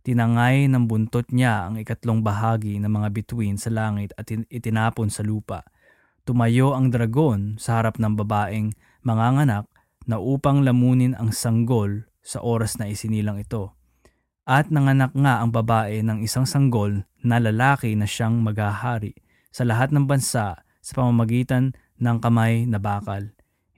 Tinangay 0.10 0.66
ng 0.66 0.90
buntot 0.90 1.30
niya 1.30 1.70
ang 1.70 1.78
ikatlong 1.78 2.26
bahagi 2.26 2.82
ng 2.82 2.90
mga 2.90 3.14
bituin 3.14 3.62
sa 3.62 3.70
langit 3.70 4.10
at 4.18 4.26
itinapon 4.34 5.14
sa 5.14 5.22
lupa. 5.22 5.62
Tumayo 6.26 6.74
ang 6.74 6.90
dragon 6.90 7.62
sa 7.62 7.78
harap 7.78 8.02
ng 8.02 8.18
babaeng 8.18 8.74
manganganak 9.06 9.70
na 10.10 10.18
upang 10.18 10.66
lamunin 10.66 11.14
ang 11.14 11.30
sanggol 11.30 12.10
sa 12.26 12.42
oras 12.42 12.82
na 12.82 12.90
isinilang 12.90 13.38
ito. 13.38 13.78
At 14.50 14.74
nanganak 14.74 15.14
nga 15.14 15.46
ang 15.46 15.54
babae 15.54 16.02
ng 16.02 16.26
isang 16.26 16.50
sanggol 16.50 17.06
na 17.22 17.38
lalaki 17.38 17.94
na 17.94 18.10
siyang 18.10 18.42
maghahari 18.42 19.14
sa 19.54 19.62
lahat 19.62 19.94
ng 19.94 20.10
bansa 20.10 20.58
sa 20.58 20.92
pamamagitan 20.98 21.78
ng 22.02 22.18
kamay 22.18 22.66
na 22.66 22.82
bakal. 22.82 23.30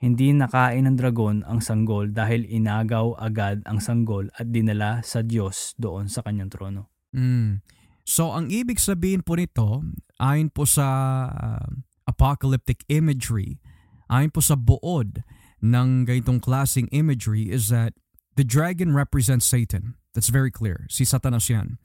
Hindi 0.01 0.33
nakain 0.33 0.89
ng 0.89 0.97
dragon 0.97 1.45
ang 1.45 1.61
sanggol 1.61 2.09
dahil 2.09 2.49
inagaw 2.49 3.21
agad 3.21 3.61
ang 3.69 3.77
sanggol 3.77 4.33
at 4.33 4.49
dinala 4.49 5.05
sa 5.05 5.21
Diyos 5.21 5.77
doon 5.77 6.09
sa 6.09 6.25
kanyang 6.25 6.49
trono. 6.49 6.89
Mm. 7.13 7.61
So 8.01 8.33
ang 8.33 8.49
ibig 8.49 8.81
sabihin 8.81 9.21
po 9.21 9.37
nito, 9.37 9.85
ayon 10.17 10.49
po 10.49 10.65
sa 10.65 10.87
uh, 11.29 11.69
apocalyptic 12.09 12.81
imagery, 12.89 13.61
ayon 14.09 14.33
po 14.33 14.41
sa 14.41 14.57
buod 14.57 15.21
ng 15.61 16.09
ganitong 16.09 16.41
klaseng 16.41 16.89
imagery 16.89 17.53
is 17.53 17.69
that 17.69 17.93
the 18.33 18.43
dragon 18.43 18.97
represents 18.97 19.45
Satan. 19.45 20.01
That's 20.17 20.33
very 20.33 20.49
clear. 20.49 20.89
Si 20.89 21.05
Satanas 21.05 21.45
yan. 21.45 21.77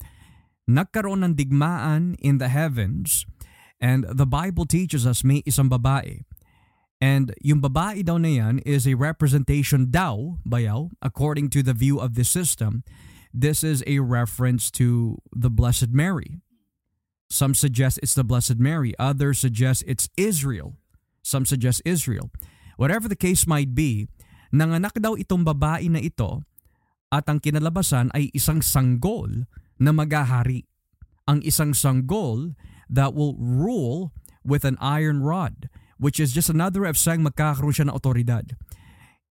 Nagkaroon 0.64 1.20
ng 1.20 1.36
digmaan 1.36 2.16
in 2.18 2.40
the 2.40 2.48
heavens 2.48 3.28
and 3.76 4.08
the 4.08 4.26
Bible 4.26 4.64
teaches 4.64 5.04
us 5.04 5.20
may 5.20 5.44
isang 5.44 5.68
babae 5.68 6.24
And 7.00 7.36
yung 7.44 7.60
babae 7.60 8.08
daw 8.08 8.16
na 8.16 8.40
yan 8.40 8.64
is 8.64 8.88
a 8.88 8.96
representation 8.96 9.92
daw, 9.92 10.40
bayaw, 10.48 10.88
according 11.04 11.52
to 11.52 11.60
the 11.60 11.76
view 11.76 12.00
of 12.00 12.16
the 12.16 12.24
system, 12.24 12.84
this 13.36 13.60
is 13.60 13.84
a 13.84 14.00
reference 14.00 14.72
to 14.80 15.20
the 15.28 15.52
Blessed 15.52 15.92
Mary. 15.92 16.40
Some 17.28 17.52
suggest 17.52 18.00
it's 18.00 18.16
the 18.16 18.24
Blessed 18.24 18.56
Mary. 18.56 18.96
Others 18.96 19.44
suggest 19.44 19.84
it's 19.84 20.08
Israel. 20.16 20.80
Some 21.20 21.44
suggest 21.44 21.84
Israel. 21.84 22.32
Whatever 22.80 23.12
the 23.12 23.18
case 23.18 23.44
might 23.44 23.76
be, 23.76 24.08
nanganak 24.54 24.96
daw 24.96 25.20
itong 25.20 25.44
babae 25.44 25.92
na 25.92 26.00
ito 26.00 26.48
at 27.12 27.28
ang 27.28 27.44
kinalabasan 27.44 28.08
ay 28.16 28.32
isang 28.32 28.64
sanggol 28.64 29.44
na 29.76 29.92
magahari. 29.92 30.64
Ang 31.28 31.44
isang 31.44 31.76
sanggol 31.76 32.56
that 32.88 33.12
will 33.12 33.36
rule 33.36 34.14
with 34.46 34.62
an 34.64 34.78
iron 34.78 35.20
rod 35.20 35.68
which 35.98 36.20
is 36.20 36.32
just 36.32 36.48
another 36.48 36.84
of 36.84 36.96
saying 36.96 37.24
magkakaroon 37.24 37.72
siya 37.72 37.88
ng 37.88 37.96
otoridad. 37.96 38.56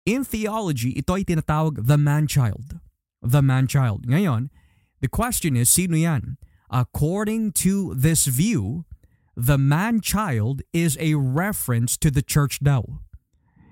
In 0.06 0.22
theology, 0.22 0.94
ito 0.94 1.18
ay 1.18 1.26
tinatawag 1.26 1.86
the 1.86 1.98
man-child. 1.98 2.78
The 3.22 3.42
man-child. 3.42 4.06
Ngayon, 4.06 4.54
the 5.02 5.10
question 5.10 5.58
is, 5.58 5.66
sino 5.66 5.98
yan? 5.98 6.38
According 6.70 7.58
to 7.66 7.94
this 7.94 8.26
view, 8.26 8.86
the 9.34 9.58
man-child 9.58 10.62
is 10.72 10.96
a 11.02 11.14
reference 11.14 11.98
to 11.98 12.10
the 12.10 12.22
church 12.22 12.62
daw. 12.62 13.02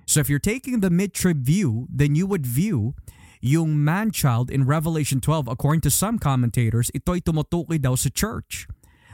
So 0.06 0.20
if 0.20 0.28
you're 0.28 0.42
taking 0.42 0.80
the 0.80 0.90
mid-trib 0.90 1.46
view, 1.46 1.86
then 1.88 2.14
you 2.14 2.26
would 2.26 2.46
view 2.46 2.94
yung 3.44 3.84
man-child 3.84 4.50
in 4.50 4.64
Revelation 4.64 5.20
12, 5.20 5.48
according 5.48 5.84
to 5.84 5.92
some 5.92 6.18
commentators, 6.18 6.88
ito 6.96 7.12
ay 7.12 7.20
tumutukoy 7.20 7.76
daw 7.76 7.92
sa 7.92 8.08
church. 8.08 8.64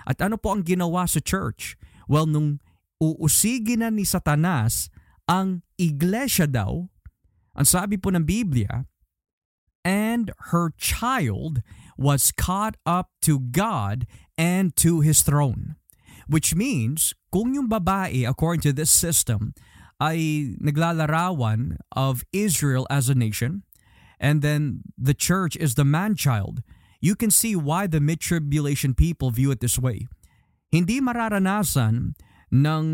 At 0.07 0.23
ano 0.23 0.39
po 0.39 0.55
ang 0.55 0.63
ginawa 0.63 1.11
sa 1.11 1.19
church? 1.19 1.75
Well, 2.07 2.31
nung 2.31 2.63
uusigin 3.01 3.81
na 3.81 3.89
ni 3.89 4.05
Satanas 4.05 4.93
ang 5.25 5.65
iglesia 5.81 6.45
daw, 6.45 6.93
ang 7.57 7.67
sabi 7.67 7.97
po 7.97 8.13
ng 8.13 8.29
Biblia, 8.29 8.85
and 9.83 10.31
her 10.53 10.77
child 10.77 11.65
was 11.97 12.31
caught 12.31 12.77
up 12.85 13.11
to 13.25 13.41
God 13.41 14.05
and 14.37 14.77
to 14.77 15.01
His 15.01 15.25
throne. 15.25 15.81
Which 16.31 16.55
means, 16.55 17.17
kung 17.33 17.57
yung 17.57 17.67
babae, 17.67 18.29
according 18.29 18.63
to 18.71 18.73
this 18.77 18.93
system, 18.93 19.57
ay 20.01 20.55
naglalarawan 20.63 21.83
of 21.93 22.23
Israel 22.33 22.87
as 22.89 23.09
a 23.09 23.19
nation, 23.19 23.65
and 24.21 24.41
then 24.41 24.85
the 24.97 25.17
church 25.17 25.57
is 25.57 25.75
the 25.75 25.85
man-child, 25.85 26.63
you 27.01 27.17
can 27.17 27.33
see 27.33 27.57
why 27.57 27.89
the 27.89 28.01
mid-tribulation 28.01 28.95
people 28.95 29.33
view 29.33 29.51
it 29.51 29.61
this 29.61 29.79
way. 29.81 30.07
Hindi 30.71 31.01
mararanasan 31.01 32.15
ng 32.51 32.85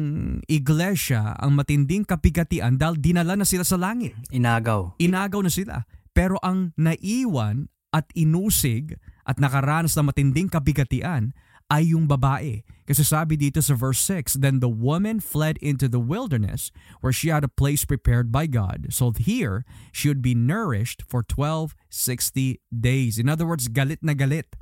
iglesia 0.46 1.32
ang 1.40 1.56
matinding 1.56 2.04
kapigatian 2.04 2.76
dahil 2.76 3.00
dinala 3.00 3.40
na 3.40 3.48
sila 3.48 3.64
sa 3.64 3.80
langit. 3.80 4.12
Inagaw. 4.28 5.00
Inagaw 5.00 5.40
na 5.40 5.52
sila. 5.52 5.88
Pero 6.12 6.36
ang 6.44 6.76
naiwan 6.76 7.68
at 7.92 8.08
inusig 8.12 9.00
at 9.24 9.40
nakaranas 9.40 9.96
ng 9.96 10.12
matinding 10.12 10.48
kabigatian 10.52 11.32
ay 11.66 11.90
yung 11.92 12.06
babae. 12.06 12.62
Kasi 12.86 13.02
sabi 13.02 13.34
dito 13.34 13.58
sa 13.58 13.74
verse 13.74 13.98
6, 13.98 14.38
Then 14.38 14.62
the 14.62 14.70
woman 14.70 15.18
fled 15.18 15.58
into 15.58 15.90
the 15.90 15.98
wilderness 15.98 16.70
where 17.02 17.10
she 17.10 17.34
had 17.34 17.42
a 17.42 17.50
place 17.50 17.82
prepared 17.82 18.30
by 18.30 18.46
God. 18.46 18.94
So 18.94 19.10
here, 19.10 19.66
she 19.90 20.06
would 20.06 20.22
be 20.22 20.38
nourished 20.38 21.02
for 21.02 21.26
1260 21.26 22.62
days. 22.70 23.18
In 23.18 23.26
other 23.26 23.42
words, 23.42 23.66
galit 23.66 23.98
na 24.06 24.14
galit 24.14 24.54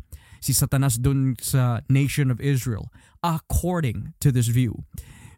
si 0.45 0.53
Satanas 0.53 1.01
dun 1.01 1.41
sa 1.41 1.81
nation 1.89 2.29
of 2.29 2.37
Israel 2.37 2.93
according 3.25 4.13
to 4.21 4.29
this 4.29 4.53
view. 4.53 4.85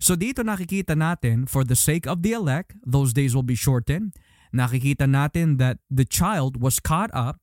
So 0.03 0.19
dito 0.19 0.43
nakikita 0.43 0.99
natin, 0.99 1.47
for 1.47 1.63
the 1.63 1.79
sake 1.79 2.11
of 2.11 2.27
the 2.27 2.35
elect, 2.35 2.75
those 2.83 3.15
days 3.15 3.33
will 3.39 3.47
be 3.47 3.55
shortened. 3.55 4.19
Nakikita 4.51 5.07
natin 5.07 5.63
that 5.63 5.79
the 5.87 6.05
child 6.05 6.59
was 6.59 6.83
caught 6.83 7.15
up 7.15 7.39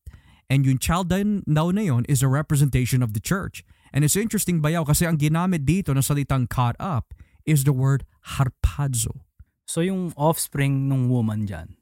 and 0.52 0.68
yung 0.68 0.78
child 0.78 1.08
daw 1.08 1.24
na 1.48 1.84
yun 1.88 2.04
is 2.12 2.20
a 2.20 2.28
representation 2.28 3.00
of 3.00 3.16
the 3.16 3.24
church. 3.24 3.64
And 3.96 4.04
it's 4.04 4.20
interesting 4.20 4.60
bayaw 4.60 4.84
kasi 4.84 5.08
ang 5.08 5.16
ginamit 5.16 5.64
dito 5.64 5.96
na 5.96 6.04
salitang 6.04 6.52
caught 6.52 6.76
up 6.84 7.16
is 7.48 7.64
the 7.64 7.74
word 7.74 8.04
harpazo. 8.36 9.24
So 9.64 9.80
yung 9.80 10.12
offspring 10.20 10.92
ng 10.92 11.08
woman 11.08 11.48
dyan, 11.48 11.80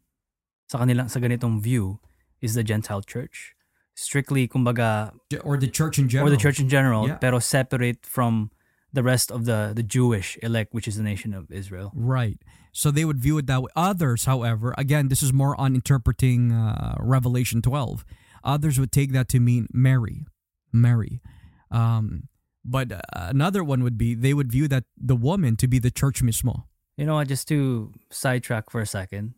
sa 0.69 0.85
kanilang 0.85 1.09
sa 1.09 1.19
ganitong 1.19 1.59
view, 1.59 1.99
is 2.39 2.53
the 2.53 2.63
Gentile 2.63 3.01
church. 3.01 3.53
Strictly, 3.95 4.47
kumbaga, 4.47 5.13
Or 5.43 5.57
the 5.57 5.67
church 5.67 5.99
in 5.99 6.07
general. 6.09 6.27
or 6.27 6.31
the 6.31 6.37
church 6.37 6.59
in 6.59 6.69
general, 6.69 7.07
Yeah. 7.07 7.15
pero 7.17 7.39
separate 7.39 8.05
from 8.05 8.51
the 8.93 9.03
rest 9.03 9.31
of 9.31 9.45
the, 9.45 9.71
the 9.75 9.83
Jewish 9.83 10.37
elect, 10.41 10.73
which 10.73 10.87
is 10.87 10.95
the 10.97 11.03
nation 11.03 11.33
of 11.33 11.51
Israel. 11.51 11.91
Right. 11.95 12.39
So 12.73 12.89
they 12.91 13.03
would 13.05 13.19
view 13.19 13.37
it 13.37 13.47
that 13.47 13.61
way. 13.61 13.69
Others, 13.75 14.25
however, 14.25 14.73
again, 14.77 15.07
this 15.09 15.21
is 15.21 15.31
more 15.33 15.59
on 15.59 15.75
interpreting 15.75 16.51
uh, 16.51 16.95
Revelation 16.99 17.61
12. 17.61 18.03
Others 18.43 18.79
would 18.79 18.91
take 18.91 19.11
that 19.11 19.27
to 19.29 19.39
mean 19.39 19.67
Mary. 19.73 20.25
Mary. 20.73 21.21
Um, 21.69 22.27
but 22.63 22.91
uh, 22.91 22.99
another 23.13 23.63
one 23.63 23.83
would 23.83 23.97
be 23.97 24.15
they 24.15 24.33
would 24.33 24.51
view 24.51 24.67
that 24.69 24.85
the 24.97 25.15
woman 25.15 25.55
to 25.57 25.67
be 25.67 25.79
the 25.79 25.91
church 25.91 26.23
mismo. 26.23 26.63
You 26.97 27.05
know 27.05 27.15
what, 27.15 27.27
just 27.27 27.47
to 27.49 27.91
sidetrack 28.09 28.69
for 28.69 28.79
a 28.81 28.85
second, 28.85 29.33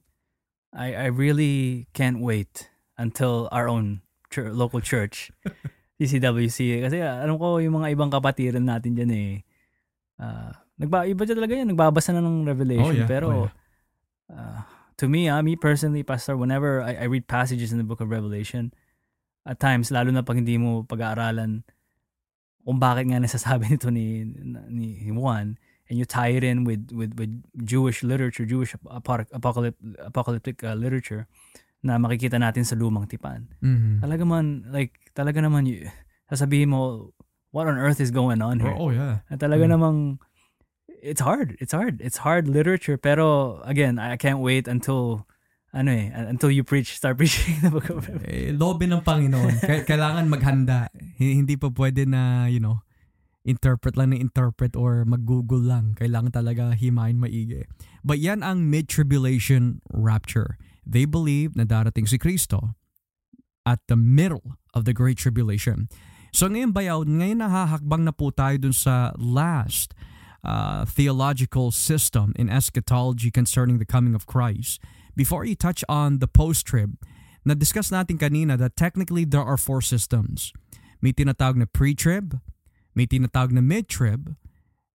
I, 0.73 0.93
I 0.93 1.05
really 1.05 1.87
can't 1.93 2.19
wait 2.21 2.69
until 2.97 3.49
our 3.51 3.67
own 3.67 4.01
chur- 4.33 4.49
local 4.49 4.81
church, 4.81 5.29
CCWC. 6.01 6.81
Kasi 6.81 6.97
ah, 7.05 7.21
alam 7.21 7.37
ko 7.37 7.61
yung 7.61 7.77
mga 7.77 7.93
ibang 7.93 8.09
kapatiran 8.09 8.65
natin 8.65 8.97
dyan 8.97 9.11
eh. 9.13 9.31
ah, 10.17 10.57
nagba, 10.81 11.05
iba 11.05 11.21
dyan 11.21 11.37
talaga 11.37 11.53
yan, 11.53 11.69
nagbabasa 11.69 12.17
na 12.17 12.25
ng 12.25 12.49
Revelation. 12.49 12.97
Oh, 12.97 13.01
yeah. 13.05 13.09
Pero 13.09 13.27
Oh, 13.29 13.47
ah, 14.33 14.65
to 14.97 15.05
me, 15.05 15.29
ah, 15.29 15.45
me 15.45 15.53
personally, 15.53 16.01
Pastor, 16.01 16.33
whenever 16.33 16.81
I, 16.81 17.05
I 17.05 17.05
read 17.05 17.29
passages 17.29 17.69
in 17.69 17.77
the 17.77 17.85
book 17.85 18.01
of 18.01 18.09
Revelation, 18.09 18.73
at 19.43 19.59
times, 19.59 19.91
lalo 19.91 20.09
na 20.09 20.23
pag 20.23 20.39
hindi 20.39 20.55
mo 20.55 20.87
pag-aaralan 20.87 21.67
kung 22.63 22.79
bakit 22.79 23.11
nga 23.11 23.19
nasasabi 23.19 23.67
nito 23.75 23.91
ni, 23.91 24.23
ni 24.71 25.11
Juan, 25.11 25.59
and 25.91 25.99
you 25.99 26.07
tie 26.07 26.31
it 26.31 26.47
in 26.47 26.63
with 26.63 26.95
with 26.95 27.11
with 27.19 27.43
Jewish 27.59 28.07
literature, 28.07 28.47
Jewish 28.47 28.71
apoc- 28.87 29.27
apocalyptic 29.35 29.83
apocalyptic 29.99 30.63
uh, 30.63 30.71
literature 30.73 31.27
na 31.83 31.99
makikita 31.99 32.39
natin 32.39 32.63
sa 32.63 32.73
lumang 32.73 33.05
tipan. 33.05 33.51
Mhm. 33.59 33.99
Talaga 33.99 34.23
man 34.23 34.63
like 34.71 34.95
talaga 35.11 35.43
naman 35.43 35.67
y- 35.67 35.83
sasabihin 36.25 36.71
mo 36.71 37.11
what 37.51 37.67
on 37.67 37.77
earth 37.77 37.99
is 37.99 38.09
going 38.09 38.39
on 38.39 38.57
here? 38.57 38.73
Oh, 38.73 38.89
yeah. 38.89 39.21
Na 39.29 39.35
talaga 39.35 39.67
Mm. 39.67 39.71
namang 39.75 39.97
it's 41.03 41.19
hard. 41.21 41.59
It's 41.59 41.75
hard. 41.75 41.99
It's 41.99 42.23
hard 42.23 42.47
literature 42.47 42.95
pero 42.95 43.59
again, 43.67 43.99
I 43.99 44.15
can't 44.15 44.39
wait 44.39 44.65
until 44.65 45.27
ano 45.73 45.89
eh, 45.89 46.07
until 46.29 46.53
you 46.53 46.63
preach, 46.63 46.93
start 46.95 47.17
preaching 47.19 47.59
the 47.59 47.69
book 47.69 47.89
of 47.89 48.05
Revelation. 48.05 48.29
Eh, 48.29 48.53
lobe 48.53 48.87
ng 48.87 49.01
Panginoon. 49.01 49.59
Kailangan 49.89 50.29
maghanda. 50.29 50.87
Hindi 51.17 51.57
pa 51.57 51.67
pwede 51.67 52.05
na, 52.05 52.45
you 52.45 52.61
know, 52.61 52.85
interpret 53.43 53.97
lang 53.99 54.13
na 54.13 54.17
interpret 54.17 54.77
or 54.77 55.03
mag-google 55.03 55.59
lang. 55.59 55.97
Kailangan 55.99 56.31
talaga 56.31 56.71
himayin 56.71 57.19
maigi. 57.19 57.65
But 58.05 58.21
yan 58.21 58.39
ang 58.39 58.69
mid-tribulation 58.69 59.81
rapture. 59.91 60.55
They 60.85 61.05
believe 61.05 61.55
na 61.55 61.63
darating 61.63 62.07
si 62.07 62.19
Kristo 62.19 62.75
at 63.65 63.79
the 63.87 63.95
middle 63.95 64.59
of 64.73 64.83
the 64.83 64.93
Great 64.93 65.17
Tribulation. 65.17 65.87
So 66.33 66.49
ngayon 66.49 66.73
bayaw, 66.73 67.07
ngayon 67.07 67.39
nahahakbang 67.39 68.03
na 68.03 68.11
po 68.11 68.33
tayo 68.33 68.57
dun 68.59 68.75
sa 68.75 69.13
last 69.15 69.93
uh, 70.43 70.83
theological 70.83 71.71
system 71.71 72.33
in 72.35 72.49
eschatology 72.49 73.31
concerning 73.31 73.79
the 73.79 73.87
coming 73.87 74.13
of 74.13 74.27
Christ. 74.27 74.81
Before 75.15 75.45
you 75.45 75.55
touch 75.55 75.85
on 75.87 76.19
the 76.19 76.27
post-trib, 76.27 76.97
na-discuss 77.45 77.93
natin 77.93 78.17
kanina 78.17 78.57
that 78.57 78.75
technically 78.75 79.23
there 79.23 79.45
are 79.45 79.61
four 79.61 79.79
systems. 79.79 80.51
May 81.05 81.13
tinatawag 81.13 81.55
na 81.55 81.69
pre-trib, 81.69 82.41
may 82.95 83.05
tinatawag 83.05 83.53
na 83.53 83.61
mid-trib, 83.61 84.35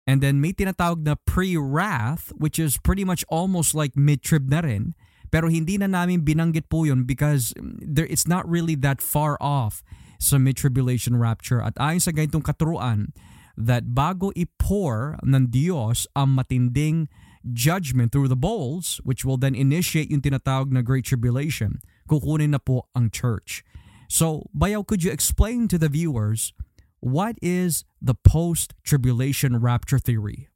and 0.08 0.22
then 0.22 0.40
may 0.40 0.54
tinatawag 0.54 1.04
na 1.04 1.20
pre-wrath, 1.26 2.32
which 2.38 2.58
is 2.58 2.78
pretty 2.80 3.04
much 3.04 3.26
almost 3.28 3.76
like 3.76 3.98
mid-trib 3.98 4.50
na 4.50 4.64
rin. 4.64 4.96
Pero 5.36 5.52
hindi 5.52 5.76
na 5.76 5.92
namin 5.92 6.24
binanggit 6.24 6.72
po 6.72 6.88
yun 6.88 7.04
because 7.04 7.52
mm, 7.60 7.76
there, 7.84 8.08
it's 8.08 8.24
not 8.24 8.48
really 8.48 8.80
that 8.80 9.04
far 9.04 9.36
off 9.44 9.84
sa 10.16 10.40
mid-tribulation 10.40 11.20
rapture. 11.20 11.60
At 11.60 11.76
ayon 11.76 12.00
sa 12.00 12.16
ganitong 12.16 12.48
katuruan, 12.48 13.12
that 13.60 13.92
bago 13.92 14.32
i-pour 14.32 15.20
ng 15.28 15.52
Diyos 15.52 16.08
ang 16.16 16.40
matinding 16.40 17.12
judgment 17.52 18.16
through 18.16 18.32
the 18.32 18.40
bowls, 18.40 19.04
which 19.04 19.28
will 19.28 19.36
then 19.36 19.60
initiate 19.60 20.08
yung 20.08 20.24
tinatawag 20.24 20.72
na 20.72 20.80
Great 20.80 21.04
Tribulation, 21.04 21.84
kukunin 22.08 22.56
na 22.56 22.60
po 22.64 22.88
ang 22.96 23.12
church. 23.12 23.60
So, 24.08 24.48
Bayaw, 24.56 24.88
could 24.88 25.04
you 25.04 25.12
explain 25.12 25.68
to 25.68 25.76
the 25.76 25.92
viewers 25.92 26.56
what 27.04 27.36
is 27.44 27.84
the 28.00 28.16
post-tribulation 28.16 29.60
rapture 29.60 30.00
theory? 30.00 30.48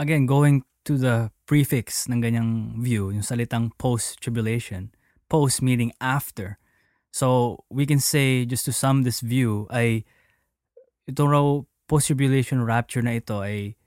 Again, 0.00 0.24
going 0.24 0.64
to 0.86 0.96
the 0.96 1.30
prefix 1.44 2.06
ng 2.06 2.22
ganyang 2.22 2.78
view, 2.78 3.10
yung 3.10 3.26
salitang 3.26 3.74
post-tribulation, 3.76 4.94
post 5.28 5.60
meaning 5.60 5.92
after. 6.00 6.58
So, 7.10 7.62
we 7.70 7.86
can 7.86 7.98
say, 7.98 8.46
just 8.46 8.64
to 8.66 8.72
sum 8.72 9.02
this 9.02 9.20
view, 9.20 9.66
ay 9.70 10.06
itong 11.10 11.30
raw 11.30 11.46
post-tribulation 11.86 12.62
rapture 12.62 13.02
na 13.02 13.18
ito 13.18 13.42
ay 13.42 13.78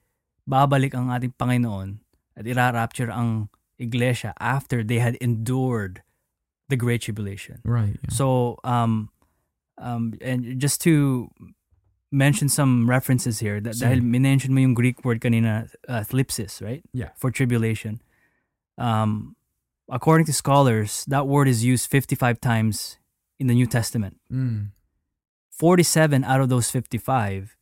babalik 0.47 0.95
ang 0.95 1.11
ating 1.11 1.35
Panginoon 1.35 1.99
at 2.35 2.47
ira-rapture 2.47 3.11
ang 3.11 3.51
iglesia 3.79 4.33
after 4.39 4.83
they 4.83 4.99
had 4.99 5.15
endured 5.19 6.01
the 6.67 6.75
Great 6.75 7.01
Tribulation. 7.03 7.59
Right. 7.63 7.99
So, 8.09 8.57
um, 8.63 9.09
um, 9.77 10.15
and 10.21 10.59
just 10.59 10.81
to 10.83 11.29
mention 12.11 12.49
some 12.49 12.89
references 12.89 13.39
here, 13.39 13.61
that, 13.61 13.75
Sige. 13.75 13.85
dahil 13.85 14.01
minention 14.01 14.49
mo 14.53 14.59
yung 14.59 14.73
Greek 14.73 15.05
word 15.05 15.21
kanina, 15.21 15.69
uh, 15.87 16.01
thlipsis, 16.01 16.61
right? 16.61 16.81
Yeah. 16.93 17.09
For 17.17 17.29
tribulation. 17.31 18.01
Um, 18.77 19.35
according 19.91 20.25
to 20.25 20.33
scholars, 20.33 21.05
that 21.07 21.27
word 21.27 21.47
is 21.47 21.63
used 21.63 21.89
55 21.89 22.41
times 22.41 22.97
in 23.37 23.47
the 23.47 23.53
New 23.53 23.67
Testament. 23.67 24.17
Mm. 24.31 24.71
47 25.51 26.23
out 26.23 26.39
of 26.41 26.49
those 26.49 26.71
55 26.71 27.57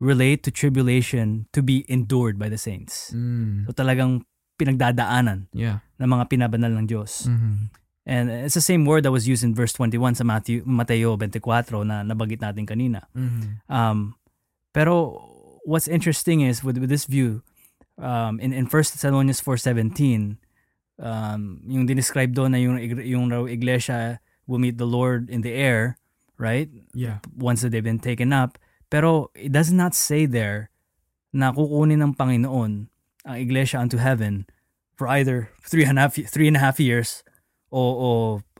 relate 0.00 0.42
to 0.42 0.50
tribulation 0.50 1.46
to 1.52 1.62
be 1.62 1.86
endured 1.88 2.38
by 2.38 2.48
the 2.50 2.58
saints. 2.58 3.12
Mm. 3.14 3.66
So 3.66 3.72
talagang 3.72 4.26
pinagdadaanan 4.58 5.46
Yeah. 5.54 5.80
ng 5.98 6.08
mga 6.10 6.28
pinabanal 6.28 6.74
ng 6.78 6.86
Diyos. 6.86 7.26
Mhm. 7.30 7.70
And 8.04 8.28
it's 8.28 8.54
the 8.54 8.60
same 8.60 8.84
word 8.84 9.02
that 9.04 9.12
was 9.12 9.26
used 9.26 9.44
in 9.44 9.54
verse 9.54 9.72
21 9.72 10.16
sa 10.16 10.24
Matthew, 10.24 10.62
Mateo 10.66 11.16
24 11.16 11.88
na 11.88 12.04
nabagit 12.04 12.44
natin 12.44 12.68
kanina. 12.68 13.08
Mhm. 13.16 13.64
Um, 13.68 14.14
pero 14.76 15.24
what's 15.64 15.88
interesting 15.88 16.44
is 16.44 16.62
with, 16.62 16.76
with 16.76 16.92
this 16.92 17.06
view, 17.08 17.40
um, 17.96 18.40
in, 18.40 18.52
in 18.52 18.66
1 18.66 18.70
Thessalonians 18.92 19.40
4.17, 19.40 20.36
um, 21.00 21.60
yung 21.64 21.88
dinescribe 21.88 22.34
doon 22.34 22.52
na 22.52 22.58
yung, 22.58 22.76
yung 23.00 23.30
raw 23.32 23.44
iglesia 23.44 24.20
will 24.46 24.60
meet 24.60 24.76
the 24.76 24.86
Lord 24.86 25.30
in 25.30 25.40
the 25.40 25.52
air, 25.52 25.96
right? 26.36 26.68
Yeah. 26.92 27.24
Once 27.36 27.62
that 27.62 27.72
they've 27.72 27.82
been 27.82 28.02
taken 28.02 28.32
up. 28.32 28.58
Pero 28.90 29.32
it 29.34 29.50
does 29.50 29.72
not 29.72 29.94
say 29.94 30.26
there 30.26 30.68
na 31.32 31.52
kukunin 31.52 32.04
ng 32.04 32.14
Panginoon 32.14 32.92
ang 33.24 33.36
iglesia 33.40 33.80
unto 33.80 33.96
heaven 33.96 34.44
for 34.94 35.08
either 35.08 35.50
three 35.64 35.88
and 35.88 35.98
a 35.98 36.02
half, 36.06 36.14
three 36.14 36.46
and 36.46 36.56
a 36.56 36.60
half 36.60 36.78
years 36.78 37.24
o, 37.74 37.82
o 37.82 38.08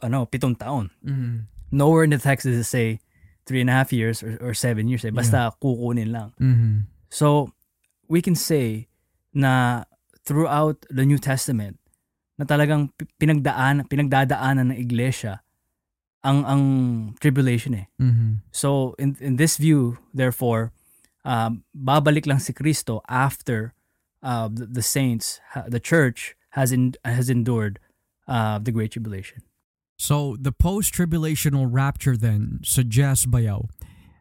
ano, 0.03 0.27
pitong 0.27 0.59
taon. 0.59 0.91
Mhm. 1.07 1.47
Nowhere 1.71 2.03
in 2.03 2.11
the 2.11 2.19
text 2.19 2.47
does 2.51 2.59
it 2.59 2.67
say 2.67 2.99
three 3.47 3.63
and 3.63 3.71
a 3.71 3.77
half 3.77 3.95
years 3.95 4.23
or, 4.27 4.35
or 4.43 4.53
seven 4.55 4.91
years. 4.91 5.07
Eh. 5.07 5.15
Basta 5.15 5.55
kukunin 5.63 6.11
lang. 6.11 6.35
Mhm. 6.43 6.91
So, 7.15 7.55
we 8.11 8.19
can 8.19 8.35
say 8.35 8.91
na 9.31 9.85
throughout 10.27 10.83
the 10.91 11.07
New 11.07 11.19
Testament 11.19 11.79
na 12.35 12.45
talagang 12.45 12.91
pi- 12.99 13.07
pinagdaan, 13.23 13.87
pinagdadaanan 13.87 14.75
ng 14.75 14.79
iglesia 14.79 15.45
ang 16.25 16.41
ang 16.49 16.63
tribulation 17.21 17.77
eh. 17.77 17.87
Mhm. 18.01 18.41
So 18.51 18.97
in 18.97 19.15
in 19.21 19.37
this 19.37 19.61
view, 19.61 20.01
therefore, 20.17 20.73
uh, 21.29 21.61
babalik 21.77 22.25
lang 22.25 22.41
si 22.41 22.57
Kristo 22.57 23.05
after 23.13 23.77
uh, 24.25 24.49
the, 24.49 24.65
the 24.65 24.81
saints, 24.81 25.45
the 25.69 25.79
church 25.79 26.33
has 26.57 26.73
in, 26.73 26.97
has 27.05 27.29
endured 27.29 27.77
uh, 28.29 28.59
the 28.59 28.73
great 28.73 28.93
tribulation. 28.93 29.43
So 29.95 30.35
the 30.41 30.51
post-tribulational 30.51 31.71
rapture 31.71 32.19
then 32.19 32.61
suggests 32.67 33.27
bayaw 33.31 33.71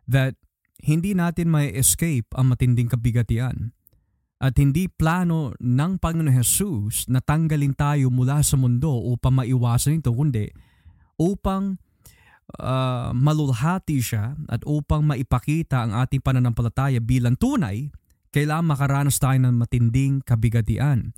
that 0.06 0.38
hindi 0.84 1.16
natin 1.16 1.49
may 1.49 1.74
escape 1.74 2.30
ang 2.36 2.54
matinding 2.54 2.91
kabigatian 2.91 3.74
at 4.43 4.60
hindi 4.60 4.91
plano 4.91 5.56
ng 5.58 6.04
Panginoon 6.04 6.36
Jesus 6.36 7.08
na 7.08 7.24
tanggalin 7.24 7.72
tayo 7.74 8.12
mula 8.12 8.43
sa 8.43 8.60
mundo 8.60 8.91
upang 8.91 9.39
maiwasan 9.39 10.04
ito 10.04 10.12
kundi 10.12 10.51
upang 11.16 11.80
uh, 12.60 13.16
malulhati 13.16 14.04
siya 14.04 14.36
at 14.51 14.62
upang 14.68 15.08
maipakita 15.08 15.88
ang 15.88 15.95
ating 15.95 16.20
pananampalataya 16.20 16.99
bilang 16.99 17.39
tunay 17.39 17.88
kailangan 18.34 18.68
makaranas 18.68 19.22
tayo 19.22 19.38
ng 19.39 19.56
matinding 19.56 20.20
kabigatian. 20.26 21.14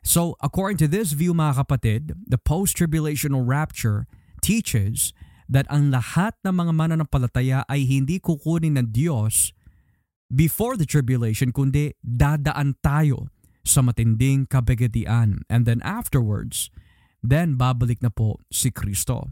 So 0.00 0.36
according 0.40 0.80
to 0.84 0.88
this 0.88 1.12
view 1.12 1.36
mga 1.36 1.64
kapatid, 1.64 2.16
the 2.24 2.40
post-tribulational 2.40 3.44
rapture 3.44 4.08
teaches 4.40 5.12
that 5.50 5.66
ang 5.68 5.90
lahat 5.90 6.38
ng 6.46 6.54
mga 6.54 6.72
mananampalataya 6.72 7.66
ay 7.66 7.84
hindi 7.84 8.22
kukunin 8.22 8.78
ng 8.78 8.94
Diyos 8.94 9.50
before 10.30 10.78
the 10.78 10.86
tribulation 10.86 11.50
kundi 11.50 11.98
dadaan 12.00 12.78
tayo 12.80 13.28
sa 13.66 13.82
matinding 13.82 14.46
kabigatian 14.46 15.42
and 15.50 15.66
then 15.66 15.82
afterwards 15.82 16.70
then 17.20 17.60
babalik 17.60 18.00
na 18.00 18.08
po 18.08 18.40
si 18.48 18.72
Kristo. 18.72 19.28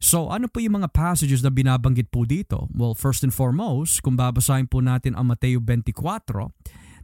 So 0.00 0.32
ano 0.32 0.48
po 0.48 0.64
yung 0.64 0.80
mga 0.80 0.96
passages 0.96 1.44
na 1.44 1.52
binabanggit 1.52 2.08
po 2.08 2.24
dito? 2.24 2.72
Well, 2.72 2.96
first 2.96 3.20
and 3.20 3.34
foremost, 3.34 4.00
kung 4.00 4.16
babasahin 4.16 4.72
po 4.72 4.80
natin 4.80 5.12
ang 5.12 5.28
Mateo 5.28 5.60
24, 5.60 6.48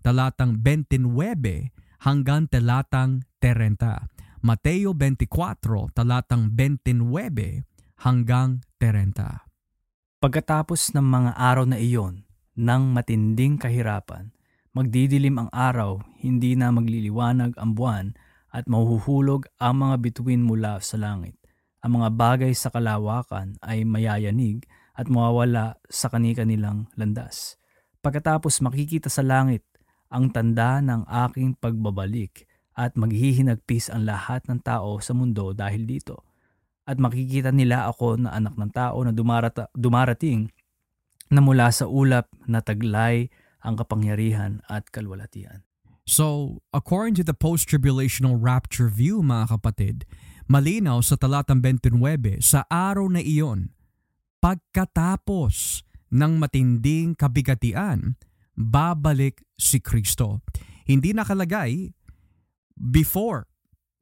talatang 0.01 0.57
29 0.65 1.76
hanggang 2.03 2.51
talatang 2.51 3.25
30. 3.41 4.43
Mateo 4.45 4.93
24, 4.95 5.97
talatang 5.97 6.53
29 6.55 6.97
hanggang 8.05 8.61
30. 8.79 9.47
Pagkatapos 10.21 10.97
ng 10.97 11.07
mga 11.07 11.31
araw 11.37 11.65
na 11.69 11.79
iyon, 11.81 12.27
ng 12.57 12.83
matinding 12.97 13.61
kahirapan, 13.61 14.33
magdidilim 14.73 15.37
ang 15.37 15.51
araw, 15.53 16.01
hindi 16.21 16.57
na 16.57 16.73
magliliwanag 16.73 17.53
ang 17.57 17.77
buwan, 17.77 18.07
at 18.49 18.65
mahuhulog 18.65 19.45
ang 19.61 19.85
mga 19.85 19.97
bituin 20.01 20.41
mula 20.41 20.81
sa 20.81 20.97
langit. 20.97 21.37
Ang 21.85 22.01
mga 22.01 22.09
bagay 22.17 22.53
sa 22.57 22.73
kalawakan 22.73 23.61
ay 23.61 23.85
mayayanig 23.85 24.65
at 24.97 25.13
mawawala 25.13 25.77
sa 25.93 26.09
kani-kanilang 26.09 26.89
landas. 26.97 27.61
Pagkatapos 28.01 28.65
makikita 28.65 29.13
sa 29.13 29.21
langit 29.21 29.61
ang 30.13 30.31
tanda 30.31 30.79
ng 30.83 31.07
aking 31.07 31.59
pagbabalik 31.59 32.47
at 32.77 32.95
maghihinagpis 32.95 33.89
ang 33.89 34.05
lahat 34.05 34.45
ng 34.47 34.61
tao 34.61 35.01
sa 35.01 35.17
mundo 35.17 35.57
dahil 35.57 35.89
dito. 35.89 36.23
At 36.87 37.03
makikita 37.03 37.51
nila 37.51 37.91
ako 37.91 38.21
na 38.21 38.37
anak 38.37 38.55
ng 38.55 38.71
tao 38.71 39.03
na 39.03 39.11
dumarata, 39.11 39.67
dumarating 39.75 40.53
na 41.33 41.43
mula 41.43 41.73
sa 41.75 41.91
ulap 41.91 42.31
na 42.47 42.63
taglay 42.63 43.27
ang 43.65 43.75
kapangyarihan 43.75 44.63
at 44.71 44.87
kalwalatian. 44.95 45.67
So, 46.07 46.59
according 46.71 47.19
to 47.19 47.27
the 47.27 47.35
post-tribulational 47.35 48.39
rapture 48.39 48.87
view 48.87 49.27
mga 49.27 49.59
kapatid, 49.59 50.07
malinaw 50.47 51.03
sa 51.03 51.19
talatang 51.19 51.59
29 51.59 51.99
sa 52.39 52.63
araw 52.71 53.11
na 53.11 53.19
iyon, 53.19 53.75
pagkatapos 54.39 55.83
ng 56.15 56.39
matinding 56.39 57.19
kabigatian, 57.19 58.15
babalik 58.57 59.45
si 59.55 59.79
Kristo. 59.79 60.41
Hindi 60.89 61.13
nakalagay 61.13 61.93
before 62.75 63.47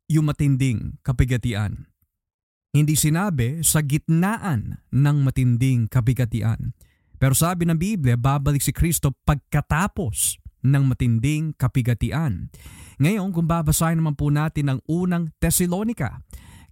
yung 0.09 0.31
matinding 0.31 1.03
kabigatian. 1.03 1.91
Hindi 2.75 2.99
sinabi 2.99 3.63
sa 3.63 3.83
gitnaan 3.87 4.83
ng 4.91 5.17
matinding 5.23 5.87
kabigatian. 5.87 6.75
Pero 7.19 7.35
sabi 7.35 7.67
ng 7.67 7.79
Biblia, 7.79 8.19
babalik 8.19 8.63
si 8.63 8.75
Kristo 8.75 9.15
pagkatapos 9.23 10.43
ng 10.67 10.83
matinding 10.91 11.55
kapigatian. 11.55 12.51
Ngayon, 12.99 13.31
kung 13.31 13.47
babasahin 13.47 14.03
naman 14.03 14.19
po 14.19 14.33
natin 14.33 14.75
ang 14.75 14.81
unang 14.91 15.31
Tesalonika, 15.39 16.25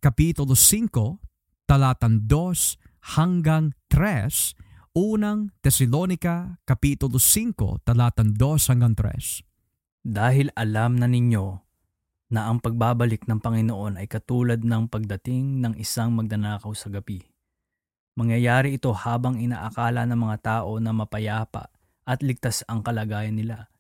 Kapitulo 0.03 0.59
5, 0.59 1.71
talatang 1.71 2.27
2 2.27 3.15
hanggang 3.15 3.71
3, 3.87 4.59
Unang 4.93 5.49
Tesalonika, 5.65 6.61
Kapitulo 6.69 7.17
5, 7.17 7.81
talatang 7.81 8.37
2 8.37 8.69
hanggang 8.69 8.93
3. 8.93 9.41
Dahil 10.05 10.53
alam 10.53 11.01
na 11.01 11.09
ninyo 11.09 11.65
na 12.29 12.53
ang 12.53 12.61
pagbabalik 12.61 13.25
ng 13.25 13.41
Panginoon 13.41 13.97
ay 13.97 14.05
katulad 14.05 14.61
ng 14.61 14.93
pagdating 14.93 15.65
ng 15.65 15.81
isang 15.81 16.13
magdanakaw 16.13 16.77
sa 16.77 16.93
gabi. 16.93 17.25
Mangyayari 18.21 18.77
ito 18.77 18.93
habang 18.93 19.41
inaakala 19.41 20.05
ng 20.05 20.19
mga 20.29 20.37
tao 20.45 20.77
na 20.77 20.93
mapayapa 20.93 21.73
at 22.05 22.21
ligtas 22.21 22.61
ang 22.69 22.85
kalagayan 22.85 23.33
nila. 23.33 23.73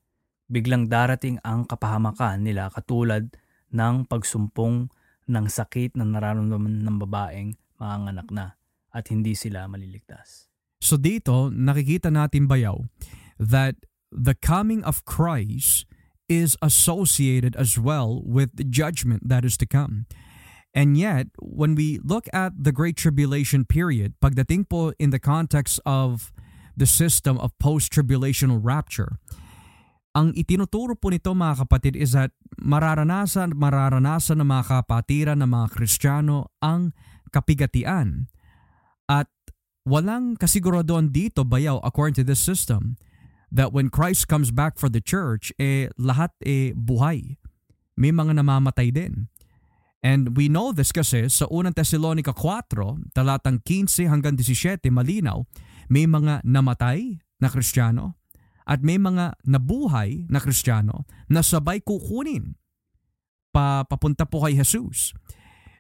Biglang 0.48 0.88
darating 0.88 1.36
ang 1.44 1.68
kapahamakan 1.68 2.40
nila 2.40 2.72
katulad 2.72 3.28
ng 3.68 4.08
pagsumpong 4.08 4.88
ng 5.28 5.44
sakit 5.44 5.92
na 5.92 6.08
nararamdaman 6.08 6.80
ng 6.80 6.96
babaeng 7.04 7.52
manganganak 7.76 8.32
na 8.32 8.56
at 8.88 9.12
hindi 9.12 9.36
sila 9.36 9.68
maliligtas. 9.68 10.51
So 10.92 11.00
dito, 11.00 11.48
nakikita 11.48 12.12
natin 12.12 12.44
bayaw 12.44 12.84
that 13.40 13.88
the 14.12 14.36
coming 14.36 14.84
of 14.84 15.08
Christ 15.08 15.88
is 16.28 16.52
associated 16.60 17.56
as 17.56 17.80
well 17.80 18.20
with 18.28 18.60
the 18.60 18.68
judgment 18.68 19.24
that 19.24 19.40
is 19.40 19.56
to 19.56 19.64
come. 19.64 20.04
And 20.76 21.00
yet, 21.00 21.32
when 21.40 21.72
we 21.72 21.96
look 22.04 22.28
at 22.36 22.52
the 22.60 22.76
Great 22.76 23.00
Tribulation 23.00 23.64
period, 23.64 24.20
pagdating 24.20 24.68
po 24.68 24.92
in 25.00 25.08
the 25.08 25.20
context 25.20 25.80
of 25.88 26.28
the 26.76 26.84
system 26.84 27.40
of 27.40 27.56
post-tribulational 27.56 28.60
rapture, 28.60 29.16
ang 30.12 30.36
itinuturo 30.36 30.92
po 30.92 31.08
nito 31.08 31.32
mga 31.32 31.64
kapatid 31.64 31.96
is 31.96 32.12
that 32.12 32.36
mararanasan 32.60 33.56
mararanasan 33.56 34.44
ng 34.44 34.48
mga 34.52 34.64
kapatiran 34.68 35.40
ng 35.40 35.48
mga 35.48 35.72
Kristiyano 35.72 36.52
ang 36.60 36.92
kapigatian. 37.32 38.28
At 39.08 39.32
walang 39.82 40.38
kasiguraduhan 40.38 41.10
dito 41.10 41.42
bayaw 41.42 41.82
according 41.82 42.14
to 42.14 42.24
this 42.26 42.38
system 42.38 42.98
that 43.52 43.74
when 43.74 43.92
Christ 43.92 44.26
comes 44.30 44.48
back 44.48 44.80
for 44.80 44.88
the 44.88 45.02
church, 45.02 45.52
eh 45.60 45.92
lahat 46.00 46.32
eh 46.42 46.72
buhay. 46.72 47.36
May 47.98 48.10
mga 48.10 48.40
namamatay 48.40 48.88
din. 48.94 49.28
And 50.02 50.34
we 50.34 50.50
know 50.50 50.74
this 50.74 50.90
kasi 50.90 51.30
sa 51.30 51.46
unang 51.46 51.78
Thessalonica 51.78 52.34
4, 52.34 53.14
talatang 53.14 53.62
15 53.62 54.10
hanggang 54.10 54.34
17, 54.34 54.82
malinaw, 54.90 55.46
may 55.86 56.10
mga 56.10 56.42
namatay 56.42 57.22
na 57.38 57.46
Kristiyano 57.46 58.18
at 58.66 58.82
may 58.82 58.98
mga 58.98 59.38
nabuhay 59.46 60.26
na 60.26 60.42
Kristiyano 60.42 61.06
na 61.30 61.42
sabay 61.42 61.78
kukunin 61.82 62.58
pa 63.54 63.86
papunta 63.86 64.26
po 64.26 64.42
kay 64.42 64.58
Jesus. 64.58 65.14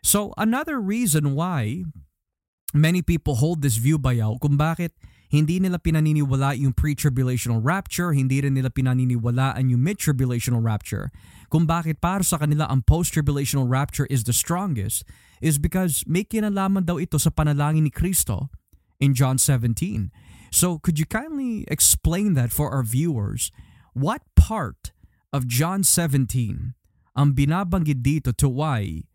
So 0.06 0.30
another 0.38 0.78
reason 0.78 1.34
why 1.34 1.86
many 2.72 3.04
people 3.04 3.36
hold 3.36 3.60
this 3.60 3.76
view 3.76 4.00
bayaw 4.00 4.40
kung 4.40 4.56
bakit 4.56 4.96
hindi 5.32 5.56
nila 5.56 5.80
pinaniniwala 5.80 6.52
yung 6.60 6.76
pre-tribulational 6.76 7.64
rapture, 7.64 8.12
hindi 8.12 8.44
rin 8.44 8.52
nila 8.52 8.68
pinaniniwalaan 8.68 9.72
yung 9.72 9.80
mid-tribulational 9.80 10.60
rapture. 10.60 11.08
Kung 11.48 11.64
bakit 11.64 12.04
para 12.04 12.20
sa 12.20 12.36
kanila 12.36 12.68
ang 12.68 12.84
post-tribulational 12.84 13.64
rapture 13.64 14.04
is 14.12 14.28
the 14.28 14.36
strongest 14.36 15.08
is 15.40 15.56
because 15.56 16.04
may 16.04 16.28
kinalaman 16.28 16.84
daw 16.84 17.00
ito 17.00 17.16
sa 17.16 17.32
panalangin 17.32 17.88
ni 17.88 17.92
Kristo 17.92 18.52
in 19.00 19.16
John 19.16 19.40
17. 19.40 20.12
So 20.52 20.76
could 20.76 21.00
you 21.00 21.08
kindly 21.08 21.64
explain 21.64 22.36
that 22.36 22.52
for 22.52 22.68
our 22.68 22.84
viewers? 22.84 23.48
What 23.96 24.20
part 24.36 24.92
of 25.32 25.48
John 25.48 25.80
17 25.80 26.76
ang 27.16 27.28
binabanggit 27.32 28.04
dito 28.04 28.36
to 28.36 28.52
why 28.52 29.08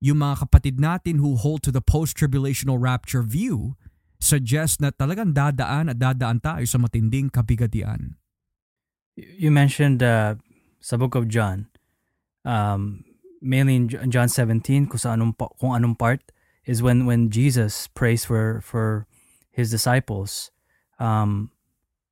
yung 0.00 0.24
mga 0.24 0.48
kapatid 0.48 0.80
natin 0.80 1.20
who 1.20 1.36
hold 1.36 1.60
to 1.60 1.70
the 1.70 1.84
post-tribulational 1.84 2.80
rapture 2.80 3.20
view 3.20 3.76
suggest 4.20 4.80
na 4.80 4.92
talagang 4.92 5.36
dadaan 5.36 5.92
at 5.92 6.00
dadaan 6.00 6.40
tayo 6.40 6.64
sa 6.64 6.80
matinding 6.80 7.28
kabigatian. 7.28 8.16
You 9.16 9.52
mentioned 9.52 10.00
uh, 10.00 10.40
sa 10.80 10.96
book 10.96 11.12
of 11.12 11.28
John, 11.28 11.68
um, 12.44 13.04
mainly 13.44 13.76
in 13.76 13.88
John 13.88 14.28
17, 14.28 14.88
kung, 14.88 15.00
sa 15.00 15.12
anong, 15.12 15.36
kung 15.36 15.76
anong 15.76 16.00
part, 16.00 16.20
is 16.64 16.80
when, 16.80 17.04
when 17.04 17.28
Jesus 17.28 17.88
prays 17.92 18.24
for, 18.24 18.60
for 18.64 19.04
his 19.52 19.68
disciples, 19.68 20.52
um, 20.96 21.52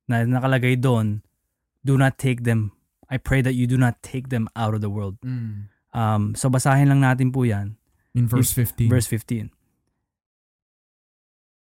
na 0.09 0.25
nakalagay 0.25 0.77
doon, 0.77 1.21
do 1.85 1.97
not 1.97 2.17
take 2.21 2.45
them, 2.45 2.73
I 3.09 3.17
pray 3.17 3.41
that 3.41 3.53
you 3.53 3.65
do 3.65 3.77
not 3.77 4.01
take 4.05 4.29
them 4.29 4.49
out 4.53 4.73
of 4.73 4.81
the 4.81 4.89
world. 4.89 5.17
Mm. 5.25 5.73
Um, 5.93 6.37
so 6.37 6.49
basahin 6.49 6.89
lang 6.89 7.01
natin 7.01 7.33
po 7.33 7.45
yan. 7.45 7.78
In 8.17 8.25
verse 8.25 8.51
15. 8.53 8.89
Verse 8.89 9.07
15. 9.07 9.49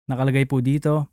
Nakalagay 0.07 0.47
po 0.47 0.63
dito, 0.63 1.11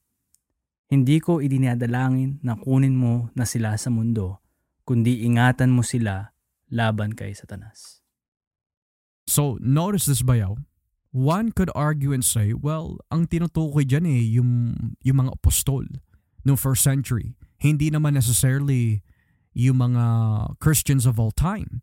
Hindi 0.94 1.18
ko 1.18 1.42
idinadalangin 1.42 2.38
na 2.46 2.54
kunin 2.54 2.94
mo 2.94 3.34
na 3.34 3.50
sila 3.50 3.74
sa 3.82 3.90
mundo, 3.90 4.46
kundi 4.86 5.26
ingatan 5.26 5.74
mo 5.74 5.82
sila 5.82 6.38
laban 6.70 7.18
kay 7.18 7.34
Satanas. 7.34 8.06
So, 9.26 9.58
notice 9.58 10.06
this 10.06 10.22
bayaw. 10.22 10.54
One 11.10 11.50
could 11.50 11.74
argue 11.74 12.14
and 12.14 12.22
say, 12.22 12.54
well, 12.54 13.02
ang 13.10 13.26
tinutukoy 13.26 13.90
dyan 13.90 14.06
eh, 14.06 14.22
yung, 14.38 14.94
yung 15.02 15.18
mga 15.26 15.34
apostol 15.34 15.90
no 16.44 16.60
first 16.60 16.84
century. 16.84 17.34
Hindi 17.58 17.90
naman 17.90 18.14
necessarily 18.14 19.02
yung 19.56 19.80
mga 19.80 20.06
Christians 20.60 21.08
of 21.08 21.18
all 21.18 21.32
time. 21.32 21.82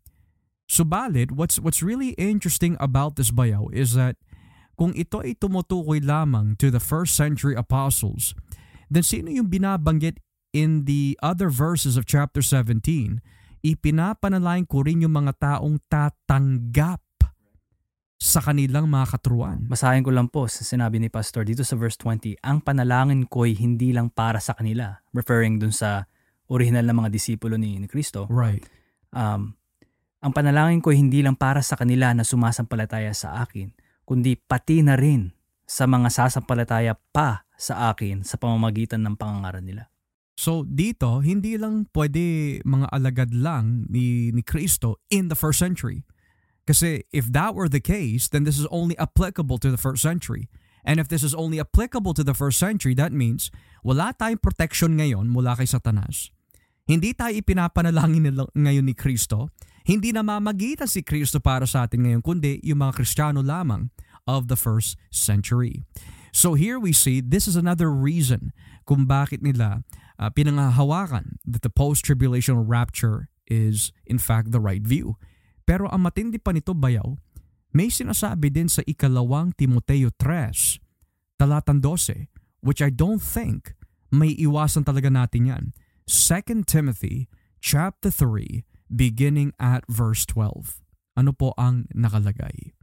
Subalit, 0.71 1.35
what's, 1.35 1.59
what's 1.59 1.83
really 1.83 2.15
interesting 2.15 2.79
about 2.79 3.19
this 3.19 3.27
bayaw 3.27 3.67
is 3.75 3.91
that 3.99 4.15
kung 4.79 4.95
ito 4.95 5.19
ay 5.19 5.35
tumutukoy 5.35 5.99
lamang 5.99 6.55
to 6.55 6.71
the 6.71 6.79
first 6.79 7.11
century 7.11 7.51
apostles, 7.59 8.31
then 8.87 9.03
sino 9.03 9.27
yung 9.27 9.51
binabanggit 9.51 10.23
in 10.55 10.87
the 10.87 11.19
other 11.19 11.51
verses 11.51 11.99
of 11.99 12.07
chapter 12.07 12.39
17? 12.39 13.19
Ipinapanalain 13.67 14.63
ko 14.63 14.87
rin 14.87 15.03
yung 15.03 15.11
mga 15.11 15.59
taong 15.59 15.83
tatanggap 15.91 17.03
sa 18.15 18.39
kanilang 18.39 18.87
mga 18.87 19.19
katruan. 19.19 19.67
Basahin 19.67 20.07
ko 20.07 20.15
lang 20.15 20.31
po 20.31 20.47
sa 20.47 20.63
sinabi 20.63 21.03
ni 21.03 21.11
Pastor 21.11 21.43
dito 21.43 21.67
sa 21.67 21.75
verse 21.75 21.99
20, 21.99 22.39
ang 22.47 22.63
panalangin 22.63 23.27
ko'y 23.27 23.59
hindi 23.59 23.91
lang 23.91 24.07
para 24.07 24.39
sa 24.39 24.55
kanila, 24.55 25.03
referring 25.11 25.59
dun 25.59 25.75
sa 25.75 26.07
original 26.47 26.87
na 26.87 26.95
mga 26.95 27.11
disipulo 27.11 27.59
ni, 27.59 27.75
ni 27.75 27.91
Kristo. 27.91 28.31
Right. 28.31 28.63
Um, 29.11 29.59
ang 30.21 30.31
panalangin 30.37 30.85
ko 30.85 30.93
hindi 30.93 31.25
lang 31.25 31.33
para 31.33 31.65
sa 31.65 31.73
kanila 31.73 32.13
na 32.13 32.21
sumasampalataya 32.21 33.09
sa 33.11 33.41
akin, 33.41 33.73
kundi 34.05 34.37
pati 34.37 34.85
na 34.85 34.93
rin 34.93 35.33
sa 35.65 35.89
mga 35.89 36.13
sasampalataya 36.13 36.93
pa 37.09 37.49
sa 37.57 37.89
akin 37.89 38.21
sa 38.21 38.37
pamamagitan 38.37 39.01
ng 39.01 39.17
pangangaral 39.17 39.65
nila. 39.65 39.89
So 40.37 40.61
dito, 40.65 41.21
hindi 41.25 41.57
lang 41.57 41.89
pwede 41.93 42.57
mga 42.65 42.87
alagad 42.93 43.33
lang 43.33 43.89
ni, 43.89 44.29
ni 44.29 44.45
Kristo 44.45 45.01
in 45.09 45.29
the 45.29 45.37
first 45.37 45.57
century. 45.57 46.05
Kasi 46.69 47.05
if 47.09 47.29
that 47.33 47.57
were 47.57 47.69
the 47.69 47.81
case, 47.81 48.29
then 48.29 48.45
this 48.45 48.61
is 48.61 48.69
only 48.69 48.93
applicable 49.01 49.57
to 49.57 49.73
the 49.73 49.81
first 49.81 50.05
century. 50.05 50.49
And 50.81 50.97
if 50.97 51.09
this 51.09 51.21
is 51.21 51.37
only 51.37 51.61
applicable 51.61 52.13
to 52.17 52.25
the 52.25 52.33
first 52.33 52.57
century, 52.57 52.97
that 52.97 53.13
means 53.13 53.53
wala 53.85 54.13
tayong 54.17 54.41
protection 54.41 54.97
ngayon 54.97 55.29
mula 55.29 55.57
kay 55.57 55.69
Satanas. 55.69 56.33
Hindi 56.89 57.13
tayo 57.13 57.37
ipinapanalangin 57.37 58.33
ngayon 58.57 58.85
ni 58.85 58.97
Kristo. 58.97 59.53
Hindi 59.81 60.13
na 60.13 60.21
mamagitan 60.21 60.85
si 60.85 61.01
Kristo 61.01 61.41
para 61.41 61.65
sa 61.65 61.89
atin 61.89 62.05
ngayon, 62.05 62.21
kundi 62.21 62.61
yung 62.61 62.85
mga 62.85 63.01
Kristiyano 63.01 63.41
lamang 63.41 63.89
of 64.29 64.45
the 64.47 64.57
first 64.57 64.97
century. 65.09 65.81
So 66.31 66.55
here 66.55 66.79
we 66.79 66.95
see 66.95 67.19
this 67.19 67.49
is 67.49 67.59
another 67.59 67.91
reason 67.91 68.55
kung 68.87 69.03
bakit 69.03 69.43
nila 69.43 69.83
uh, 70.15 70.29
pinangahawakan 70.31 71.41
that 71.43 71.65
the 71.65 71.73
post-tribulational 71.73 72.63
rapture 72.63 73.27
is 73.51 73.91
in 74.07 74.21
fact 74.21 74.55
the 74.55 74.63
right 74.63 74.85
view. 74.85 75.19
Pero 75.67 75.91
ang 75.91 76.07
matindi 76.07 76.39
pa 76.39 76.55
nito 76.55 76.71
bayaw, 76.71 77.19
may 77.75 77.91
sinasabi 77.91 78.51
din 78.51 78.71
sa 78.71 78.83
ikalawang 78.87 79.51
Timoteo 79.55 80.11
3, 80.15 81.39
talatang 81.39 81.83
12, 81.83 82.31
which 82.63 82.79
I 82.79 82.91
don't 82.91 83.19
think 83.19 83.75
may 84.11 84.35
iwasan 84.39 84.87
talaga 84.87 85.11
natin 85.11 85.51
yan. 85.51 85.63
2 86.07 86.67
Timothy 86.67 87.31
chapter 87.63 88.11
3 88.11 88.70
beginning 88.91 89.55
at 89.55 89.87
verse 89.87 90.27
12. 90.27 90.83
Ano 91.15 91.31
po 91.31 91.55
ang 91.55 91.87
nakalagay? 91.95 92.75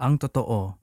Ang 0.00 0.16
totoo, 0.16 0.80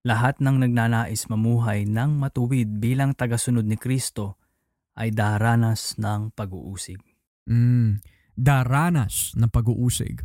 lahat 0.00 0.40
ng 0.40 0.64
nagnanais 0.64 1.28
mamuhay 1.28 1.84
ng 1.84 2.16
matuwid 2.16 2.80
bilang 2.80 3.12
tagasunod 3.12 3.68
ni 3.68 3.76
Kristo 3.76 4.40
ay 4.96 5.12
daranas 5.12 6.00
ng 6.00 6.32
pag-uusig. 6.32 7.00
Mm, 7.44 8.00
daranas 8.32 9.36
ng 9.36 9.48
pag-uusig. 9.52 10.24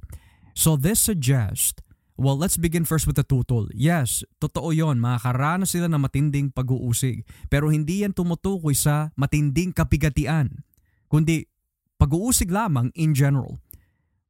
So 0.56 0.80
this 0.80 1.04
suggests, 1.04 1.84
well, 2.16 2.40
let's 2.40 2.56
begin 2.56 2.88
first 2.88 3.04
with 3.04 3.20
the 3.20 3.28
tutol. 3.28 3.68
Yes, 3.76 4.24
totoo 4.40 4.72
yon, 4.72 5.04
makakaranas 5.04 5.76
sila 5.76 5.92
ng 5.92 6.00
matinding 6.00 6.48
pag-uusig. 6.56 7.28
Pero 7.52 7.68
hindi 7.68 8.08
yan 8.08 8.16
tumutukoy 8.16 8.76
sa 8.76 9.12
matinding 9.20 9.76
kapigatian, 9.76 10.64
kundi 11.12 11.52
pag-uusig 12.00 12.48
lamang 12.48 12.92
in 12.96 13.12
general. 13.12 13.60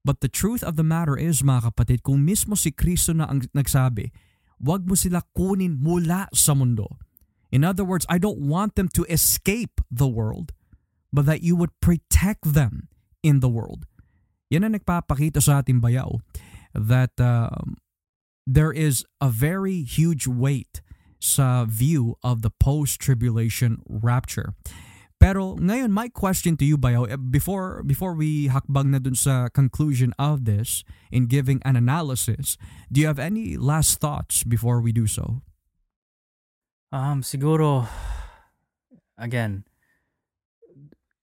But 0.06 0.22
the 0.22 0.30
truth 0.30 0.62
of 0.62 0.78
the 0.78 0.86
matter 0.86 1.18
is, 1.18 1.42
mga 1.42 1.74
kapatid, 1.74 2.06
kung 2.06 2.22
mismo 2.22 2.54
si 2.54 2.70
Kristo 2.70 3.18
na 3.18 3.26
ang 3.26 3.42
nagsabi, 3.58 4.14
wag 4.62 4.86
mo 4.86 4.94
sila 4.94 5.26
kunin 5.34 5.82
mula 5.82 6.30
sa 6.30 6.54
mundo. 6.54 7.02
In 7.50 7.66
other 7.66 7.82
words, 7.82 8.06
I 8.06 8.22
don't 8.22 8.46
want 8.46 8.78
them 8.78 8.86
to 8.94 9.04
escape 9.10 9.82
the 9.90 10.06
world, 10.06 10.54
but 11.10 11.26
that 11.26 11.42
you 11.42 11.58
would 11.58 11.74
protect 11.82 12.54
them 12.54 12.86
in 13.26 13.42
the 13.42 13.50
world. 13.50 13.90
Yan 14.54 14.70
ang 14.70 14.78
nagpapakita 14.78 15.42
sa 15.42 15.66
ating 15.66 15.82
bayaw 15.82 16.22
that 16.78 17.18
uh, 17.18 17.50
there 18.46 18.70
is 18.70 19.02
a 19.18 19.34
very 19.34 19.82
huge 19.82 20.30
weight 20.30 20.86
sa 21.18 21.66
view 21.66 22.14
of 22.22 22.46
the 22.46 22.54
post-tribulation 22.54 23.82
rapture. 23.90 24.54
Pero 25.20 25.56
ngayon, 25.58 25.90
my 25.90 26.10
question 26.10 26.58
to 26.58 26.66
you, 26.66 26.78
Bayaw, 26.78 27.10
eh, 27.10 27.18
before, 27.18 27.82
before 27.84 28.14
we 28.14 28.48
hakbang 28.48 28.94
na 28.94 29.00
dun 29.00 29.16
sa 29.16 29.50
conclusion 29.50 30.14
of 30.20 30.46
this 30.46 30.84
in 31.12 31.26
giving 31.26 31.62
an 31.66 31.76
analysis, 31.76 32.58
do 32.92 33.02
you 33.02 33.08
have 33.08 33.18
any 33.18 33.58
last 33.58 34.00
thoughts 34.00 34.44
before 34.44 34.82
we 34.82 34.92
do 34.92 35.08
so? 35.08 35.42
Um, 36.92 37.24
siguro, 37.24 37.88
again, 39.18 39.66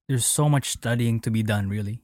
there's 0.08 0.26
so 0.26 0.48
much 0.48 0.70
studying 0.70 1.20
to 1.20 1.30
be 1.30 1.42
done, 1.42 1.68
really. 1.68 2.02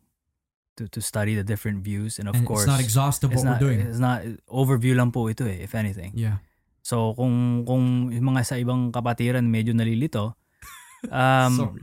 to, 0.78 0.86
to 0.88 1.00
study 1.02 1.34
the 1.34 1.42
different 1.42 1.82
views 1.82 2.18
and 2.18 2.30
of 2.30 2.38
and 2.38 2.46
course 2.46 2.62
it's 2.62 2.70
not 2.70 2.80
exhaustive 2.80 3.34
what 3.34 3.44
not, 3.44 3.60
we're 3.60 3.66
doing. 3.66 3.82
It's 3.82 3.98
not 3.98 4.22
overview 4.46 4.94
lang 4.94 5.10
po 5.10 5.26
ito 5.26 5.44
eh 5.44 5.66
if 5.66 5.74
anything. 5.74 6.14
Yeah. 6.14 6.38
So 6.86 7.12
kung 7.18 7.66
kung 7.66 8.14
yung 8.14 8.26
mga 8.32 8.46
sa 8.46 8.54
ibang 8.56 8.94
kapatiran 8.94 9.44
medyo 9.50 9.74
nalilito 9.74 10.38
um 11.06 11.52
Sorry. 11.54 11.82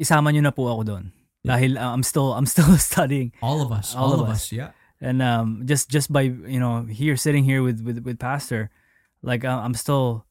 isama 0.00 0.32
niyo 0.32 0.42
na 0.42 0.52
po 0.54 0.66
ako 0.68 0.82
doon. 0.84 1.04
Yeah. 1.44 1.54
Dahil 1.56 1.70
uh, 1.76 1.92
I'm 1.92 2.02
still 2.02 2.32
I'm 2.32 2.48
still 2.48 2.72
studying 2.92 3.30
All 3.44 3.60
of 3.60 3.68
us. 3.70 3.92
All 3.92 4.12
All, 4.16 4.24
of 4.24 4.28
us. 4.32 4.48
us. 4.48 4.52
Yeah. 4.52 4.70
and 5.04 5.20
um 5.20 5.68
just 5.68 5.90
just 5.92 6.08
by 6.08 6.24
you 6.24 6.56
know 6.56 6.86
here 6.88 7.18
sitting 7.18 7.44
here 7.44 7.60
with 7.60 7.82
with 7.84 8.00
with 8.00 8.16
pastor 8.16 8.72
like 9.20 9.44
uh, 9.44 9.60
I'm 9.60 9.74
still 9.76 10.24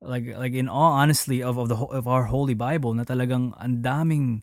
like 0.00 0.24
like 0.38 0.54
in 0.56 0.70
all 0.70 0.96
honestly 0.96 1.42
of 1.44 1.58
of 1.60 1.68
the 1.68 1.76
of 1.76 2.08
our 2.08 2.30
holy 2.30 2.54
bible 2.56 2.94
na 2.96 3.04
talagang 3.04 3.52
ang 3.60 3.82
daming 3.84 4.40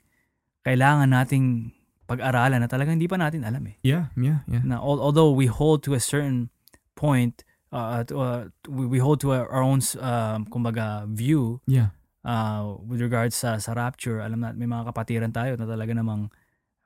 kailangan 0.68 1.10
nating 1.10 1.72
pag-aralan 2.06 2.62
na 2.62 2.70
talagang 2.70 3.02
hindi 3.02 3.10
pa 3.10 3.18
natin 3.18 3.42
alam 3.42 3.66
eh. 3.66 3.76
Yeah. 3.82 4.14
Yeah. 4.14 4.46
Yeah. 4.46 4.62
Na 4.62 4.78
al- 4.78 5.02
although 5.02 5.34
we 5.34 5.50
hold 5.50 5.82
to 5.90 5.98
a 5.98 6.02
certain 6.04 6.54
point 6.94 7.42
uh, 7.76 8.04
to, 8.08 8.14
uh 8.16 8.44
we, 8.72 8.88
we 8.88 9.00
hold 9.04 9.20
to 9.20 9.36
our, 9.36 9.44
our 9.52 9.60
own 9.64 9.84
um 10.00 10.48
kumbaga 10.48 11.04
view 11.12 11.60
Yeah. 11.68 11.92
uh 12.24 12.80
with 12.80 13.04
regards 13.04 13.36
sa 13.36 13.60
sa 13.60 13.76
rapture, 13.76 14.24
alam 14.24 14.40
na 14.40 14.56
may 14.56 14.66
mga 14.66 14.88
kapatiran 14.96 15.36
tayo 15.36 15.60
na 15.60 15.68
talaga 15.68 15.92
namang 15.92 16.32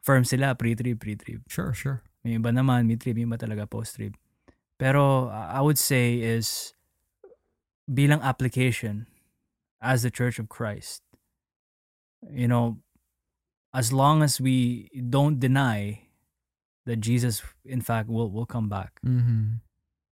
firm 0.01 0.25
sila 0.25 0.57
pre-trib, 0.57 0.97
pre-trib. 0.97 1.45
Sure. 1.47 1.71
Sure. 1.71 2.01
May 2.25 2.35
iba 2.41 2.49
naman 2.51 2.89
mid-trib, 2.89 3.15
may 3.15 3.23
iba 3.29 3.37
talaga 3.37 3.69
post-trib. 3.69 4.17
Pero 4.81 5.29
uh, 5.29 5.47
I 5.53 5.61
would 5.61 5.77
say 5.77 6.17
is 6.19 6.73
bilang 7.85 8.19
application 8.23 9.07
as 9.83 10.03
the 10.03 10.11
Church 10.11 10.39
of 10.39 10.47
Christ, 10.51 11.03
you 12.31 12.47
know, 12.47 12.79
as 13.75 13.91
long 13.91 14.23
as 14.23 14.39
we 14.41 14.87
don't 14.91 15.39
deny 15.39 16.07
that 16.87 16.99
Jesus, 17.03 17.43
in 17.63 17.79
fact, 17.83 18.09
will 18.09 18.31
will 18.31 18.47
come 18.49 18.67
back 18.67 18.97
Mm-hmm. 19.05 19.61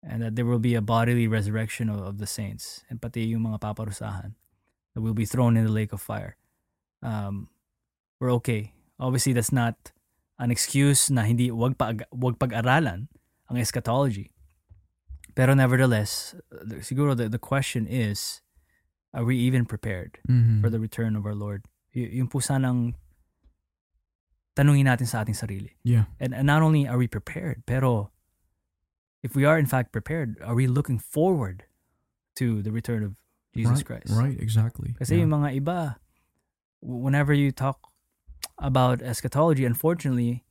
And 0.03 0.21
that 0.23 0.35
there 0.35 0.45
will 0.45 0.59
be 0.59 0.75
a 0.75 0.83
bodily 0.83 1.27
resurrection 1.31 1.89
of, 1.89 2.03
of 2.03 2.19
the 2.19 2.27
saints 2.27 2.83
and 2.91 3.01
pati 3.01 3.23
yung 3.31 3.43
mga 3.47 3.61
paparusahan 3.63 4.35
that 4.95 5.01
will 5.01 5.15
be 5.15 5.25
thrown 5.25 5.57
in 5.57 5.65
the 5.65 5.71
lake 5.73 5.93
of 5.95 6.03
fire. 6.03 6.37
Um, 7.03 7.49
we're 8.21 8.33
okay. 8.43 8.75
Obviously, 8.99 9.33
that's 9.33 9.53
not 9.55 9.75
an 10.39 10.51
excuse 10.51 11.11
na 11.11 11.23
hindi 11.23 11.51
wag 11.51 11.79
pag 11.79 12.03
wag 12.11 12.39
pag-aralan 12.39 13.07
ang 13.51 13.57
eschatology. 13.57 14.31
Pero 15.35 15.55
nevertheless, 15.55 16.35
siguro 16.85 17.17
the, 17.17 17.29
the 17.29 17.39
question 17.41 17.87
is, 17.87 18.43
are 19.15 19.25
we 19.25 19.37
even 19.39 19.65
prepared 19.65 20.19
Mm-hmm. 20.29 20.61
for 20.61 20.69
the 20.69 20.79
return 20.79 21.17
of 21.17 21.25
our 21.25 21.35
Lord? 21.35 21.65
Y- 21.95 22.11
yung 22.21 22.29
po 22.29 22.39
sanang 22.41 22.95
tanungin 24.55 24.85
natin 24.85 25.07
sa 25.09 25.25
ating 25.25 25.35
sarili. 25.37 25.73
Yeah. 25.83 26.05
And, 26.21 26.35
and 26.35 26.47
not 26.47 26.61
only 26.63 26.87
are 26.87 26.99
we 26.99 27.09
prepared, 27.09 27.65
pero 27.65 28.13
if 29.23 29.35
we 29.35 29.45
are 29.45 29.59
in 29.59 29.67
fact 29.67 29.93
prepared, 29.93 30.37
are 30.45 30.55
we 30.55 30.67
looking 30.67 30.99
forward 30.99 31.65
to 32.37 32.63
the 32.63 32.73
return 32.73 33.03
of 33.03 33.15
Jesus 33.55 33.79
right, 33.79 33.87
Christ? 33.87 34.11
Right. 34.11 34.39
Exactly. 34.39 34.95
Kasi 34.99 35.17
yeah. 35.17 35.23
yung 35.23 35.31
mga 35.31 35.63
iba, 35.63 35.97
whenever 36.81 37.33
you 37.33 37.53
talk 37.53 37.93
about 38.59 39.03
eschatology, 39.03 39.65
unfortunately, 39.65 40.45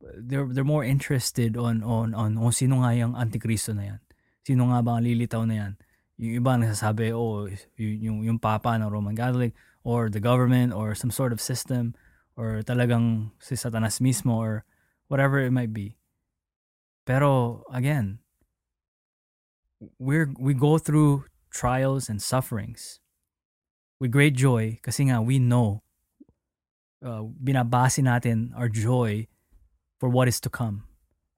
they're 0.00 0.46
they're 0.46 0.66
more 0.66 0.84
interested 0.84 1.56
on 1.56 1.82
on 1.82 2.14
on 2.14 2.38
oh, 2.38 2.50
sino 2.50 2.86
nga 2.86 2.94
yung 2.94 3.14
antikristo 3.14 3.74
na 3.74 3.96
yan. 3.96 4.00
Sino 4.46 4.70
nga 4.70 4.80
ba 4.82 4.98
ang 4.98 5.04
lilitaw 5.04 5.44
na 5.44 5.54
yan? 5.54 5.72
yung 6.18 6.42
iba 6.42 6.58
nagsasabi, 6.58 7.14
oh, 7.14 7.46
y- 7.78 8.02
yung, 8.02 8.26
yung 8.26 8.38
papa 8.42 8.74
ng 8.74 8.90
Roman 8.90 9.14
Catholic 9.14 9.54
or 9.86 10.10
the 10.10 10.20
government 10.20 10.74
or 10.74 10.94
some 10.94 11.14
sort 11.14 11.30
of 11.30 11.40
system 11.40 11.94
or 12.34 12.60
talagang 12.66 13.30
si 13.38 13.54
Satanas 13.54 14.02
mismo 14.02 14.34
or 14.34 14.66
whatever 15.06 15.38
it 15.38 15.54
might 15.54 15.72
be. 15.72 15.94
Pero 17.08 17.64
again, 17.72 18.20
we're 19.96 20.28
we 20.36 20.52
go 20.52 20.76
through 20.76 21.24
trials 21.48 22.12
and 22.12 22.20
sufferings 22.20 23.00
with 23.96 24.12
great 24.12 24.36
joy 24.36 24.76
kasi 24.84 25.08
nga 25.08 25.24
we 25.24 25.40
know 25.40 25.80
uh, 27.00 27.24
binabase 27.40 28.04
natin 28.04 28.52
our 28.52 28.68
joy 28.68 29.24
for 29.96 30.12
what 30.12 30.28
is 30.28 30.36
to 30.36 30.52
come. 30.52 30.84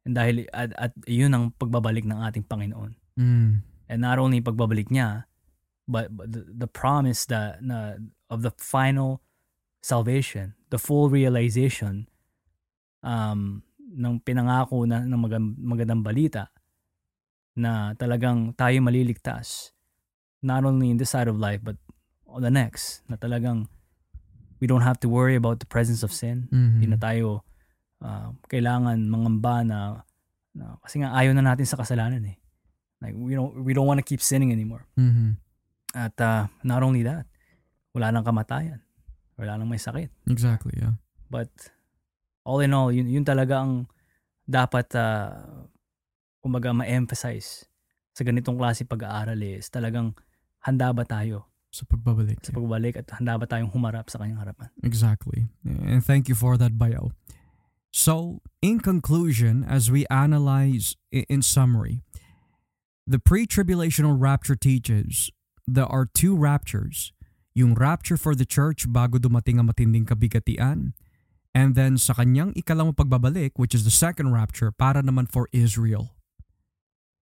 And 0.03 0.19
dahil 0.19 0.51
at, 0.51 0.75
at 0.75 0.93
yun 1.07 1.39
ang 1.39 1.55
pagbabalik 1.55 2.03
ng 2.03 2.19
ating 2.19 2.51
Panginoon. 2.51 2.99
Mm. 3.15 3.63
And 3.87 3.99
not 4.03 4.19
only 4.19 4.43
pagbabalik 4.43 4.91
niya, 4.91 5.31
but, 5.87 6.11
but 6.17 6.35
the, 6.35 6.67
the 6.67 6.67
promise 6.67 7.27
that 7.31 7.63
na, 7.63 8.03
of 8.27 8.43
the 8.43 8.51
final 8.59 9.23
salvation, 9.83 10.59
the 10.71 10.83
full 10.83 11.11
realization 11.11 12.11
um, 13.07 13.63
ng 13.91 14.23
pinangako 14.23 14.87
na 14.87 15.03
ng 15.03 15.19
magandang, 15.19 15.55
magandang 15.59 16.03
balita 16.03 16.43
na 17.57 17.93
talagang 17.99 18.55
tayo 18.55 18.79
maliligtas 18.81 19.75
not 20.41 20.63
only 20.65 20.89
in 20.89 20.97
this 20.97 21.11
side 21.11 21.27
of 21.29 21.37
life 21.37 21.61
but 21.61 21.77
on 22.25 22.41
the 22.41 22.49
next 22.53 23.03
na 23.11 23.19
talagang 23.19 23.67
we 24.63 24.71
don't 24.71 24.87
have 24.87 24.97
to 25.03 25.09
worry 25.11 25.35
about 25.35 25.59
the 25.59 25.67
presence 25.69 26.01
of 26.07 26.15
sin 26.15 26.47
Mhm. 26.49 26.79
hindi 26.79 26.87
na 26.89 26.99
tayo 26.99 27.43
uh, 28.01 28.31
kailangan 28.47 28.97
mangamba 29.05 29.67
na, 29.67 29.79
na 30.55 30.79
kasi 30.81 31.03
nga 31.03 31.13
ayaw 31.13 31.35
na 31.35 31.43
natin 31.45 31.67
sa 31.67 31.77
kasalanan 31.77 32.23
eh 32.25 32.37
like 33.03 33.17
we 33.19 33.35
don't 33.35 33.53
we 33.67 33.75
don't 33.75 33.89
want 33.91 33.99
to 33.99 34.07
keep 34.07 34.23
sinning 34.23 34.55
anymore 34.55 34.87
Mhm. 34.95 35.37
at 35.93 36.15
uh, 36.23 36.47
not 36.63 36.81
only 36.87 37.03
that 37.03 37.27
wala 37.91 38.15
nang 38.15 38.23
kamatayan 38.25 38.79
wala 39.35 39.59
nang 39.59 39.67
may 39.67 39.81
sakit 39.81 40.09
Exactly, 40.31 40.79
yeah. 40.79 40.95
But 41.31 41.51
all 42.51 42.59
in 42.59 42.75
all, 42.75 42.91
yun, 42.91 43.07
yun 43.07 43.23
talaga 43.23 43.63
ang 43.63 43.87
dapat 44.43 44.91
uh, 44.99 45.31
kumbaga 46.43 46.75
ma-emphasize 46.75 47.71
sa 48.11 48.27
ganitong 48.27 48.59
klase 48.59 48.83
pag-aaral 48.83 49.39
is 49.39 49.71
talagang 49.71 50.11
handa 50.67 50.91
ba 50.91 51.07
tayo 51.07 51.47
Sa 51.71 51.87
pagbabalik. 51.87 52.43
sa 52.43 52.51
pagbalik 52.51 52.99
at 52.99 53.07
handa 53.15 53.39
ba 53.39 53.47
tayong 53.47 53.71
humarap 53.71 54.11
sa 54.11 54.19
kanyang 54.19 54.43
harapan. 54.43 54.67
Exactly. 54.83 55.47
And 55.63 56.03
thank 56.03 56.27
you 56.27 56.35
for 56.35 56.59
that 56.59 56.75
bio. 56.75 57.15
So, 57.95 58.43
in 58.59 58.83
conclusion, 58.83 59.63
as 59.63 59.87
we 59.91 60.03
analyze 60.11 60.99
in 61.15 61.43
summary, 61.43 62.03
the 63.07 63.19
pre 63.23 63.47
tribulational 63.47 64.19
rapture 64.19 64.59
teaches 64.59 65.31
there 65.67 65.87
are 65.87 66.07
two 66.07 66.35
raptures 66.35 67.15
yung 67.55 67.75
rapture 67.75 68.19
for 68.19 68.35
the 68.35 68.47
church 68.47 68.87
bago 68.87 69.19
dumating 69.19 69.59
ang 69.59 69.67
matinding 69.71 70.07
kabigatian, 70.07 70.95
and 71.55 71.75
then 71.75 71.99
sa 71.99 72.15
kanyang 72.15 72.55
ikalawang 72.55 72.95
pagbabalik, 72.95 73.57
which 73.57 73.75
is 73.75 73.83
the 73.83 73.93
second 73.93 74.33
rapture, 74.33 74.71
para 74.71 75.03
naman 75.03 75.27
for 75.27 75.49
Israel. 75.51 76.15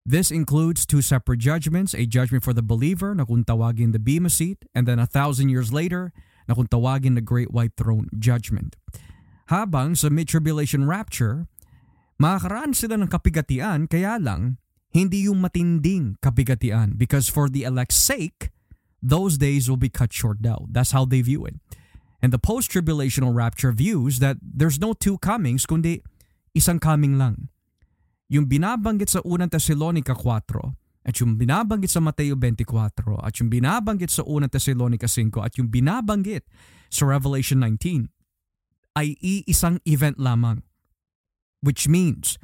This 0.03 0.31
includes 0.31 0.83
two 0.83 0.99
separate 0.99 1.39
judgments, 1.39 1.95
a 1.95 2.03
judgment 2.03 2.43
for 2.43 2.51
the 2.51 2.65
believer 2.65 3.15
na 3.15 3.23
kung 3.23 3.47
tawagin 3.47 3.95
the 3.95 4.03
Bema 4.03 4.27
seat, 4.27 4.67
and 4.75 4.83
then 4.83 4.99
a 4.99 5.07
thousand 5.07 5.47
years 5.47 5.71
later, 5.71 6.11
na 6.47 6.55
kung 6.55 6.67
tawagin 6.67 7.15
the 7.15 7.23
Great 7.23 7.55
White 7.55 7.79
Throne 7.79 8.11
Judgment. 8.19 8.75
Habang 9.47 9.95
sa 9.95 10.11
mid-tribulation 10.11 10.83
rapture, 10.87 11.47
makakaraan 12.19 12.75
sila 12.75 12.99
ng 12.99 13.07
kapigatian 13.07 13.87
kaya 13.87 14.19
lang 14.19 14.59
hindi 14.93 15.25
yung 15.25 15.41
matinding 15.41 16.21
kapigatian 16.21 16.93
because 16.95 17.27
for 17.27 17.49
the 17.49 17.63
elect's 17.63 17.97
sake, 17.97 18.53
those 19.01 19.41
days 19.41 19.67
will 19.67 19.79
be 19.79 19.89
cut 19.89 20.13
short 20.13 20.39
down. 20.39 20.69
That's 20.69 20.93
how 20.93 21.03
they 21.03 21.25
view 21.25 21.47
it. 21.49 21.57
And 22.23 22.31
the 22.31 22.39
post-tribulational 22.39 23.35
rapture 23.35 23.75
views 23.75 24.23
that 24.23 24.39
there's 24.39 24.79
no 24.79 24.95
two 24.95 25.19
comings 25.19 25.67
kundi 25.67 25.99
isang 26.55 26.79
coming 26.79 27.19
lang. 27.19 27.51
Yung 28.31 28.47
binabanggit 28.47 29.11
sa 29.11 29.19
unang 29.27 29.51
Thessalonica 29.51 30.15
4 30.15 31.03
at 31.03 31.19
yung 31.19 31.35
binabanggit 31.35 31.91
sa 31.91 31.99
Mateo 31.99 32.39
24 32.39 33.27
at 33.27 33.33
yung 33.43 33.51
binabanggit 33.51 34.07
sa 34.07 34.23
unang 34.23 34.47
Thessalonica 34.47 35.11
5 35.11 35.35
at 35.43 35.59
yung 35.59 35.67
binabanggit 35.67 36.47
sa 36.87 37.03
Revelation 37.11 37.59
19 37.59 38.07
ay 38.95 39.19
iisang 39.19 39.83
event 39.83 40.15
lamang. 40.15 40.63
Which 41.59 41.91
means, 41.91 42.39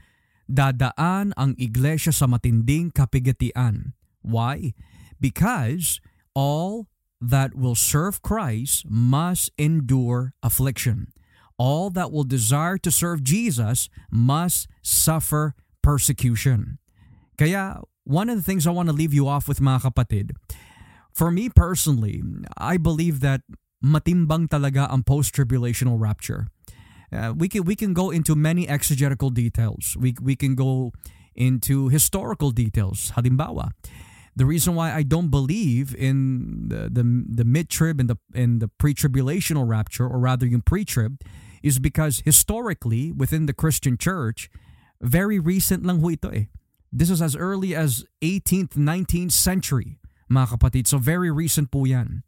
dadaan 0.51 1.32
ang 1.39 1.55
iglesia 1.55 2.11
sa 2.11 2.27
matinding 2.27 2.91
kapigatian. 2.91 3.95
Why? 4.19 4.75
Because 5.23 6.03
all 6.36 6.91
that 7.22 7.55
will 7.55 7.76
serve 7.76 8.22
Christ 8.22 8.86
must 8.88 9.51
endure 9.57 10.34
affliction. 10.41 11.11
All 11.57 11.89
that 11.91 12.11
will 12.11 12.24
desire 12.24 12.78
to 12.80 12.91
serve 12.91 13.24
Jesus 13.24 13.89
must 14.09 14.67
suffer 14.82 15.55
persecution. 15.84 16.80
Kaya, 17.38 17.82
one 18.03 18.30
of 18.30 18.38
the 18.38 18.43
things 18.43 18.65
I 18.65 18.72
want 18.72 18.88
to 18.88 18.95
leave 18.95 19.13
you 19.13 19.28
off 19.28 19.47
with 19.47 19.59
mga 19.59 19.91
kapatid, 19.91 20.32
for 21.13 21.32
me 21.32 21.49
personally, 21.49 22.24
I 22.57 22.78
believe 22.78 23.20
that 23.20 23.41
matimbang 23.84 24.47
talaga 24.47 24.91
ang 24.91 25.03
post-tribulational 25.03 25.99
rapture. 25.99 26.47
Uh, 27.11 27.34
we 27.36 27.49
can 27.49 27.65
we 27.65 27.76
can 27.76 27.93
go 27.93 28.11
into 28.11 28.36
many 28.36 28.67
exegetical 28.67 29.30
details. 29.30 29.97
We 29.99 30.13
we 30.22 30.36
can 30.36 30.53
go 30.53 30.93
into 31.36 31.89
historical 31.89 32.51
details. 32.51 33.11
Halimbawa, 33.17 33.72
the 34.39 34.47
reason 34.47 34.73
why 34.73 34.95
I 34.95 35.03
don't 35.03 35.27
believe 35.27 35.91
in 35.91 36.71
the 36.71 36.87
the, 36.87 37.03
the 37.03 37.43
mid-trib 37.43 37.99
and 37.99 38.07
the 38.07 38.17
in 38.31 38.63
the 38.63 38.71
pre-tribulational 38.71 39.67
rapture, 39.67 40.07
or 40.07 40.17
rather 40.17 40.47
yung 40.47 40.63
pre-trib, 40.63 41.19
is 41.61 41.77
because 41.77 42.23
historically 42.23 43.11
within 43.11 43.51
the 43.51 43.53
Christian 43.53 43.99
church, 43.99 44.47
very 45.03 45.43
recent 45.43 45.83
lang 45.83 45.99
ho 45.99 46.07
ito 46.07 46.31
eh. 46.31 46.47
This 46.87 47.11
is 47.11 47.19
as 47.21 47.35
early 47.35 47.75
as 47.75 48.07
18th, 48.23 48.79
19th 48.79 49.35
century, 49.35 49.99
mga 50.31 50.55
kapatid. 50.55 50.87
So 50.87 51.03
very 51.03 51.29
recent 51.29 51.67
po 51.67 51.83
yan. 51.83 52.23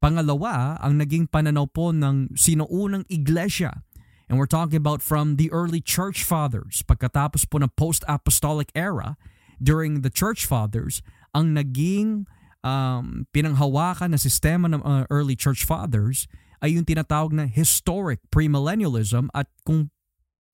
Pangalawa, 0.00 0.80
ang 0.80 0.98
naging 0.98 1.28
pananaw 1.28 1.68
po 1.68 1.92
ng 1.92 2.32
sinuunang 2.32 3.04
iglesia. 3.12 3.84
And 4.26 4.40
we're 4.40 4.50
talking 4.50 4.80
about 4.80 5.04
from 5.04 5.36
the 5.36 5.52
early 5.52 5.84
church 5.84 6.24
fathers. 6.24 6.80
Pagkatapos 6.80 7.44
po 7.44 7.60
ng 7.60 7.70
post-apostolic 7.76 8.72
era, 8.72 9.20
during 9.62 10.02
the 10.02 10.10
church 10.10 10.44
fathers, 10.44 11.02
ang 11.32 11.56
naging 11.56 12.28
um, 12.64 13.28
pinanghawakan 13.34 14.14
na 14.14 14.20
sistema 14.20 14.70
ng 14.70 14.80
uh, 14.84 15.04
early 15.08 15.36
church 15.36 15.64
fathers 15.66 16.30
ay 16.62 16.78
yung 16.78 16.86
tinatawag 16.86 17.34
na 17.34 17.44
historic 17.50 18.22
premillennialism 18.30 19.26
at 19.34 19.50
kung 19.66 19.90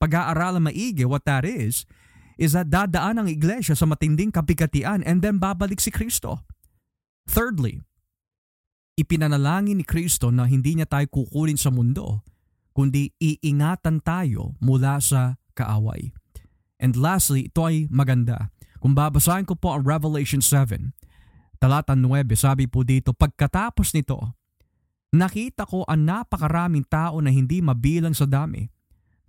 pag-aaralan 0.01 0.65
maigi 0.65 1.05
what 1.05 1.27
that 1.27 1.45
is, 1.45 1.85
is 2.39 2.55
that 2.55 2.71
dadaan 2.71 3.19
ang 3.19 3.27
iglesia 3.27 3.75
sa 3.75 3.85
matinding 3.85 4.31
kapigatian 4.31 5.03
and 5.03 5.21
then 5.21 5.37
babalik 5.37 5.77
si 5.77 5.91
Kristo. 5.91 6.41
Thirdly, 7.29 7.83
ipinanalangin 8.97 9.77
ni 9.77 9.85
Kristo 9.85 10.31
na 10.33 10.49
hindi 10.49 10.79
niya 10.79 10.87
tayo 10.89 11.05
kukunin 11.11 11.59
sa 11.59 11.69
mundo, 11.69 12.25
kundi 12.73 13.11
iingatan 13.19 14.01
tayo 14.01 14.57
mula 14.63 14.97
sa 15.03 15.37
kaaway. 15.53 16.09
And 16.79 16.95
lastly, 16.95 17.51
ito 17.51 17.67
ay 17.67 17.91
maganda. 17.91 18.49
Kung 18.79 18.95
babasahin 18.95 19.43
ko 19.43 19.59
po 19.59 19.75
ang 19.75 19.83
Revelation 19.83 20.39
7, 20.39 20.95
talata 21.59 21.93
9, 21.93 22.23
sabi 22.39 22.65
po 22.65 22.87
dito, 22.87 23.11
pagkatapos 23.11 23.91
nito, 23.91 24.15
nakita 25.11 25.67
ko 25.67 25.83
ang 25.83 26.07
napakaraming 26.07 26.87
tao 26.87 27.19
na 27.19 27.27
hindi 27.27 27.59
mabilang 27.59 28.15
sa 28.15 28.23
dami. 28.23 28.71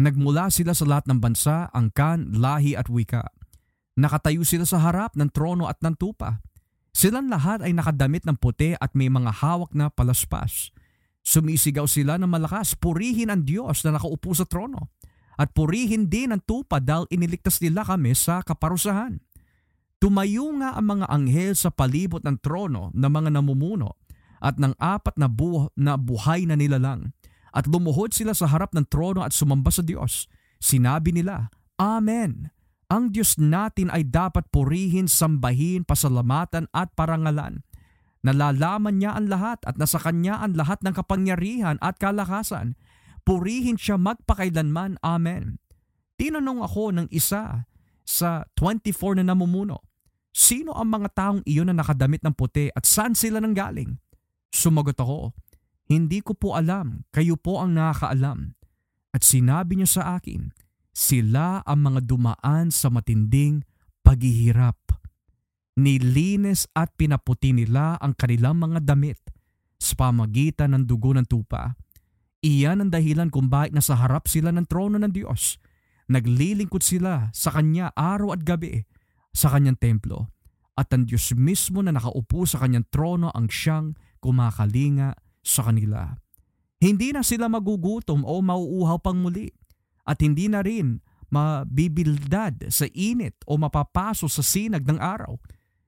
Nagmula 0.01 0.49
sila 0.49 0.73
sa 0.73 0.87
lahat 0.87 1.11
ng 1.11 1.19
bansa, 1.19 1.69
angkan, 1.75 2.39
lahi 2.39 2.79
at 2.79 2.89
wika. 2.89 3.27
Nakatayo 3.99 4.47
sila 4.47 4.65
sa 4.65 4.81
harap 4.81 5.13
ng 5.19 5.29
trono 5.29 5.69
at 5.69 5.83
ng 5.83 5.93
tupa. 5.99 6.41
Silang 6.95 7.29
lahat 7.29 7.61
ay 7.61 7.77
nakadamit 7.77 8.25
ng 8.25 8.39
puti 8.39 8.73
at 8.79 8.97
may 8.97 9.13
mga 9.13 9.29
hawak 9.29 9.75
na 9.77 9.93
palaspas. 9.93 10.73
Sumisigaw 11.21 11.85
sila 11.85 12.17
ng 12.17 12.31
malakas, 12.31 12.73
purihin 12.73 13.29
ang 13.29 13.45
Diyos 13.45 13.85
na 13.85 13.99
nakaupo 13.99 14.33
sa 14.33 14.49
trono. 14.49 14.89
At 15.37 15.53
purihin 15.53 16.09
din 16.09 16.33
ang 16.33 16.41
tupa 16.41 16.81
dahil 16.81 17.09
iniligtas 17.13 17.61
nila 17.61 17.85
kami 17.85 18.17
sa 18.17 18.41
kaparusahan. 18.41 19.21
Tumayo 20.01 20.49
nga 20.57 20.81
ang 20.81 20.97
mga 20.97 21.07
anghel 21.13 21.53
sa 21.53 21.69
palibot 21.69 22.25
ng 22.25 22.41
trono 22.41 22.89
ng 22.97 23.11
mga 23.13 23.37
namumuno 23.37 24.01
at 24.41 24.57
ng 24.57 24.73
apat 24.81 25.21
na, 25.21 25.29
buh- 25.29 25.69
na 25.77 26.01
buhay 26.01 26.49
na 26.49 26.57
nilalang. 26.57 27.13
At 27.53 27.69
lumuhod 27.69 28.17
sila 28.17 28.33
sa 28.33 28.49
harap 28.49 28.73
ng 28.73 28.89
trono 28.89 29.21
at 29.21 29.37
sumamba 29.37 29.69
sa 29.69 29.85
Diyos. 29.85 30.25
Sinabi 30.57 31.13
nila, 31.13 31.53
Amen. 31.77 32.49
Ang 32.89 33.13
Diyos 33.13 33.37
natin 33.37 33.93
ay 33.93 34.09
dapat 34.09 34.49
purihin, 34.49 35.05
sambahin, 35.05 35.85
pasalamatan 35.85 36.67
at 36.73 36.91
parangalan. 36.97 37.61
Nalalaman 38.25 39.01
niya 39.01 39.17
ang 39.17 39.29
lahat 39.29 39.61
at 39.69 39.77
nasa 39.77 40.01
Kanya 40.01 40.41
ang 40.41 40.57
lahat 40.57 40.81
ng 40.81 40.97
kapangyarihan 40.97 41.77
at 41.85 42.01
kalakasan. 42.01 42.77
Purihin 43.25 43.77
siya 43.77 44.01
magpakailanman. 44.01 44.97
Amen. 45.05 45.61
Tinanong 46.17 46.65
ako 46.65 46.85
ng 46.97 47.07
isa 47.13 47.69
sa 48.05 48.45
24 48.59 49.23
na 49.23 49.33
namumuno, 49.33 49.90
Sino 50.31 50.79
ang 50.79 50.95
mga 50.95 51.09
taong 51.11 51.41
iyon 51.43 51.71
na 51.71 51.83
nakadamit 51.83 52.23
ng 52.23 52.35
puti 52.35 52.71
at 52.71 52.87
saan 52.87 53.19
sila 53.19 53.43
nanggaling? 53.43 53.99
Sumagot 54.51 54.99
ako, 54.99 55.35
Hindi 55.91 56.23
ko 56.23 56.39
po 56.39 56.55
alam, 56.55 57.03
kayo 57.11 57.35
po 57.35 57.59
ang 57.59 57.75
nakakaalam. 57.75 58.55
At 59.11 59.27
sinabi 59.27 59.75
niya 59.75 59.91
sa 59.91 60.03
akin, 60.15 60.55
sila 60.95 61.67
ang 61.67 61.83
mga 61.83 62.07
dumaan 62.07 62.71
sa 62.71 62.95
matinding 62.95 63.67
paghihirap. 64.07 64.79
Nilinis 65.75 66.71
at 66.79 66.95
pinaputi 66.95 67.51
nila 67.51 67.99
ang 67.99 68.15
kanilang 68.15 68.63
mga 68.63 68.87
damit 68.87 69.19
sa 69.83 69.99
pamagitan 69.99 70.79
ng 70.79 70.87
dugo 70.87 71.11
ng 71.11 71.27
tupa. 71.27 71.75
Iyan 72.39 72.87
ang 72.87 72.91
dahilan 72.95 73.27
kung 73.27 73.51
bakit 73.51 73.75
nasa 73.75 73.99
harap 73.99 74.31
sila 74.31 74.55
ng 74.55 74.71
trono 74.71 74.95
ng 74.95 75.11
Diyos. 75.11 75.59
Naglilingkod 76.07 76.87
sila 76.87 77.35
sa 77.35 77.51
Kanya 77.51 77.91
araw 77.99 78.39
at 78.39 78.47
gabi 78.47 78.87
sa 79.31 79.53
Kanyang 79.55 79.79
templo. 79.79 80.31
At 80.75 80.91
ang 80.95 81.05
Diyos 81.05 81.35
mismo 81.37 81.85
na 81.85 81.93
nakaupo 81.93 82.49
sa 82.49 82.63
Kanyang 82.63 82.89
trono 82.89 83.29
ang 83.31 83.51
siyang 83.51 83.95
kumakalinga 84.21 85.17
sa 85.41 85.69
kanila. 85.69 86.13
Hindi 86.81 87.13
na 87.13 87.21
sila 87.21 87.49
magugutom 87.49 88.25
o 88.25 88.41
mauuhaw 88.41 89.01
pang 89.05 89.21
muli 89.21 89.53
at 90.09 90.17
hindi 90.25 90.49
na 90.49 90.65
rin 90.65 90.97
mabibildad 91.31 92.73
sa 92.73 92.89
init 92.91 93.37
o 93.47 93.61
mapapaso 93.61 94.27
sa 94.27 94.43
sinag 94.43 94.83
ng 94.89 94.99
araw 94.99 95.37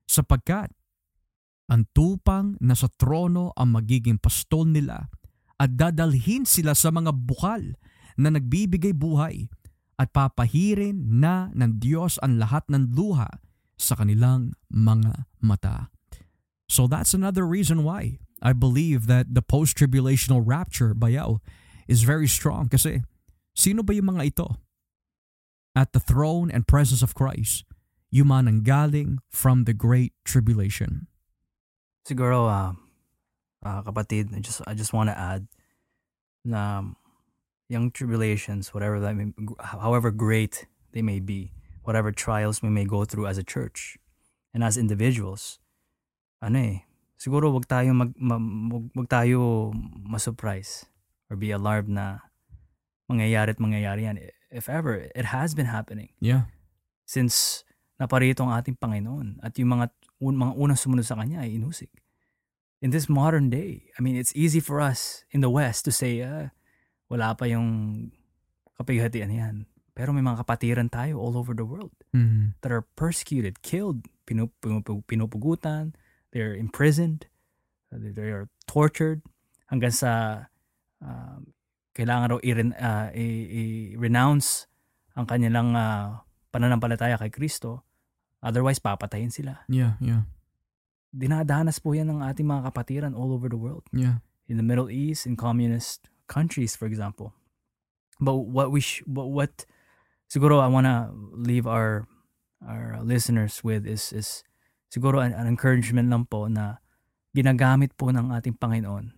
sapagkat 0.06 0.70
ang 1.72 1.88
tupang 1.96 2.54
nasa 2.60 2.86
trono 2.92 3.50
ang 3.56 3.74
magiging 3.74 4.20
pastol 4.20 4.68
nila 4.68 5.08
at 5.56 5.70
dadalhin 5.72 6.44
sila 6.44 6.76
sa 6.76 6.92
mga 6.92 7.10
bukal 7.16 7.74
na 8.20 8.28
nagbibigay 8.28 8.92
buhay 8.92 9.48
at 9.98 10.12
papahirin 10.12 11.20
na 11.20 11.52
ng 11.52 11.78
Diyos 11.78 12.16
ang 12.24 12.40
lahat 12.40 12.64
ng 12.68 12.96
luha 12.96 13.28
sa 13.76 13.98
kanilang 13.98 14.56
mga 14.70 15.28
mata. 15.42 15.90
So 16.70 16.88
that's 16.88 17.12
another 17.12 17.44
reason 17.44 17.84
why 17.84 18.22
I 18.40 18.56
believe 18.56 19.06
that 19.06 19.34
the 19.34 19.42
post-tribulational 19.44 20.42
rapture, 20.42 20.94
bayaw, 20.94 21.38
is 21.86 22.02
very 22.02 22.26
strong 22.26 22.72
kasi 22.72 23.04
sino 23.52 23.82
ba 23.82 23.92
yung 23.92 24.16
mga 24.16 24.32
ito? 24.32 24.48
At 25.72 25.92
the 25.92 26.00
throne 26.00 26.52
and 26.52 26.68
presence 26.68 27.00
of 27.00 27.16
Christ, 27.16 27.64
yung 28.12 28.28
mga 28.28 29.20
from 29.32 29.64
the 29.64 29.72
great 29.72 30.12
tribulation. 30.24 31.08
Siguro, 32.04 32.44
uh, 32.44 32.72
uh, 33.64 33.80
kapatid, 33.82 34.36
I 34.36 34.40
just, 34.40 34.60
I 34.68 34.74
just 34.74 34.92
want 34.92 35.08
to 35.08 35.16
add 35.16 35.48
na 36.44 36.82
yung 37.72 37.88
tribulations, 37.88 38.76
whatever 38.76 39.00
that 39.00 39.16
may, 39.16 39.32
however 39.64 40.12
great 40.12 40.68
they 40.92 41.00
may 41.00 41.16
be, 41.16 41.56
whatever 41.88 42.12
trials 42.12 42.60
we 42.60 42.68
may 42.68 42.84
go 42.84 43.08
through 43.08 43.24
as 43.24 43.40
a 43.40 43.42
church 43.42 43.96
and 44.52 44.60
as 44.60 44.76
individuals, 44.76 45.56
ano 46.44 46.60
eh, 46.60 46.76
siguro 47.16 47.48
wag 47.48 47.64
tayo 47.64 47.96
mag, 47.96 48.12
mag 48.20 48.92
wag 48.92 49.08
tayo 49.08 49.72
ma-surprise 50.04 50.84
or 51.32 51.40
be 51.40 51.48
alarmed 51.48 51.88
na 51.88 52.20
mangyayari 53.08 53.56
at 53.56 53.60
mangyayari 53.62 54.04
yan. 54.04 54.20
If 54.52 54.68
ever, 54.68 55.08
it 55.16 55.32
has 55.32 55.56
been 55.56 55.72
happening. 55.72 56.12
Yeah. 56.20 56.52
Since 57.08 57.64
naparito 57.96 58.44
ang 58.44 58.52
ating 58.52 58.76
Panginoon 58.76 59.40
at 59.40 59.56
yung 59.56 59.72
mga, 59.72 59.96
un, 60.20 60.36
mga 60.36 60.52
unang 60.60 60.76
sumunod 60.76 61.08
sa 61.08 61.16
Kanya 61.16 61.40
ay 61.40 61.56
inusig. 61.56 61.88
In 62.82 62.90
this 62.90 63.08
modern 63.08 63.48
day, 63.48 63.88
I 63.96 64.02
mean, 64.02 64.18
it's 64.18 64.34
easy 64.36 64.58
for 64.58 64.82
us 64.82 65.24
in 65.30 65.40
the 65.40 65.48
West 65.48 65.86
to 65.86 65.94
say, 65.94 66.20
uh, 66.20 66.50
wala 67.12 67.36
pa 67.36 67.44
yung 67.44 68.08
kapighatian 68.80 69.28
yan. 69.28 69.56
Pero 69.92 70.16
may 70.16 70.24
mga 70.24 70.40
kapatiran 70.40 70.88
tayo 70.88 71.20
all 71.20 71.36
over 71.36 71.52
the 71.52 71.68
world 71.68 71.92
mm-hmm. 72.16 72.56
that 72.64 72.72
are 72.72 72.88
persecuted, 72.96 73.60
killed, 73.60 74.08
pinup, 74.24 74.56
pinup, 74.64 74.88
pinupugutan, 75.04 75.92
they're 76.32 76.56
imprisoned, 76.56 77.28
uh, 77.92 78.00
they 78.00 78.32
are 78.32 78.48
tortured, 78.64 79.20
hanggang 79.68 79.92
sa 79.92 80.12
uh, 81.04 81.38
kailangan 81.92 82.32
raw 82.32 82.40
uh, 82.40 83.08
i-renounce 83.12 84.64
ang 85.12 85.28
kanilang 85.28 85.76
uh, 85.76 86.24
pananampalataya 86.48 87.20
kay 87.20 87.28
Kristo. 87.28 87.84
Otherwise, 88.40 88.80
papatayin 88.80 89.28
sila. 89.28 89.68
Yeah, 89.68 90.00
yeah. 90.00 90.24
Dinadanas 91.12 91.84
po 91.84 91.92
yan 91.92 92.08
ng 92.08 92.24
ating 92.24 92.48
mga 92.48 92.72
kapatiran 92.72 93.12
all 93.12 93.36
over 93.36 93.52
the 93.52 93.60
world. 93.60 93.84
Yeah. 93.92 94.24
In 94.48 94.56
the 94.56 94.64
Middle 94.64 94.88
East, 94.88 95.28
in 95.28 95.36
communist 95.36 96.08
countries, 96.32 96.72
for 96.72 96.88
example. 96.88 97.36
But 98.16 98.48
what 98.48 98.72
we 98.72 98.80
sh- 98.80 99.04
but 99.04 99.28
what 99.28 99.68
siguro 100.32 100.64
I 100.64 100.72
want 100.72 100.88
to 100.88 101.12
leave 101.36 101.68
our 101.68 102.08
our 102.64 103.04
listeners 103.04 103.60
with 103.60 103.84
is 103.84 104.16
is 104.16 104.40
siguro 104.88 105.20
an, 105.20 105.36
an 105.36 105.44
encouragement 105.44 106.08
lang 106.08 106.24
po 106.24 106.48
na 106.48 106.80
ginagamit 107.36 107.92
po 108.00 108.08
ng 108.08 108.32
ating 108.32 108.56
Panginoon. 108.56 109.12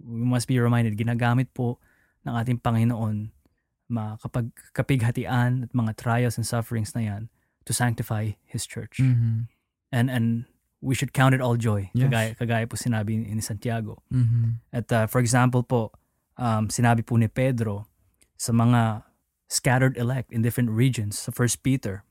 We 0.00 0.24
must 0.24 0.48
be 0.48 0.56
reminded, 0.56 0.96
ginagamit 0.96 1.52
po 1.52 1.76
ng 2.24 2.32
ating 2.32 2.64
Panginoon 2.64 3.36
ma 3.90 4.14
kapag 4.22 4.54
kapighatian 4.70 5.66
at 5.66 5.72
mga 5.74 5.98
trials 5.98 6.38
and 6.38 6.46
sufferings 6.46 6.94
na 6.94 7.02
yan 7.02 7.22
to 7.66 7.74
sanctify 7.74 8.38
His 8.46 8.64
church. 8.64 9.02
Mm-hmm. 9.02 9.50
And 9.90 10.06
and 10.06 10.46
we 10.78 10.94
should 10.94 11.12
count 11.12 11.34
it 11.34 11.42
all 11.42 11.58
joy. 11.58 11.90
Yes. 11.92 12.08
Kagaya, 12.08 12.30
kagaya 12.38 12.64
po 12.70 12.78
sinabi 12.78 13.18
ni 13.18 13.42
Santiago. 13.42 14.00
Mm-hmm. 14.14 14.62
At 14.72 14.86
uh, 14.94 15.06
for 15.10 15.18
example 15.18 15.66
po, 15.66 15.90
um, 16.40 16.72
sinabi 16.72 17.04
po 17.04 17.14
ni 17.20 17.28
Pedro 17.28 17.86
sa 18.40 18.50
mga 18.52 19.04
scattered 19.52 19.96
elect 20.00 20.32
in 20.32 20.40
different 20.42 20.70
regions 20.72 21.18
sa 21.18 21.30
First 21.30 21.62
Peter 21.62 22.02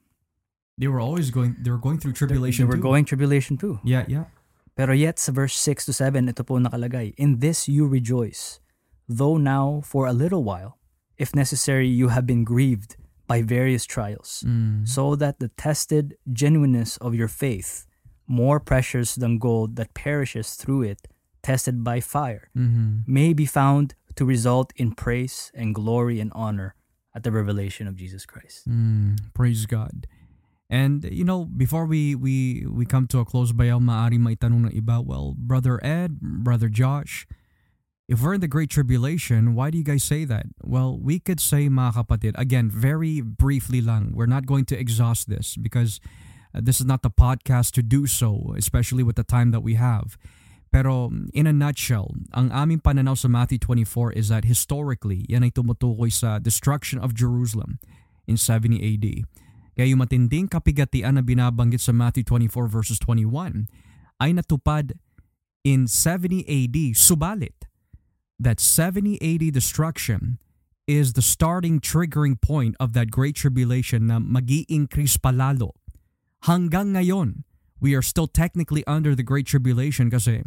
They 0.80 0.88
were 0.88 1.04
always 1.04 1.28
going, 1.28 1.60
they 1.60 1.72
were 1.76 1.82
going 1.82 2.00
through 2.00 2.14
tribulation 2.16 2.64
They 2.64 2.72
were 2.72 2.80
too. 2.80 2.88
going 2.88 3.04
tribulation 3.04 3.58
too. 3.60 3.84
Yeah, 3.84 4.08
yeah. 4.08 4.32
Pero 4.80 4.96
yet 4.96 5.20
sa 5.20 5.36
verse 5.36 5.52
6 5.60 5.92
to 5.92 5.94
7, 5.94 6.32
ito 6.32 6.40
po 6.48 6.56
nakalagay, 6.56 7.12
In 7.20 7.44
this 7.44 7.68
you 7.68 7.84
rejoice, 7.84 8.64
though 9.04 9.36
now 9.36 9.84
for 9.84 10.08
a 10.08 10.16
little 10.16 10.40
while, 10.48 10.80
if 11.20 11.36
necessary, 11.36 11.84
you 11.92 12.16
have 12.16 12.24
been 12.24 12.48
grieved 12.48 12.96
by 13.28 13.44
various 13.44 13.84
trials, 13.84 14.40
Mm. 14.48 14.88
so 14.88 15.20
that 15.20 15.44
the 15.44 15.52
tested 15.60 16.16
genuineness 16.32 16.96
of 17.04 17.12
your 17.12 17.28
faith, 17.28 17.84
more 18.24 18.64
precious 18.64 19.20
than 19.20 19.36
gold 19.36 19.76
that 19.76 19.92
perishes 19.92 20.56
through 20.56 20.88
it, 20.88 21.12
tested 21.44 21.84
by 21.84 22.00
fire, 22.00 22.48
Mm-hmm. 22.56 23.04
may 23.04 23.36
be 23.36 23.44
found 23.44 23.99
to 24.20 24.26
result 24.26 24.74
in 24.76 24.92
praise 24.92 25.50
and 25.56 25.74
glory 25.74 26.20
and 26.20 26.30
honor 26.36 26.76
at 27.16 27.24
the 27.24 27.32
revelation 27.32 27.88
of 27.88 27.96
Jesus 27.96 28.26
Christ. 28.26 28.68
Mm, 28.68 29.16
praise 29.34 29.66
God. 29.66 30.08
And 30.70 31.08
you 31.10 31.24
know, 31.24 31.46
before 31.46 31.86
we 31.86 32.16
we 32.16 32.68
we 32.68 32.86
come 32.86 33.08
to 33.16 33.24
a 33.24 33.26
close 33.26 33.56
bayaw, 33.56 33.80
maari 33.80 34.20
maitanong 34.20 34.68
ng 34.68 34.76
iba, 34.76 35.00
well, 35.00 35.34
Brother 35.40 35.80
Ed, 35.80 36.20
Brother 36.20 36.68
Josh, 36.68 37.26
if 38.12 38.22
we're 38.22 38.36
in 38.36 38.44
the 38.44 38.52
Great 38.52 38.70
Tribulation, 38.70 39.56
why 39.56 39.72
do 39.72 39.80
you 39.80 39.88
guys 39.88 40.04
say 40.04 40.26
that? 40.26 40.52
Well, 40.62 41.00
we 41.00 41.24
could 41.24 41.40
say, 41.40 41.72
mga 41.72 42.04
kapatid, 42.04 42.36
again, 42.36 42.70
very 42.70 43.22
briefly 43.24 43.80
lang, 43.80 44.12
we're 44.14 44.28
not 44.28 44.46
going 44.46 44.66
to 44.66 44.76
exhaust 44.78 45.32
this 45.32 45.56
because 45.56 46.04
uh, 46.54 46.60
this 46.62 46.84
is 46.84 46.86
not 46.86 47.08
the 47.08 47.10
podcast 47.10 47.72
to 47.80 47.82
do 47.82 48.06
so, 48.06 48.54
especially 48.60 49.02
with 49.02 49.16
the 49.16 49.24
time 49.24 49.56
that 49.56 49.64
we 49.64 49.80
have. 49.80 50.20
Pero 50.70 51.10
in 51.34 51.50
a 51.50 51.54
nutshell, 51.54 52.14
ang 52.34 52.54
aming 52.54 52.86
pananaw 52.86 53.18
sa 53.18 53.26
Matthew 53.26 53.58
24 53.58 54.14
is 54.14 54.30
that 54.30 54.46
historically, 54.46 55.26
yan 55.26 55.42
ay 55.42 55.50
tumutukoy 55.50 56.14
sa 56.14 56.38
destruction 56.38 57.02
of 57.02 57.18
Jerusalem 57.18 57.82
in 58.30 58.38
70 58.38 58.78
AD. 58.78 59.26
Kaya 59.74 59.90
yung 59.90 60.06
matinding 60.06 60.46
kapigatian 60.46 61.18
na 61.18 61.26
binabanggit 61.26 61.82
sa 61.82 61.90
Matthew 61.90 62.22
24 62.28 62.70
verses 62.70 63.02
21 63.02 63.66
ay 64.22 64.30
natupad 64.36 64.94
in 65.66 65.90
70 65.90 66.46
AD. 66.46 66.78
Subalit, 66.94 67.66
that 68.38 68.62
70 68.62 69.18
AD 69.20 69.52
destruction 69.52 70.38
is 70.86 71.14
the 71.14 71.22
starting 71.22 71.80
triggering 71.80 72.40
point 72.40 72.76
of 72.80 72.94
that 72.94 73.10
great 73.10 73.36
tribulation 73.36 74.08
na 74.08 74.18
mag-i-increase 74.18 75.18
palalo. 75.18 75.78
Hanggang 76.46 76.94
ngayon, 76.96 77.44
we 77.80 77.94
are 77.94 78.02
still 78.02 78.28
technically 78.28 78.82
under 78.88 79.14
the 79.14 79.24
great 79.24 79.46
tribulation 79.46 80.10
kasi 80.10 80.44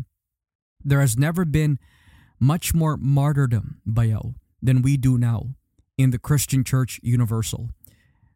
there 0.85 1.01
has 1.01 1.19
never 1.19 1.45
been 1.45 1.79
much 2.43 2.75
more 2.75 2.99
martyrdom, 2.99 3.79
bayaw, 3.87 4.35
than 4.63 4.83
we 4.83 4.97
do 4.99 5.19
now 5.19 5.55
in 5.99 6.11
the 6.11 6.19
Christian 6.19 6.65
Church 6.65 6.99
Universal. 7.03 7.71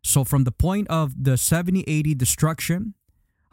So 0.06 0.22
from 0.22 0.46
the 0.46 0.54
point 0.54 0.86
of 0.86 1.18
the 1.18 1.34
70-80 1.34 2.14
destruction 2.14 2.94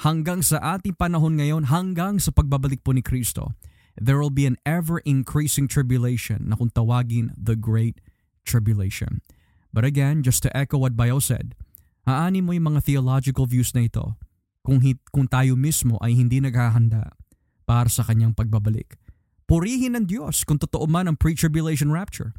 hanggang 0.05 0.45
sa 0.45 0.61
ating 0.61 1.01
panahon 1.01 1.41
ngayon, 1.41 1.73
hanggang 1.73 2.21
sa 2.21 2.29
pagbabalik 2.29 2.85
po 2.85 2.93
ni 2.93 3.01
Kristo, 3.01 3.57
there 3.97 4.21
will 4.21 4.33
be 4.33 4.45
an 4.45 4.61
ever-increasing 4.61 5.65
tribulation 5.65 6.49
na 6.49 6.57
kung 6.57 6.69
tawagin 6.69 7.33
the 7.33 7.57
Great 7.57 7.97
Tribulation. 8.45 9.25
But 9.73 9.85
again, 9.85 10.21
just 10.21 10.45
to 10.45 10.53
echo 10.53 10.77
what 10.77 10.93
Bayo 10.93 11.17
said, 11.17 11.57
haani 12.05 12.45
mo 12.45 12.53
yung 12.53 12.77
mga 12.77 12.85
theological 12.85 13.49
views 13.49 13.73
na 13.73 13.89
ito 13.89 14.13
kung, 14.61 14.85
hi- 14.85 15.01
kung 15.09 15.25
tayo 15.25 15.57
mismo 15.57 15.97
ay 16.05 16.13
hindi 16.13 16.37
naghahanda 16.37 17.17
para 17.63 17.87
sa 17.87 18.03
kanyang 18.03 18.35
pagbabalik. 18.35 18.99
Purihin 19.43 19.99
ng 19.99 20.05
Diyos 20.07 20.47
kung 20.47 20.59
totoo 20.59 20.87
man 20.87 21.11
ang 21.11 21.19
pre-tribulation 21.19 21.91
rapture. 21.91 22.31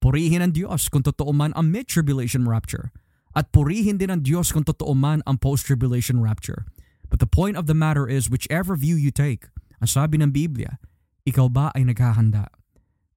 Purihin 0.00 0.40
ng 0.40 0.52
Diyos 0.56 0.88
kung 0.88 1.04
totoo 1.04 1.32
man 1.32 1.52
ang 1.56 1.68
mid-tribulation 1.68 2.48
rapture. 2.48 2.92
At 3.36 3.52
purihin 3.52 4.00
din 4.00 4.08
ng 4.08 4.24
Diyos 4.24 4.48
kung 4.48 4.64
totoo 4.64 4.96
man 4.96 5.20
ang 5.28 5.36
post-tribulation 5.36 6.24
rapture. 6.24 6.64
But 7.12 7.20
the 7.20 7.28
point 7.28 7.60
of 7.60 7.68
the 7.68 7.76
matter 7.76 8.08
is 8.08 8.32
whichever 8.32 8.74
view 8.74 8.96
you 8.96 9.12
take, 9.12 9.52
ang 9.78 9.92
sabi 9.92 10.16
ng 10.16 10.32
Biblia, 10.32 10.80
ikaw 11.28 11.52
ba 11.52 11.68
ay 11.76 11.84
naghahanda? 11.84 12.48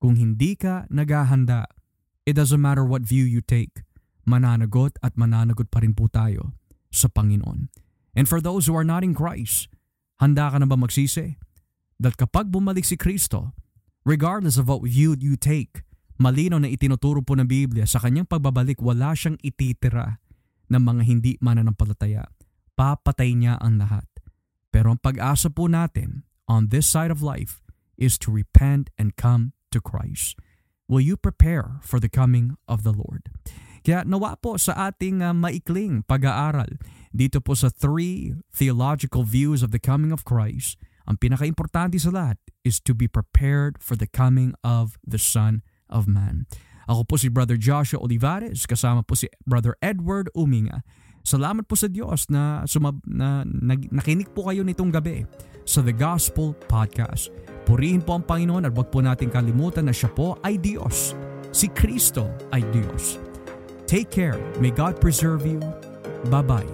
Kung 0.03 0.19
hindi 0.19 0.59
ka 0.59 0.91
naghahanda, 0.91 1.71
it 2.27 2.35
doesn't 2.35 2.59
matter 2.59 2.83
what 2.83 3.07
view 3.07 3.23
you 3.23 3.39
take, 3.39 3.87
mananagot 4.27 4.99
at 4.99 5.15
mananagot 5.15 5.71
pa 5.71 5.79
rin 5.79 5.95
po 5.95 6.11
tayo 6.11 6.53
sa 6.91 7.07
Panginoon. 7.07 7.71
And 8.13 8.27
for 8.27 8.43
those 8.43 8.67
who 8.67 8.75
are 8.75 8.85
not 8.85 9.07
in 9.07 9.15
Christ, 9.15 9.71
handa 10.19 10.51
ka 10.51 10.59
na 10.59 10.67
ba 10.67 10.75
magsisi? 10.75 11.39
That 11.99 12.15
kapag 12.15 12.47
bumalik 12.47 12.87
si 12.87 12.95
Kristo, 12.95 13.51
regardless 14.07 14.55
of 14.55 14.71
what 14.71 14.87
view 14.87 15.19
you 15.19 15.35
take, 15.35 15.83
malino 16.15 16.55
na 16.55 16.71
itinuturo 16.71 17.19
po 17.19 17.35
ng 17.35 17.47
Biblia 17.47 17.83
sa 17.83 17.99
kanyang 17.99 18.27
pagbabalik 18.27 18.79
wala 18.79 19.11
siyang 19.11 19.35
ititira 19.43 20.23
ng 20.71 20.79
mga 20.79 21.01
hindi 21.03 21.31
mananampalataya. 21.43 22.27
Papatay 22.79 23.35
niya 23.35 23.59
ang 23.59 23.83
lahat. 23.83 24.07
Pero 24.71 24.95
ang 24.95 24.99
pag-asa 25.01 25.51
po 25.51 25.67
natin 25.67 26.23
on 26.47 26.71
this 26.71 26.87
side 26.87 27.11
of 27.11 27.19
life 27.19 27.59
is 27.99 28.15
to 28.15 28.31
repent 28.31 28.87
and 28.95 29.19
come 29.19 29.51
to 29.75 29.83
Christ. 29.83 30.39
Will 30.87 31.03
you 31.03 31.19
prepare 31.19 31.83
for 31.83 31.99
the 31.99 32.09
coming 32.09 32.55
of 32.65 32.87
the 32.87 32.95
Lord? 32.95 33.29
Kaya 33.83 34.07
nawa 34.07 34.39
po 34.39 34.55
sa 34.55 34.89
ating 34.89 35.21
uh, 35.21 35.35
maikling 35.35 36.03
pag-aaral 36.07 36.79
dito 37.09 37.41
po 37.41 37.57
sa 37.57 37.69
three 37.73 38.37
theological 38.53 39.25
views 39.25 39.61
of 39.65 39.73
the 39.73 39.81
coming 39.81 40.13
of 40.13 40.25
Christ, 40.25 40.77
ang 41.09 41.17
pinaka-importante 41.17 41.97
sa 41.97 42.13
lahat 42.13 42.37
is 42.61 42.77
to 42.77 42.93
be 42.93 43.09
prepared 43.09 43.81
for 43.81 43.97
the 43.97 44.05
coming 44.05 44.53
of 44.61 45.01
the 45.01 45.17
Son 45.17 45.65
of 45.89 46.05
Man. 46.05 46.45
Ako 46.85 47.05
po 47.09 47.15
si 47.17 47.33
Brother 47.33 47.57
Joshua 47.57 47.97
Olivares, 47.97 48.69
kasama 48.69 49.01
po 49.01 49.17
si 49.17 49.25
Brother 49.49 49.73
Edward 49.81 50.29
Uminga. 50.37 50.85
Salamat 51.25 51.65
po 51.65 51.73
sa 51.77 51.89
Diyos 51.89 52.29
na, 52.29 52.65
sumab, 52.65 53.01
na, 53.05 53.41
na 53.45 53.73
nakinig 53.77 54.29
po 54.33 54.49
kayo 54.49 54.61
nitong 54.61 54.89
gabi 54.93 55.25
sa 55.65 55.81
The 55.81 55.93
Gospel 55.93 56.57
Podcast. 56.69 57.29
Purihin 57.65 58.01
po 58.01 58.17
ang 58.17 58.25
Panginoon 58.25 58.65
at 58.65 58.73
huwag 58.73 58.89
po 58.89 59.01
natin 59.01 59.29
kalimutan 59.29 59.85
na 59.85 59.93
siya 59.93 60.09
po 60.09 60.37
ay 60.41 60.57
Diyos. 60.57 61.13
Si 61.53 61.69
Kristo 61.69 62.29
ay 62.53 62.65
Diyos. 62.73 63.21
Take 63.85 64.09
care. 64.09 64.37
May 64.61 64.73
God 64.73 64.97
preserve 65.01 65.45
you. 65.45 65.61
Bye-bye, 66.29 66.69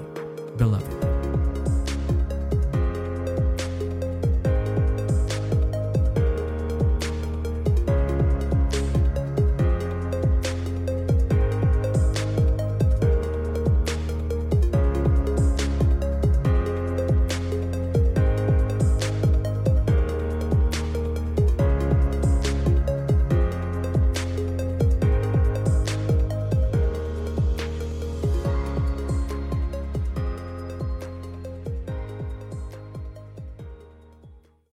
beloved. 0.56 1.15